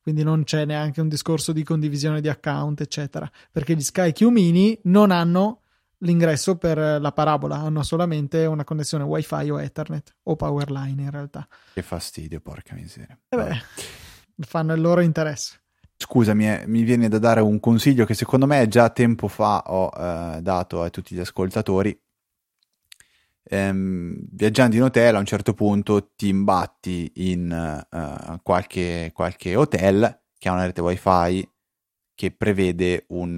Quindi 0.02 0.24
non 0.24 0.44
c'è 0.44 0.66
neanche 0.66 1.00
un 1.00 1.08
discorso 1.08 1.54
di 1.54 1.64
condivisione 1.64 2.20
di 2.20 2.28
account, 2.28 2.82
eccetera, 2.82 3.32
perché 3.50 3.76
gli 3.76 3.82
Sky 3.82 4.12
Q 4.12 4.24
mini 4.24 4.78
non 4.84 5.10
hanno 5.10 5.62
l'ingresso 6.00 6.58
per 6.58 7.00
la 7.00 7.12
parabola, 7.14 7.60
hanno 7.60 7.82
solamente 7.84 8.46
una 8.46 8.66
connessione 8.66 9.06
WiFi 9.06 9.52
o 9.52 9.62
Ethernet 9.62 10.16
o 10.24 10.36
Powerline 10.36 11.02
in 11.02 11.12
realtà. 11.12 11.48
Che 11.74 11.82
fastidio, 11.82 12.42
porca 12.42 12.76
miseria. 12.76 13.18
Eh 13.30 13.38
beh, 13.38 13.62
fanno 14.40 14.74
il 14.74 14.82
loro 14.82 15.00
interesse. 15.00 15.62
Scusami, 16.02 16.50
eh, 16.50 16.64
mi 16.66 16.84
viene 16.84 17.10
da 17.10 17.20
dare 17.20 17.42
un 17.42 17.60
consiglio 17.60 18.06
che 18.06 18.14
secondo 18.14 18.46
me 18.46 18.70
già 18.70 18.90
tempo 18.90 19.28
fa 19.28 19.64
ho 19.68 19.92
eh, 19.94 20.42
dato 20.42 20.82
a 20.82 20.90
tutti 20.90 21.14
gli 21.14 21.20
ascoltatori. 21.20 22.00
Ehm, 23.44 24.16
viaggiando 24.32 24.78
in 24.78 24.84
hotel 24.84 25.16
a 25.16 25.20
un 25.20 25.26
certo 25.26 25.54
punto 25.54 26.12
ti 26.16 26.30
imbatti 26.30 27.12
in 27.16 27.86
uh, 27.92 28.40
qualche, 28.44 29.12
qualche, 29.14 29.56
hotel 29.56 30.22
che 30.38 30.48
ha 30.48 30.54
una 30.54 30.66
rete 30.66 30.82
wifi 30.82 31.50
che 32.14 32.32
prevede 32.32 33.06
un, 33.10 33.36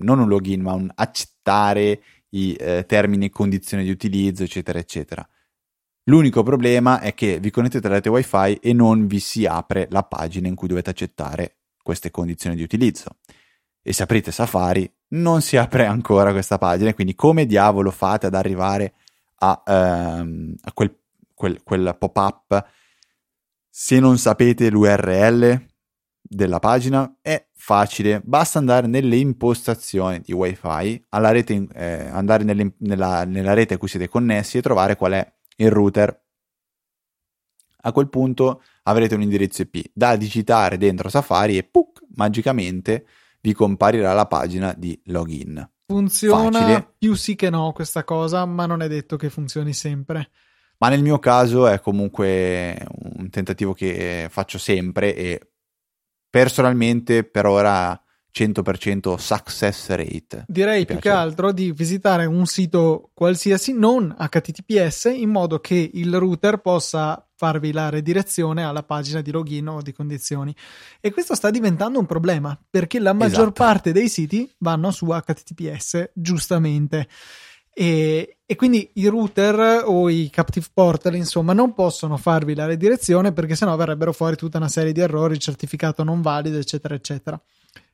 non 0.00 0.18
un 0.18 0.28
login 0.28 0.60
ma 0.60 0.72
un 0.72 0.90
accettare 0.94 2.02
i 2.30 2.54
eh, 2.54 2.84
termini 2.86 3.26
e 3.26 3.30
condizioni 3.30 3.84
di 3.84 3.90
utilizzo 3.90 4.42
eccetera 4.42 4.78
eccetera. 4.78 5.26
L'unico 6.04 6.42
problema 6.42 7.00
è 7.00 7.14
che 7.14 7.38
vi 7.40 7.50
connettete 7.50 7.86
alla 7.86 7.96
rete 7.96 8.10
wifi 8.10 8.56
e 8.60 8.72
non 8.74 9.06
vi 9.06 9.20
si 9.20 9.46
apre 9.46 9.86
la 9.90 10.02
pagina 10.02 10.48
in 10.48 10.54
cui 10.54 10.68
dovete 10.68 10.90
accettare 10.90 11.58
queste 11.84 12.10
condizioni 12.10 12.56
di 12.56 12.64
utilizzo. 12.64 13.18
E 13.80 13.92
se 13.92 14.02
aprite 14.02 14.32
Safari 14.32 14.90
non 15.10 15.42
si 15.42 15.56
apre 15.56 15.86
ancora 15.86 16.32
questa 16.32 16.58
pagina, 16.58 16.92
quindi 16.94 17.14
come 17.14 17.46
diavolo 17.46 17.92
fate 17.92 18.26
ad 18.26 18.34
arrivare 18.34 18.94
a, 19.36 19.62
ehm, 19.64 20.54
a 20.62 20.72
quel, 20.72 20.98
quel, 21.34 21.62
quel 21.62 21.94
pop-up 21.96 22.66
se 23.68 23.98
non 23.98 24.18
sapete 24.18 24.70
l'URL 24.70 25.66
della 26.22 26.58
pagina? 26.58 27.18
È 27.20 27.48
facile, 27.52 28.20
basta 28.24 28.58
andare 28.58 28.86
nelle 28.86 29.16
impostazioni 29.16 30.20
di 30.20 30.32
WiFi, 30.32 31.06
rete, 31.10 31.66
eh, 31.74 32.06
andare 32.06 32.44
nella, 32.44 33.24
nella 33.24 33.52
rete 33.52 33.74
a 33.74 33.78
cui 33.78 33.88
siete 33.88 34.08
connessi 34.08 34.58
e 34.58 34.62
trovare 34.62 34.96
qual 34.96 35.12
è 35.12 35.32
il 35.56 35.70
router. 35.70 36.23
A 37.86 37.92
quel 37.92 38.08
punto 38.08 38.62
avrete 38.84 39.14
un 39.14 39.22
indirizzo 39.22 39.62
IP 39.62 39.90
da 39.92 40.16
digitare 40.16 40.78
dentro 40.78 41.08
Safari 41.08 41.58
e 41.58 41.64
puc, 41.64 42.00
magicamente 42.14 43.06
vi 43.40 43.52
comparirà 43.52 44.12
la 44.14 44.26
pagina 44.26 44.74
di 44.76 44.98
login. 45.06 45.68
Funziona 45.86 46.58
Facile. 46.60 46.94
più 46.96 47.14
sì 47.14 47.34
che 47.34 47.50
no 47.50 47.72
questa 47.72 48.04
cosa, 48.04 48.46
ma 48.46 48.64
non 48.64 48.80
è 48.80 48.88
detto 48.88 49.16
che 49.16 49.28
funzioni 49.28 49.74
sempre. 49.74 50.30
Ma 50.78 50.88
nel 50.88 51.02
mio 51.02 51.18
caso 51.18 51.66
è 51.66 51.80
comunque 51.80 52.86
un 53.16 53.28
tentativo 53.28 53.74
che 53.74 54.28
faccio 54.30 54.58
sempre 54.58 55.14
e 55.14 55.50
personalmente 56.30 57.22
per 57.22 57.46
ora 57.46 58.03
100% 58.34 59.14
success 59.14 59.88
rate. 59.90 60.44
Direi 60.48 60.84
più 60.84 60.98
che 60.98 61.08
altro 61.08 61.52
di 61.52 61.70
visitare 61.70 62.26
un 62.26 62.46
sito 62.46 63.10
qualsiasi 63.14 63.72
non 63.72 64.14
HTTPS 64.18 65.12
in 65.14 65.30
modo 65.30 65.60
che 65.60 65.90
il 65.94 66.18
router 66.18 66.58
possa 66.58 67.24
farvi 67.36 67.72
la 67.72 67.90
redirezione 67.90 68.64
alla 68.64 68.82
pagina 68.82 69.20
di 69.20 69.30
login 69.30 69.68
o 69.68 69.82
di 69.82 69.92
condizioni. 69.92 70.54
E 71.00 71.12
questo 71.12 71.36
sta 71.36 71.50
diventando 71.50 72.00
un 72.00 72.06
problema 72.06 72.58
perché 72.68 72.98
la 72.98 73.12
maggior 73.12 73.42
esatto. 73.42 73.52
parte 73.52 73.92
dei 73.92 74.08
siti 74.08 74.50
vanno 74.58 74.90
su 74.90 75.06
HTTPS, 75.06 76.10
giustamente. 76.12 77.06
E, 77.76 78.38
e, 78.46 78.56
quindi 78.56 78.88
i 78.94 79.06
router 79.08 79.82
o 79.84 80.08
i 80.08 80.30
captive 80.30 80.66
portal 80.72 81.16
insomma 81.16 81.52
non 81.52 81.74
possono 81.74 82.16
farvi 82.16 82.54
la 82.54 82.66
redirezione 82.66 83.32
perché 83.32 83.56
sennò 83.56 83.74
verrebbero 83.74 84.12
fuori 84.12 84.36
tutta 84.36 84.58
una 84.58 84.68
serie 84.68 84.92
di 84.92 85.00
errori, 85.00 85.40
certificato 85.40 86.04
non 86.04 86.22
valido 86.22 86.56
eccetera 86.56 86.94
eccetera 86.94 87.40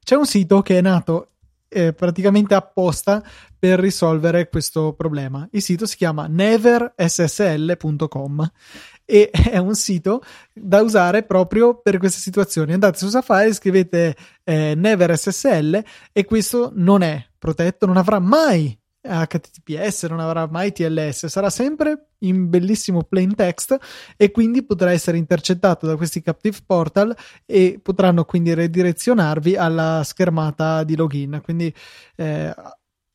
c'è 0.02 0.16
un 0.16 0.26
sito 0.26 0.62
che 0.62 0.78
è 0.78 0.80
nato 0.80 1.26
eh, 1.68 1.92
praticamente 1.92 2.54
apposta 2.54 3.22
per 3.58 3.78
risolvere 3.78 4.48
questo 4.48 4.94
problema. 4.94 5.46
Il 5.52 5.60
sito 5.62 5.86
si 5.86 5.96
chiama 5.96 6.26
neverssl.com 6.26 8.50
e 9.04 9.30
è 9.30 9.58
un 9.58 9.74
sito 9.74 10.22
da 10.52 10.82
usare 10.82 11.22
proprio 11.22 11.80
per 11.80 11.98
queste 11.98 12.18
situazioni. 12.20 12.72
Andate 12.72 12.98
su 12.98 13.08
Safari, 13.08 13.52
scrivete 13.52 14.16
eh, 14.44 14.74
neverssl 14.74 15.80
e 16.12 16.24
questo 16.24 16.72
non 16.74 17.02
è 17.02 17.24
protetto, 17.38 17.86
non 17.86 17.96
avrà 17.96 18.18
mai 18.18 18.76
HTTPS, 19.02 20.04
non 20.04 20.20
avrà 20.20 20.46
mai 20.46 20.72
TLS, 20.72 21.26
sarà 21.26 21.48
sempre 21.50 22.06
in 22.20 22.50
bellissimo 22.50 23.02
plain 23.02 23.34
text 23.34 23.78
e 24.16 24.30
quindi 24.30 24.62
potrà 24.64 24.92
essere 24.92 25.16
intercettato 25.16 25.86
da 25.86 25.96
questi 25.96 26.20
captive 26.20 26.58
portal 26.66 27.16
e 27.46 27.80
potranno 27.82 28.24
quindi 28.24 28.52
redirezionarvi 28.52 29.56
alla 29.56 30.02
schermata 30.04 30.84
di 30.84 30.96
login. 30.96 31.40
Quindi 31.42 31.72
eh, 32.16 32.54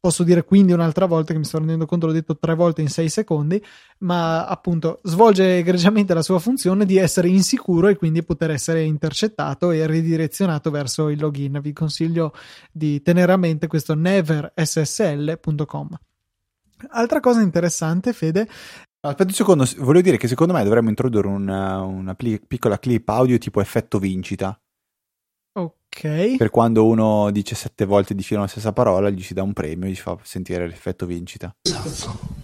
Posso 0.06 0.22
dire 0.24 0.44
quindi 0.44 0.72
un'altra 0.72 1.08
volta 1.08 1.34
che 1.34 1.40
mi 1.40 1.46
sto 1.46 1.58
rendendo 1.58 1.88
conto, 1.88 2.06
l'ho 2.06 2.12
detto 2.12 2.38
tre 2.38 2.54
volte 2.54 2.84
in 2.84 2.90
sei 2.90 3.10
secondi, 3.10 3.60
ma 4.02 4.46
appunto 4.46 5.00
svolge 5.02 5.58
egregiamente 5.58 6.14
la 6.14 6.22
sua 6.22 6.38
funzione 6.38 6.86
di 6.86 6.98
essere 6.98 7.28
insicuro 7.28 7.88
e 7.88 7.96
quindi 7.96 8.22
poter 8.22 8.52
essere 8.52 8.84
intercettato 8.84 9.72
e 9.72 9.88
ridirezionato 9.88 10.70
verso 10.70 11.10
il 11.10 11.20
login. 11.20 11.60
Vi 11.60 11.74
consiglio 11.74 12.34
di 12.72 13.02
tenere 13.02 13.32
a 13.32 13.38
mente 13.38 13.66
questo 13.66 13.96
neverssl.com. 13.96 15.90
Altra 16.90 17.20
cosa 17.20 17.42
interessante, 17.42 18.14
Fede. 18.14 18.48
Aspetta 19.00 19.24
un 19.24 19.34
secondo, 19.34 19.68
volevo 19.78 20.04
dire 20.04 20.18
che 20.18 20.28
secondo 20.28 20.54
me 20.54 20.64
dovremmo 20.64 20.90
introdurre 20.90 21.30
una, 21.30 21.82
una 21.82 22.14
piccola 22.14 22.78
clip 22.78 23.10
audio 23.10 23.40
tipo 23.40 23.60
effetto 23.60 23.98
vincita 23.98 24.56
Ok. 25.58 26.38
Per 26.38 26.50
quando 26.50 26.86
uno 26.86 27.32
dice 27.32 27.56
sette 27.56 27.86
volte 27.86 28.14
di 28.14 28.24
filo 28.24 28.42
la 28.42 28.48
stessa 28.48 28.74
parola, 28.74 29.10
gli 29.10 29.22
si 29.22 29.34
dà 29.34 29.44
un 29.44 29.54
premio 29.54 29.88
e 29.88 29.92
gli 29.92 29.96
fa 29.96 30.18
sentire 30.24 30.68
l'effetto 30.68 31.06
vincita. 31.06 31.56
Esatto. 31.62 32.44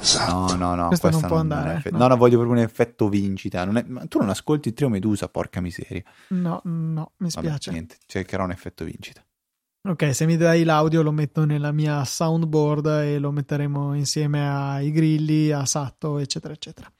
Esatto. 0.00 0.32
No, 0.32 0.54
no, 0.54 0.74
no. 0.74 0.88
Questa, 0.88 1.08
questa 1.08 1.28
non 1.28 1.28
può 1.28 1.36
andare. 1.38 1.78
Eff- 1.78 1.90
no. 1.90 1.98
no, 1.98 2.06
no, 2.08 2.16
voglio 2.16 2.36
proprio 2.36 2.58
un 2.58 2.64
effetto 2.64 3.08
vincita. 3.08 3.64
Non 3.64 3.76
è... 3.76 3.84
Ma 3.86 4.06
tu 4.06 4.18
non 4.18 4.28
ascolti 4.28 4.68
il 4.68 4.74
trio 4.74 4.88
Medusa, 4.88 5.28
porca 5.28 5.60
miseria. 5.60 6.02
No, 6.28 6.60
no, 6.64 7.12
mi 7.18 7.30
spiace. 7.30 7.48
Vabbè, 7.48 7.70
niente, 7.70 7.96
cercherò 8.06 8.44
un 8.44 8.50
effetto 8.50 8.84
vincita. 8.84 9.22
Ok, 9.88 10.14
se 10.14 10.26
mi 10.26 10.36
dai 10.36 10.64
l'audio 10.64 11.02
lo 11.02 11.12
metto 11.12 11.44
nella 11.44 11.72
mia 11.72 12.04
soundboard 12.04 12.86
e 12.86 13.18
lo 13.18 13.30
metteremo 13.30 13.94
insieme 13.94 14.48
ai 14.48 14.90
grilli, 14.90 15.50
a 15.50 15.64
Satto, 15.64 16.18
eccetera, 16.18 16.52
eccetera. 16.52 16.90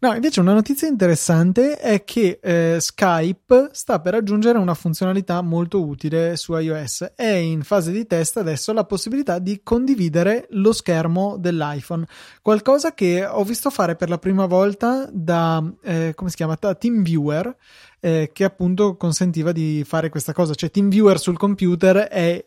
No, 0.00 0.12
invece 0.12 0.40
una 0.40 0.52
notizia 0.52 0.86
interessante 0.86 1.78
è 1.78 2.04
che 2.04 2.38
eh, 2.42 2.76
Skype 2.78 3.70
sta 3.72 4.00
per 4.00 4.14
aggiungere 4.14 4.58
una 4.58 4.74
funzionalità 4.74 5.40
molto 5.40 5.82
utile 5.82 6.36
su 6.36 6.54
iOS. 6.54 7.12
È 7.14 7.26
in 7.26 7.62
fase 7.62 7.90
di 7.90 8.06
test 8.06 8.36
adesso 8.36 8.72
la 8.74 8.84
possibilità 8.84 9.38
di 9.38 9.60
condividere 9.62 10.46
lo 10.50 10.72
schermo 10.72 11.36
dell'iPhone, 11.38 12.06
qualcosa 12.42 12.92
che 12.92 13.24
ho 13.24 13.44
visto 13.44 13.70
fare 13.70 13.96
per 13.96 14.10
la 14.10 14.18
prima 14.18 14.44
volta 14.44 15.08
da, 15.10 15.64
eh, 15.82 16.12
come 16.14 16.28
si 16.28 16.36
chiama, 16.36 16.56
da 16.60 16.74
TeamViewer, 16.74 17.56
eh, 18.00 18.30
che 18.30 18.44
appunto 18.44 18.96
consentiva 18.96 19.52
di 19.52 19.84
fare 19.86 20.10
questa 20.10 20.34
cosa. 20.34 20.54
Cioè 20.54 20.70
TeamViewer 20.70 21.18
sul 21.18 21.38
computer 21.38 21.96
è 22.08 22.44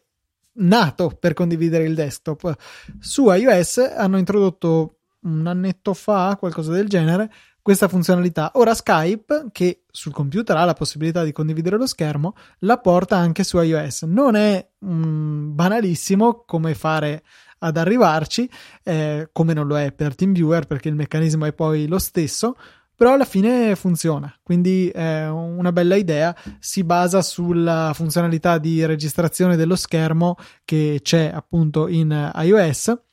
nato 0.60 1.16
per 1.20 1.34
condividere 1.34 1.86
il 1.86 1.95
desktop. 1.95 2.56
Su 3.00 3.32
iOS 3.32 3.78
hanno 3.78 4.18
introdotto 4.18 4.97
un 5.28 5.47
annetto 5.47 5.93
fa, 5.93 6.36
qualcosa 6.39 6.71
del 6.71 6.88
genere, 6.88 7.32
questa 7.61 7.88
funzionalità. 7.88 8.51
Ora 8.55 8.73
Skype, 8.73 9.47
che 9.51 9.84
sul 9.91 10.13
computer 10.13 10.55
ha 10.55 10.63
la 10.63 10.73
possibilità 10.73 11.23
di 11.23 11.34
condividere 11.34 11.78
lo 11.78 11.86
schermo, 11.86 12.34
la 12.59 12.78
porta 12.78 13.17
anche 13.17 13.43
su 13.43 13.59
iOS. 13.59 14.03
Non 14.03 14.36
è 14.36 14.65
mm, 14.86 15.53
banalissimo 15.53 16.43
come 16.45 16.75
fare 16.75 17.23
ad 17.59 17.75
arrivarci, 17.75 18.49
eh, 18.84 19.30
come 19.34 19.53
non 19.53 19.67
lo 19.67 19.78
è 19.78 19.91
per 19.91 20.15
TeamViewer, 20.15 20.65
perché 20.65 20.89
il 20.89 20.95
meccanismo 20.95 21.45
è 21.45 21.53
poi 21.53 21.88
lo 21.88 21.99
stesso, 21.99 22.55
però 22.95 23.13
alla 23.13 23.25
fine 23.25 23.75
funziona, 23.75 24.34
quindi 24.41 24.89
è 24.89 25.28
una 25.28 25.71
bella 25.71 25.95
idea, 25.95 26.36
si 26.57 26.84
basa 26.84 27.21
sulla 27.21 27.91
funzionalità 27.93 28.57
di 28.57 28.84
registrazione 28.86 29.55
dello 29.55 29.75
schermo 29.75 30.36
che 30.65 30.99
c'è 31.03 31.30
appunto 31.32 31.88
in 31.88 32.32
iOS. 32.34 33.07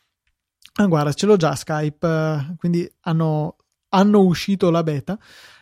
Ah, 0.77 0.87
guarda, 0.87 1.13
ce 1.13 1.27
l'ho 1.27 1.37
già 1.37 1.55
Skype, 1.55 2.07
eh, 2.07 2.55
quindi 2.57 2.91
hanno 3.03 3.57
hanno 3.95 4.21
uscito 4.21 4.71
la 4.71 4.83
beta. 4.83 5.19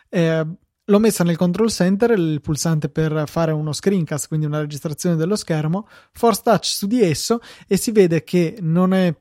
Eh, 0.08 0.46
l'ho 0.84 0.98
messa 0.98 1.22
nel 1.22 1.36
control 1.36 1.70
center, 1.70 2.10
il 2.10 2.40
pulsante 2.40 2.88
per 2.88 3.24
fare 3.26 3.52
uno 3.52 3.72
screencast, 3.72 4.26
quindi 4.28 4.46
una 4.46 4.60
registrazione 4.60 5.16
dello 5.16 5.36
schermo, 5.36 5.86
force 6.12 6.40
touch 6.42 6.64
su 6.64 6.86
di 6.86 7.02
esso 7.02 7.40
e 7.68 7.76
si 7.76 7.92
vede 7.92 8.24
che 8.24 8.54
è 8.56 9.14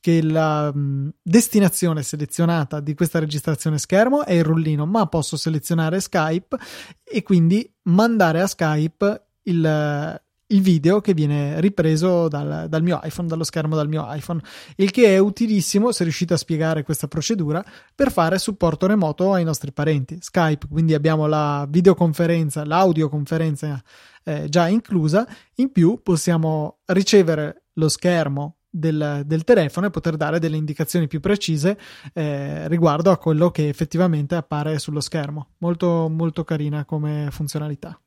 che 0.00 0.22
la 0.22 0.72
mh, 0.72 1.14
destinazione 1.22 2.02
selezionata 2.02 2.80
di 2.80 2.94
questa 2.94 3.18
registrazione 3.18 3.78
schermo 3.78 4.24
è 4.24 4.32
il 4.32 4.44
rullino, 4.44 4.84
ma 4.86 5.06
posso 5.06 5.36
selezionare 5.36 6.00
Skype 6.00 6.56
e 7.04 7.22
quindi 7.22 7.70
mandare 7.84 8.40
a 8.40 8.46
Skype 8.46 9.26
il, 9.42 10.20
il 10.48 10.62
video 10.62 11.00
che 11.00 11.14
viene 11.14 11.60
ripreso 11.60 12.28
dal, 12.28 12.66
dal, 12.68 12.82
mio 12.82 13.00
iPhone, 13.02 13.28
dallo 13.28 13.44
schermo 13.44 13.76
del 13.76 13.88
mio 13.88 14.04
iPhone, 14.08 14.40
il 14.76 14.90
che 14.90 15.14
è 15.14 15.18
utilissimo 15.18 15.90
se 15.92 16.04
riuscite 16.04 16.34
a 16.34 16.36
spiegare 16.36 16.82
questa 16.84 17.08
procedura 17.08 17.64
per 17.94 18.12
fare 18.12 18.38
supporto 18.38 18.86
remoto 18.86 19.32
ai 19.32 19.44
nostri 19.44 19.72
parenti. 19.72 20.18
Skype, 20.20 20.68
quindi 20.68 20.94
abbiamo 20.94 21.26
la 21.26 21.66
videoconferenza, 21.68 22.64
l'audioconferenza 22.64 23.82
eh, 24.24 24.48
già 24.48 24.68
inclusa, 24.68 25.26
in 25.56 25.72
più 25.72 26.00
possiamo 26.02 26.78
ricevere 26.86 27.64
lo 27.74 27.88
schermo 27.88 28.56
del, 28.68 29.22
del, 29.24 29.44
telefono 29.44 29.86
e 29.86 29.90
poter 29.90 30.16
dare 30.16 30.38
delle 30.38 30.56
indicazioni 30.56 31.06
più 31.08 31.20
precise 31.20 31.78
eh, 32.12 32.68
riguardo 32.68 33.10
a 33.10 33.16
quello 33.16 33.50
che 33.50 33.68
effettivamente 33.68 34.34
appare 34.34 34.78
sullo 34.78 35.00
schermo. 35.00 35.54
Molto, 35.58 36.08
molto 36.08 36.44
carina 36.44 36.84
come 36.84 37.28
funzionalità. 37.30 37.98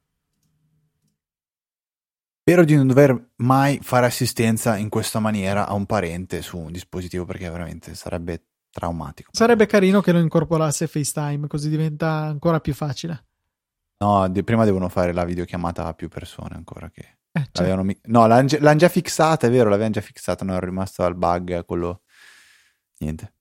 Spero 2.50 2.66
di 2.66 2.76
non 2.76 2.88
dover 2.88 3.34
mai 3.36 3.78
fare 3.80 4.08
assistenza 4.08 4.76
in 4.76 4.90
questa 4.90 5.20
maniera 5.20 5.68
a 5.68 5.74
un 5.74 5.86
parente 5.86 6.42
su 6.42 6.58
un 6.58 6.72
dispositivo 6.72 7.24
perché 7.24 7.48
veramente 7.48 7.94
sarebbe 7.94 8.46
traumatico. 8.72 9.30
Sarebbe 9.32 9.68
carino 9.68 10.02
che 10.02 10.12
lo 10.12 10.18
incorporasse 10.18 10.88
FaceTime, 10.88 11.46
così 11.46 11.70
diventa 11.70 12.08
ancora 12.10 12.60
più 12.60 12.74
facile. 12.74 13.28
No, 14.00 14.28
de- 14.30 14.44
prima 14.44 14.66
devono 14.66 14.90
fare 14.90 15.14
la 15.14 15.26
videochiamata 15.26 15.86
a 15.86 15.94
più 15.94 16.08
persone 16.08 16.56
ancora 16.56 16.90
che... 16.90 17.20
Eh, 17.34 17.50
certo. 17.52 17.84
mi- 17.84 18.00
no, 18.06 18.26
l'hanno, 18.26 18.48
gi- 18.48 18.58
l'hanno 18.58 18.80
già 18.80 18.90
fissata, 18.90 19.46
è 19.46 19.52
vero, 19.52 19.70
l'avevano 19.70 19.94
già 19.94 20.02
fissata, 20.02 20.44
non 20.44 20.56
è 20.56 20.60
rimasto 20.60 21.04
al 21.04 21.14
bug 21.14 21.64
quello... 21.66 22.02
Niente, 22.98 23.32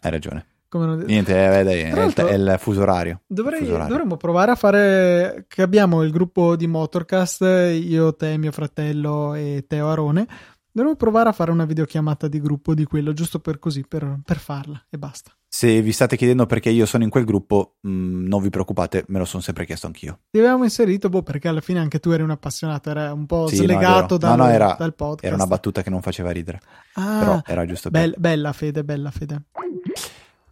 hai 0.00 0.10
ragione. 0.10 0.47
Non... 0.70 1.02
Niente, 1.06 1.32
eh, 1.32 1.62
dai, 1.64 1.80
è, 1.80 2.04
il, 2.04 2.12
è, 2.12 2.34
il, 2.34 2.56
fuso 2.58 2.82
orario. 2.82 3.22
Dovrei, 3.26 3.60
fuso 3.60 3.74
orario. 3.74 3.88
Dovremmo 3.88 4.16
provare 4.16 4.50
a 4.50 4.54
fare. 4.54 5.46
Che 5.48 5.62
abbiamo 5.62 6.02
il 6.02 6.10
gruppo 6.10 6.56
di 6.56 6.66
Motorcast, 6.66 7.40
io, 7.40 8.14
te, 8.14 8.36
mio 8.36 8.52
fratello 8.52 9.34
e 9.34 9.64
Teo 9.66 9.88
Arone. 9.88 10.26
Dovremmo 10.70 10.96
provare 10.96 11.30
a 11.30 11.32
fare 11.32 11.50
una 11.50 11.64
videochiamata 11.64 12.28
di 12.28 12.40
gruppo 12.40 12.74
di 12.74 12.84
quello, 12.84 13.12
giusto 13.12 13.40
per 13.40 13.58
così, 13.58 13.84
per, 13.88 14.20
per 14.24 14.38
farla 14.38 14.80
e 14.88 14.98
basta. 14.98 15.32
Se 15.50 15.80
vi 15.80 15.92
state 15.92 16.16
chiedendo 16.16 16.44
perché 16.44 16.68
io 16.68 16.84
sono 16.84 17.04
in 17.04 17.10
quel 17.10 17.24
gruppo, 17.24 17.78
mh, 17.80 17.90
mm, 17.90 18.26
non 18.26 18.42
vi 18.42 18.50
preoccupate, 18.50 19.04
me 19.08 19.18
lo 19.18 19.24
sono 19.24 19.42
sempre 19.42 19.64
chiesto 19.64 19.86
anch'io. 19.86 20.20
Ti 20.30 20.38
avevamo 20.38 20.64
inserito, 20.64 21.08
boh, 21.08 21.22
perché 21.22 21.48
alla 21.48 21.62
fine 21.62 21.80
anche 21.80 21.98
tu 21.98 22.10
eri 22.10 22.22
un 22.22 22.30
appassionato, 22.30 22.90
era 22.90 23.12
un 23.14 23.24
po' 23.24 23.48
sì, 23.48 23.56
slegato 23.56 24.14
no, 24.14 24.18
dal, 24.18 24.36
no, 24.36 24.44
no, 24.44 24.50
era, 24.50 24.76
dal 24.78 24.94
podcast. 24.94 25.24
Era 25.24 25.34
una 25.34 25.46
battuta 25.46 25.82
che 25.82 25.88
non 25.90 26.02
faceva 26.02 26.30
ridere. 26.30 26.60
Ah, 26.94 27.18
però 27.18 27.40
era 27.46 27.64
giusto 27.64 27.88
be- 27.88 28.14
bella 28.16 28.52
fede, 28.52 28.84
bella 28.84 29.10
fede. 29.10 29.44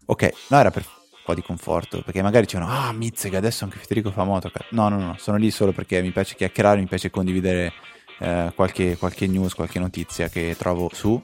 Ok, 0.06 0.30
no, 0.48 0.58
era 0.58 0.70
per 0.70 0.84
un 0.86 1.22
po' 1.24 1.34
di 1.34 1.42
conforto, 1.42 2.00
perché 2.02 2.22
magari 2.22 2.44
dicevano, 2.44 2.70
ah, 2.70 2.92
Mizzega, 2.92 3.38
adesso 3.38 3.64
anche 3.64 3.78
Federico 3.78 4.12
fa 4.12 4.22
motocross. 4.24 4.70
No, 4.70 4.88
no, 4.88 4.98
no, 4.98 5.16
sono 5.18 5.36
lì 5.36 5.50
solo 5.50 5.72
perché 5.72 6.00
mi 6.00 6.12
piace 6.12 6.36
chiacchierare, 6.36 6.78
mi 6.78 6.86
piace 6.86 7.10
condividere 7.10 7.72
eh, 8.20 8.52
qualche, 8.54 8.96
qualche, 8.96 9.26
news, 9.26 9.54
qualche 9.54 9.78
notizia 9.78 10.28
che 10.28 10.54
trovo 10.56 10.88
su... 10.92 11.20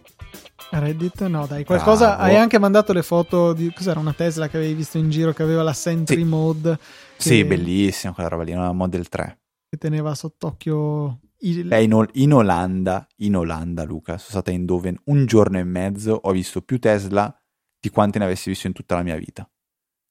Reddit? 0.71 1.27
No, 1.27 1.47
dai, 1.47 1.65
qualcosa... 1.65 2.17
Bravo. 2.17 2.23
Hai 2.23 2.37
anche 2.37 2.59
mandato 2.59 2.93
le 2.93 3.03
foto 3.03 3.53
di... 3.53 3.73
Cos'era 3.73 4.01
una 4.01 4.13
Tesla 4.13 4.49
che 4.49 4.57
avevi 4.57 4.75
visto 4.75 4.99
in 4.99 5.11
giro 5.11 5.33
che 5.33 5.43
aveva 5.43 5.63
la 5.63 5.73
Sentry 5.73 6.17
sì. 6.17 6.25
Mode? 6.25 6.79
Che... 7.17 7.23
Sì, 7.23 7.45
bellissima 7.45 8.13
quella 8.13 8.29
roba 8.29 8.43
lì, 8.43 8.53
una 8.53 8.73
Model 8.73 9.09
3. 9.09 9.41
Che 9.69 9.77
teneva 9.77 10.15
sott'occhio... 10.15 11.21
Il... 11.45 11.65
Beh, 11.65 11.83
in, 11.83 12.09
in, 12.13 12.33
Olanda, 12.33 13.07
in 13.17 13.37
Olanda, 13.37 13.85
Luca, 13.85 14.17
sono 14.17 14.31
stata 14.31 14.51
in 14.51 14.65
Doven 14.65 14.97
un 15.05 15.27
giorno 15.27 15.59
e 15.59 15.65
mezzo, 15.65 16.19
ho 16.23 16.31
visto 16.31 16.63
più 16.63 16.79
Tesla 16.79 17.37
di 17.83 17.91
quante 17.91 18.21
ne 18.21 18.27
avessi 18.27 18.49
visto 18.49 18.69
in 18.69 18.73
tutta 18.73 18.95
la 18.95 19.03
mia 19.03 19.17
vita. 19.17 19.45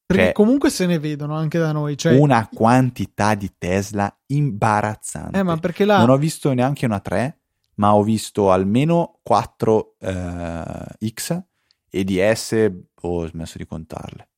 Perché 0.05 0.25
cioè, 0.25 0.33
comunque 0.33 0.69
se 0.69 0.85
ne 0.85 0.99
vedono 0.99 1.37
anche 1.37 1.57
da 1.57 1.71
noi. 1.71 1.97
Cioè... 1.97 2.17
Una 2.19 2.49
quantità 2.53 3.33
di 3.33 3.49
Tesla 3.57 4.13
imbarazzante. 4.25 5.39
Eh, 5.39 5.43
ma 5.43 5.55
perché 5.55 5.85
là... 5.85 5.99
Non 5.99 6.09
ho 6.09 6.17
visto 6.17 6.51
neanche 6.51 6.85
una 6.85 6.99
3, 6.99 7.39
ma 7.75 7.95
ho 7.95 8.03
visto 8.03 8.51
almeno 8.51 9.19
4 9.23 9.95
eh, 9.99 11.11
X 11.13 11.41
e 11.89 12.03
di 12.03 12.19
S 12.19 12.69
ho 13.03 13.25
smesso 13.27 13.57
di 13.57 13.65
contarle. 13.65 14.30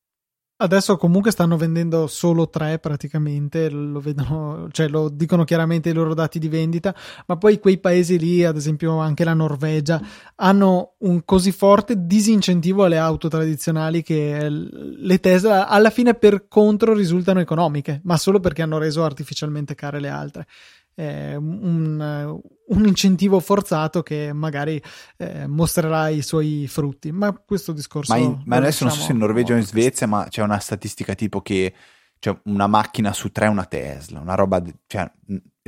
Adesso 0.56 0.96
comunque 0.96 1.32
stanno 1.32 1.56
vendendo 1.56 2.06
solo 2.06 2.48
tre 2.48 2.78
praticamente, 2.78 3.68
lo 3.68 3.98
vedono, 3.98 4.68
cioè 4.70 4.86
lo 4.86 5.08
dicono 5.08 5.42
chiaramente 5.42 5.90
i 5.90 5.92
loro 5.92 6.14
dati 6.14 6.38
di 6.38 6.48
vendita, 6.48 6.94
ma 7.26 7.36
poi 7.36 7.58
quei 7.58 7.78
paesi 7.78 8.20
lì, 8.20 8.44
ad 8.44 8.56
esempio 8.56 8.98
anche 8.98 9.24
la 9.24 9.34
Norvegia, 9.34 10.00
hanno 10.36 10.94
un 10.98 11.24
così 11.24 11.50
forte 11.50 12.06
disincentivo 12.06 12.84
alle 12.84 12.98
auto 12.98 13.26
tradizionali 13.26 14.04
che 14.04 14.46
le 14.48 15.18
Tesla 15.18 15.66
alla 15.66 15.90
fine 15.90 16.14
per 16.14 16.46
contro 16.46 16.94
risultano 16.94 17.40
economiche, 17.40 18.00
ma 18.04 18.16
solo 18.16 18.38
perché 18.38 18.62
hanno 18.62 18.78
reso 18.78 19.02
artificialmente 19.02 19.74
care 19.74 19.98
le 19.98 20.08
altre. 20.08 20.46
Eh, 20.94 21.36
un, 21.36 22.40
un, 22.66 22.86
incentivo 22.86 23.40
forzato 23.40 24.02
che 24.02 24.32
magari 24.32 24.80
eh, 25.16 25.46
mostrerà 25.46 26.08
i 26.08 26.22
suoi 26.22 26.66
frutti. 26.68 27.12
Ma 27.12 27.32
questo 27.32 27.72
discorso. 27.72 28.12
Ma, 28.12 28.18
in, 28.18 28.42
ma 28.44 28.56
adesso 28.56 28.84
non 28.84 28.92
so 28.92 29.00
se 29.00 29.12
in 29.12 29.18
Norvegia 29.18 29.54
o 29.54 29.56
in 29.56 29.64
Svezia, 29.64 30.06
ma 30.06 30.26
c'è 30.28 30.42
una 30.42 30.58
statistica 30.58 31.14
tipo 31.14 31.40
che 31.40 31.72
cioè 32.18 32.38
una 32.44 32.66
macchina 32.66 33.12
su 33.12 33.30
tre 33.30 33.46
è 33.46 33.50
una 33.50 33.66
Tesla, 33.66 34.20
una 34.20 34.34
roba, 34.34 34.62
cioè, 34.86 35.10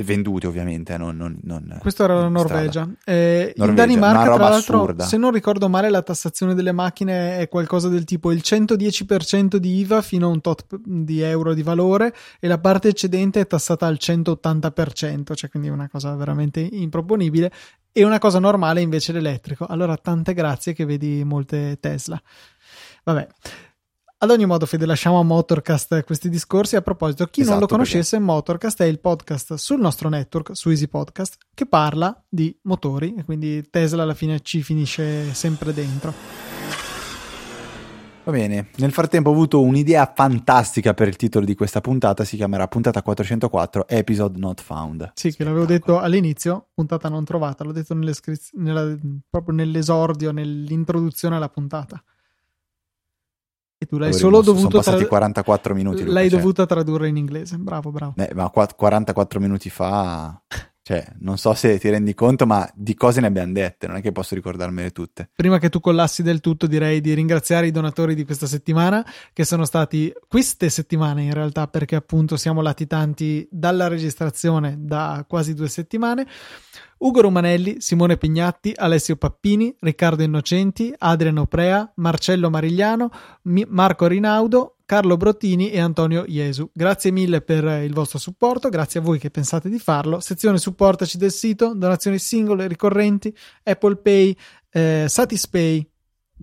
vendute 0.03 0.45
ovviamente, 0.45 0.95
non, 0.95 1.17
non, 1.17 1.39
non 1.41 1.77
Questo 1.79 2.03
era 2.03 2.19
la 2.19 2.27
Norvegia. 2.27 2.87
Eh, 3.03 3.53
Norvegia. 3.55 3.65
In 3.65 3.75
Danimarca, 3.75 4.35
tra 4.35 4.49
l'altro, 4.49 4.81
assurda. 4.81 5.03
se 5.05 5.17
non 5.17 5.31
ricordo 5.31 5.69
male, 5.69 5.89
la 5.89 6.03
tassazione 6.03 6.53
delle 6.53 6.71
macchine 6.71 7.39
è 7.39 7.49
qualcosa 7.49 7.89
del 7.89 8.03
tipo 8.03 8.31
il 8.31 8.41
110% 8.43 9.55
di 9.55 9.77
IVA 9.79 10.03
fino 10.03 10.27
a 10.27 10.29
un 10.29 10.41
tot 10.41 10.67
di 10.85 11.21
euro 11.21 11.55
di 11.55 11.63
valore 11.63 12.13
e 12.39 12.47
la 12.47 12.59
parte 12.59 12.89
eccedente 12.89 13.39
è 13.39 13.47
tassata 13.47 13.87
al 13.87 13.97
180%, 13.99 15.33
cioè 15.33 15.49
quindi 15.49 15.69
una 15.69 15.89
cosa 15.89 16.15
veramente 16.15 16.59
improponibile. 16.59 17.51
E 17.91 18.03
una 18.03 18.19
cosa 18.19 18.37
normale 18.37 18.81
invece 18.81 19.11
l'elettrico. 19.11 19.65
Allora, 19.65 19.97
tante 19.97 20.35
grazie 20.35 20.73
che 20.73 20.85
vedi 20.85 21.23
molte 21.23 21.79
Tesla. 21.79 22.21
Vabbè. 23.03 23.27
Ad 24.19 24.31
ogni 24.31 24.47
modo, 24.47 24.65
Fede, 24.65 24.87
lasciamo 24.87 25.19
a 25.19 25.23
Motorcast 25.23 26.03
questi 26.03 26.27
discorsi. 26.27 26.75
A 26.75 26.81
proposito, 26.81 27.27
chi 27.27 27.41
esatto, 27.41 27.53
non 27.53 27.61
lo 27.61 27.67
conoscesse, 27.67 28.17
perché... 28.17 28.31
Motorcast 28.31 28.81
è 28.81 28.85
il 28.85 28.99
podcast 28.99 29.53
sul 29.53 29.79
nostro 29.79 30.09
network, 30.09 30.55
su 30.55 30.69
Easy 30.69 30.87
Podcast, 30.87 31.37
che 31.53 31.67
parla 31.67 32.25
di 32.27 32.57
motori 32.63 33.13
e 33.15 33.23
quindi 33.23 33.69
Tesla 33.69 34.01
alla 34.01 34.15
fine 34.15 34.39
ci 34.39 34.63
finisce 34.63 35.31
sempre 35.35 35.71
dentro. 35.71 36.11
Va 38.23 38.31
bene, 38.31 38.69
nel 38.77 38.91
frattempo 38.91 39.29
ho 39.29 39.33
avuto 39.33 39.61
un'idea 39.61 40.11
fantastica 40.15 40.95
per 40.95 41.07
il 41.09 41.15
titolo 41.15 41.45
di 41.45 41.53
questa 41.53 41.79
puntata, 41.79 42.23
si 42.23 42.37
chiamerà 42.37 42.67
puntata 42.67 43.03
404, 43.03 43.87
Episode 43.87 44.39
Not 44.39 44.61
Found. 44.61 45.11
Sì, 45.13 45.31
che 45.31 45.43
l'avevo 45.43 45.65
detto 45.65 45.99
all'inizio, 45.99 46.69
puntata 46.73 47.07
non 47.07 47.23
trovata, 47.23 47.63
l'ho 47.63 47.71
detto 47.71 47.93
nella, 47.93 48.97
proprio 49.29 49.53
nell'esordio, 49.53 50.31
nell'introduzione 50.31 51.35
alla 51.35 51.49
puntata. 51.49 52.03
E 53.79 53.85
tu 53.85 53.97
l'hai 53.97 54.11
solo 54.13 54.41
dovuto 54.41 54.69
sono 54.69 54.83
passati 54.83 55.05
44 55.05 55.75
minuti. 55.75 56.01
Luca, 56.01 56.13
l'hai 56.13 56.29
cioè. 56.29 56.39
dovuta 56.39 56.65
tradurre 56.65 57.07
in 57.09 57.17
inglese. 57.17 57.57
Bravo, 57.57 57.91
bravo. 57.91 58.13
Eh, 58.17 58.33
ma 58.33 58.49
44 58.49 59.39
minuti 59.39 59.69
fa 59.69 60.41
Cioè, 60.87 61.05
non 61.19 61.37
so 61.37 61.53
se 61.53 61.77
ti 61.79 61.89
rendi 61.89 62.13
conto, 62.13 62.45
ma 62.45 62.65
di 62.73 62.95
cose 62.95 63.19
ne 63.19 63.27
abbiamo 63.27 63.51
dette, 63.51 63.87
non 63.87 63.97
è 63.97 64.01
che 64.01 64.13
posso 64.13 64.35
ricordarmele 64.35 64.91
tutte. 64.91 65.29
Prima 65.35 65.59
che 65.59 65.67
tu 65.67 65.81
collassi 65.81 66.23
del 66.23 66.39
tutto, 66.39 66.65
direi 66.65 67.01
di 67.01 67.13
ringraziare 67.13 67.67
i 67.67 67.71
donatori 67.71 68.15
di 68.15 68.23
questa 68.23 68.45
settimana, 68.45 69.05
che 69.33 69.43
sono 69.43 69.65
stati 69.65 70.13
queste 70.29 70.69
settimane 70.69 71.23
in 71.23 71.33
realtà, 71.33 71.67
perché 71.67 71.97
appunto 71.97 72.37
siamo 72.37 72.61
latitanti 72.61 73.45
dalla 73.51 73.89
registrazione 73.89 74.77
da 74.79 75.25
quasi 75.27 75.53
due 75.53 75.67
settimane. 75.67 76.25
Ugo 76.99 77.19
Romanelli, 77.19 77.81
Simone 77.81 78.15
Pignatti, 78.15 78.71
Alessio 78.73 79.17
Pappini, 79.17 79.75
Riccardo 79.81 80.23
Innocenti, 80.23 80.93
Adriano 80.97 81.47
Prea, 81.47 81.91
Marcello 81.95 82.49
Marigliano, 82.49 83.11
Marco 83.41 84.07
Rinaudo, 84.07 84.76
Carlo 84.87 85.17
Brottini 85.17 85.69
e 85.69 85.81
Antonio 85.81 86.23
Iesu. 86.25 86.69
Grazie 86.73 87.11
mille 87.11 87.41
per 87.41 87.83
il 87.83 87.93
vostro 87.93 88.17
supporto, 88.19 88.69
grazie 88.69 89.01
a 89.01 89.03
voi 89.03 89.19
che 89.19 89.29
pensate 89.29 89.67
di 89.67 89.79
farlo. 89.79 90.21
Sezione 90.21 90.57
supportaci 90.57 91.17
del 91.17 91.33
sito, 91.33 91.73
donazioni 91.75 92.17
singole, 92.17 92.67
ricorrenti, 92.67 93.35
Apple 93.63 93.97
Pay, 93.97 94.37
eh, 94.71 95.05
Satispay, 95.09 95.85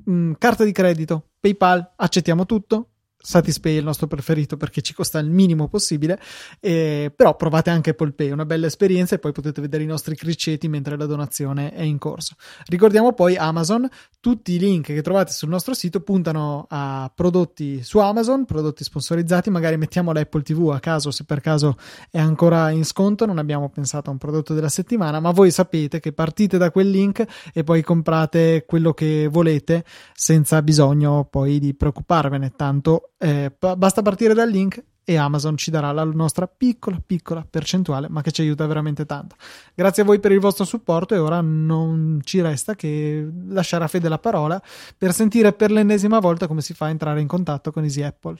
mh, 0.04 0.12
mm, 0.12 0.32
carta 0.36 0.62
di 0.62 0.72
credito, 0.72 1.30
PayPal, 1.40 1.94
accettiamo 1.96 2.44
tutto. 2.44 2.90
Satispay 3.26 3.76
è 3.76 3.78
il 3.78 3.84
nostro 3.84 4.06
preferito 4.06 4.58
perché 4.58 4.82
ci 4.82 4.92
costa 4.92 5.18
il 5.18 5.30
minimo 5.30 5.66
possibile, 5.66 6.20
eh, 6.60 7.10
però 7.14 7.34
provate 7.36 7.70
anche 7.70 7.90
Apple 7.90 8.12
Pay, 8.12 8.30
una 8.30 8.44
bella 8.44 8.66
esperienza 8.66 9.14
e 9.14 9.18
poi 9.18 9.32
potete 9.32 9.62
vedere 9.62 9.82
i 9.82 9.86
nostri 9.86 10.14
criceti 10.14 10.68
mentre 10.68 10.98
la 10.98 11.06
donazione 11.06 11.72
è 11.72 11.80
in 11.80 11.96
corso. 11.96 12.34
Ricordiamo 12.66 13.14
poi 13.14 13.36
Amazon, 13.36 13.88
tutti 14.20 14.52
i 14.52 14.58
link 14.58 14.86
che 14.86 15.00
trovate 15.00 15.32
sul 15.32 15.48
nostro 15.48 15.72
sito 15.72 16.00
puntano 16.00 16.66
a 16.68 17.10
prodotti 17.14 17.82
su 17.82 17.98
Amazon, 17.98 18.44
prodotti 18.44 18.84
sponsorizzati, 18.84 19.48
magari 19.48 19.78
mettiamo 19.78 20.12
l'Apple 20.12 20.42
TV 20.42 20.70
a 20.74 20.78
caso 20.78 21.10
se 21.10 21.24
per 21.24 21.40
caso 21.40 21.78
è 22.10 22.18
ancora 22.18 22.68
in 22.70 22.84
sconto, 22.84 23.24
non 23.24 23.38
abbiamo 23.38 23.70
pensato 23.70 24.10
a 24.10 24.12
un 24.12 24.18
prodotto 24.18 24.52
della 24.52 24.68
settimana, 24.68 25.18
ma 25.18 25.30
voi 25.30 25.50
sapete 25.50 25.98
che 25.98 26.12
partite 26.12 26.58
da 26.58 26.70
quel 26.70 26.90
link 26.90 27.24
e 27.54 27.64
poi 27.64 27.82
comprate 27.82 28.64
quello 28.66 28.92
che 28.92 29.28
volete 29.30 29.82
senza 30.12 30.60
bisogno 30.60 31.26
poi 31.30 31.58
di 31.58 31.72
preoccuparvene 31.72 32.52
tanto 32.54 33.12
eh, 33.18 33.52
basta 33.76 34.02
partire 34.02 34.34
dal 34.34 34.48
link 34.48 34.82
e 35.04 35.16
Amazon 35.16 35.56
ci 35.56 35.70
darà 35.70 35.92
la 35.92 36.04
nostra 36.04 36.46
piccola 36.46 37.00
piccola 37.04 37.46
percentuale 37.48 38.08
ma 38.08 38.22
che 38.22 38.32
ci 38.32 38.40
aiuta 38.40 38.66
veramente 38.66 39.04
tanto. 39.04 39.36
Grazie 39.74 40.02
a 40.02 40.06
voi 40.06 40.18
per 40.18 40.32
il 40.32 40.40
vostro 40.40 40.64
supporto 40.64 41.14
e 41.14 41.18
ora 41.18 41.40
non 41.42 42.20
ci 42.24 42.40
resta 42.40 42.74
che 42.74 43.28
lasciare 43.48 43.84
a 43.84 43.88
Fede 43.88 44.08
la 44.08 44.18
parola 44.18 44.60
per 44.96 45.12
sentire 45.12 45.52
per 45.52 45.70
l'ennesima 45.70 46.18
volta 46.18 46.46
come 46.46 46.62
si 46.62 46.72
fa 46.72 46.86
a 46.86 46.90
entrare 46.90 47.20
in 47.20 47.26
contatto 47.26 47.70
con 47.70 47.84
Easy 47.84 48.02
Apple. 48.02 48.36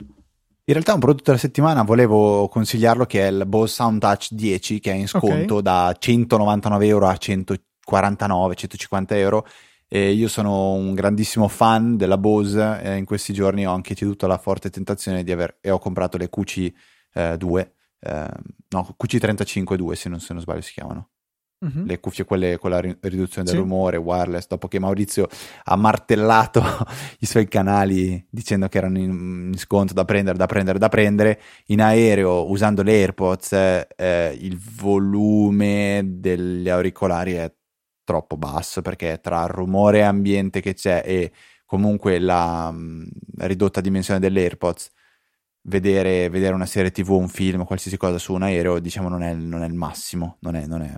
In 0.67 0.73
realtà 0.73 0.95
un 0.95 1.01
prodotto 1.01 1.25
della 1.27 1.37
settimana 1.37 1.83
volevo 1.83 2.49
consigliarlo 2.49 3.05
che 3.05 3.29
è 3.29 3.31
il 3.31 3.45
Bose 3.47 3.75
Sound 3.75 4.01
Touch 4.01 4.29
10 4.31 4.81
che 4.81 4.93
è 4.93 4.95
in 4.95 5.07
sconto 5.07 5.57
okay. 5.57 5.63
da 5.63 5.95
199 5.99 6.87
euro 6.87 7.07
a 7.07 7.17
149 7.17 8.55
150 8.55 9.17
euro 9.19 9.47
e 9.95 10.11
io 10.11 10.27
sono 10.27 10.73
un 10.73 10.93
grandissimo 10.93 11.47
fan 11.47 11.97
della 11.97 12.19
Bose 12.19 12.81
e 12.83 12.97
in 12.97 13.05
questi 13.05 13.33
giorni 13.33 13.65
ho 13.65 13.73
anche 13.73 13.95
ceduto 13.95 14.25
alla 14.25 14.39
forte 14.39 14.69
tentazione 14.69 15.23
di 15.23 15.31
aver 15.31 15.59
e 15.61 15.71
ho 15.71 15.79
comprato 15.79 16.17
le 16.17 16.29
QC2 16.29 16.73
eh, 17.13 17.73
eh, 18.01 18.29
no 18.71 18.97
QC35 19.01 19.93
se 19.93 20.09
non, 20.09 20.19
se 20.19 20.33
non 20.33 20.43
sbaglio 20.43 20.63
si 20.63 20.73
chiamano 20.73 21.11
uh-huh. 21.61 21.85
le 21.85 22.01
cuffie 22.01 22.25
quelle 22.25 22.59
con 22.59 22.71
la 22.71 22.81
riduzione 22.81 23.45
del 23.45 23.55
sì. 23.55 23.61
rumore 23.61 23.97
wireless 23.97 24.49
dopo 24.49 24.67
che 24.67 24.81
Maurizio 24.81 25.29
ha 25.63 25.77
martellato 25.77 26.61
i 27.21 27.27
suoi 27.27 27.47
canali 27.47 28.27
dicendo 28.29 28.67
che 28.67 28.79
erano 28.79 28.99
in, 28.99 29.51
in, 29.53 29.59
sconto 29.59 29.95
da 29.95 30.05
prendere 30.05 30.37
da 30.37 30.47
prendere 30.47 30.79
da 30.81 30.89
prendere 30.89 31.41
in 31.67 31.81
aereo 31.81 32.51
usando 32.51 32.83
le 32.83 32.95
AirPods 32.95 33.53
eh, 33.53 34.37
il 34.41 34.59
volume 34.59 36.03
degli 36.05 36.69
auricolari 36.69 37.35
è 37.35 37.55
troppo 38.05 38.37
basso 38.37 38.83
perché 38.83 39.21
tra 39.21 39.43
il 39.45 39.49
rumore 39.49 40.05
ambiente 40.05 40.61
che 40.61 40.75
c'è 40.75 41.03
e 41.05 41.33
comunque 41.65 42.19
la 42.19 42.71
mh, 42.71 43.09
ridotta 43.39 43.81
dimensione 43.81 44.21
delle 44.21 44.43
AirPods, 44.43 44.91
vedere, 45.63 46.29
vedere, 46.29 46.55
una 46.55 46.67
serie 46.67 46.91
TV, 46.91 47.11
un 47.11 47.29
film, 47.29 47.65
qualsiasi 47.65 47.97
cosa 47.97 48.19
su 48.19 48.35
un 48.35 48.43
aereo, 48.43 48.79
diciamo, 48.79 49.09
non 49.09 49.23
è, 49.23 49.35
non 49.35 49.63
è 49.63 49.67
il 49.67 49.75
massimo, 49.75 50.37
non, 50.41 50.55
è, 50.57 50.67
non, 50.67 50.83
è, 50.83 50.95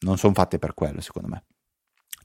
non 0.00 0.16
sono 0.18 0.32
fatte 0.34 0.58
per 0.58 0.74
quello, 0.74 1.00
secondo 1.00 1.28
me. 1.28 1.44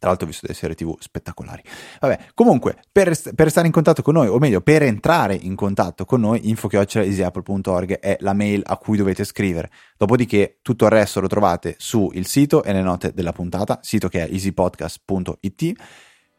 Tra 0.05 0.13
l'altro 0.13 0.27
ho 0.27 0.29
visto 0.29 0.45
delle 0.45 0.59
serie 0.59 0.75
tv 0.75 0.93
spettacolari. 0.99 1.63
Vabbè, 1.99 2.25
comunque, 2.35 2.77
per, 2.91 3.19
per, 3.33 3.49
stare 3.49 3.65
in 3.65 3.73
contatto 3.73 4.03
con 4.03 4.13
noi, 4.13 4.27
o 4.27 4.37
meglio, 4.37 4.61
per 4.61 4.83
entrare 4.83 5.33
in 5.33 5.55
contatto 5.55 6.05
con 6.05 6.21
noi, 6.21 6.47
info.easyapple.org 6.47 7.97
è 7.97 8.17
la 8.19 8.33
mail 8.33 8.61
a 8.67 8.77
cui 8.77 8.97
dovete 8.97 9.23
scrivere. 9.23 9.71
Dopodiché 9.97 10.59
tutto 10.61 10.85
il 10.85 10.91
resto 10.91 11.21
lo 11.21 11.27
trovate 11.27 11.73
sul 11.79 12.23
sito 12.23 12.63
e 12.63 12.71
nelle 12.71 12.83
note 12.83 13.13
della 13.15 13.31
puntata, 13.31 13.79
sito 13.81 14.07
che 14.07 14.27
è 14.27 14.31
easypodcast.it. 14.31 15.73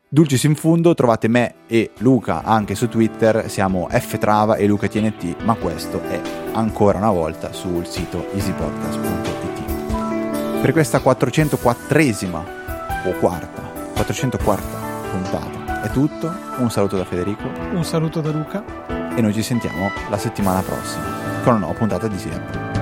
Dulcis 0.08 0.44
in 0.44 0.54
fundo 0.54 0.94
trovate 0.94 1.26
me 1.26 1.54
e 1.66 1.90
Luca 1.98 2.44
anche 2.44 2.76
su 2.76 2.88
Twitter, 2.88 3.50
siamo 3.50 3.88
ftrava 3.90 4.54
e 4.54 4.66
Luca 4.66 4.86
TNT, 4.86 5.42
ma 5.42 5.56
questo 5.56 6.00
è 6.02 6.20
ancora 6.52 6.98
una 6.98 7.10
volta 7.10 7.52
sul 7.52 7.84
sito 7.84 8.32
easypodcast.it. 8.32 10.60
Per 10.60 10.70
questa 10.70 11.00
404esima 11.00 12.55
o 13.08 13.12
quarta, 13.18 13.62
404 13.94 14.64
puntata. 15.10 15.82
È 15.82 15.90
tutto, 15.90 16.32
un 16.58 16.70
saluto 16.70 16.96
da 16.96 17.04
Federico. 17.04 17.48
Un 17.72 17.84
saluto 17.84 18.20
da 18.20 18.30
Luca. 18.30 18.64
E 19.14 19.20
noi 19.20 19.32
ci 19.32 19.42
sentiamo 19.42 19.90
la 20.10 20.18
settimana 20.18 20.60
prossima 20.62 21.04
con 21.42 21.54
una 21.54 21.66
nuova 21.66 21.78
puntata 21.78 22.08
di 22.08 22.18
Sierra. 22.18 22.75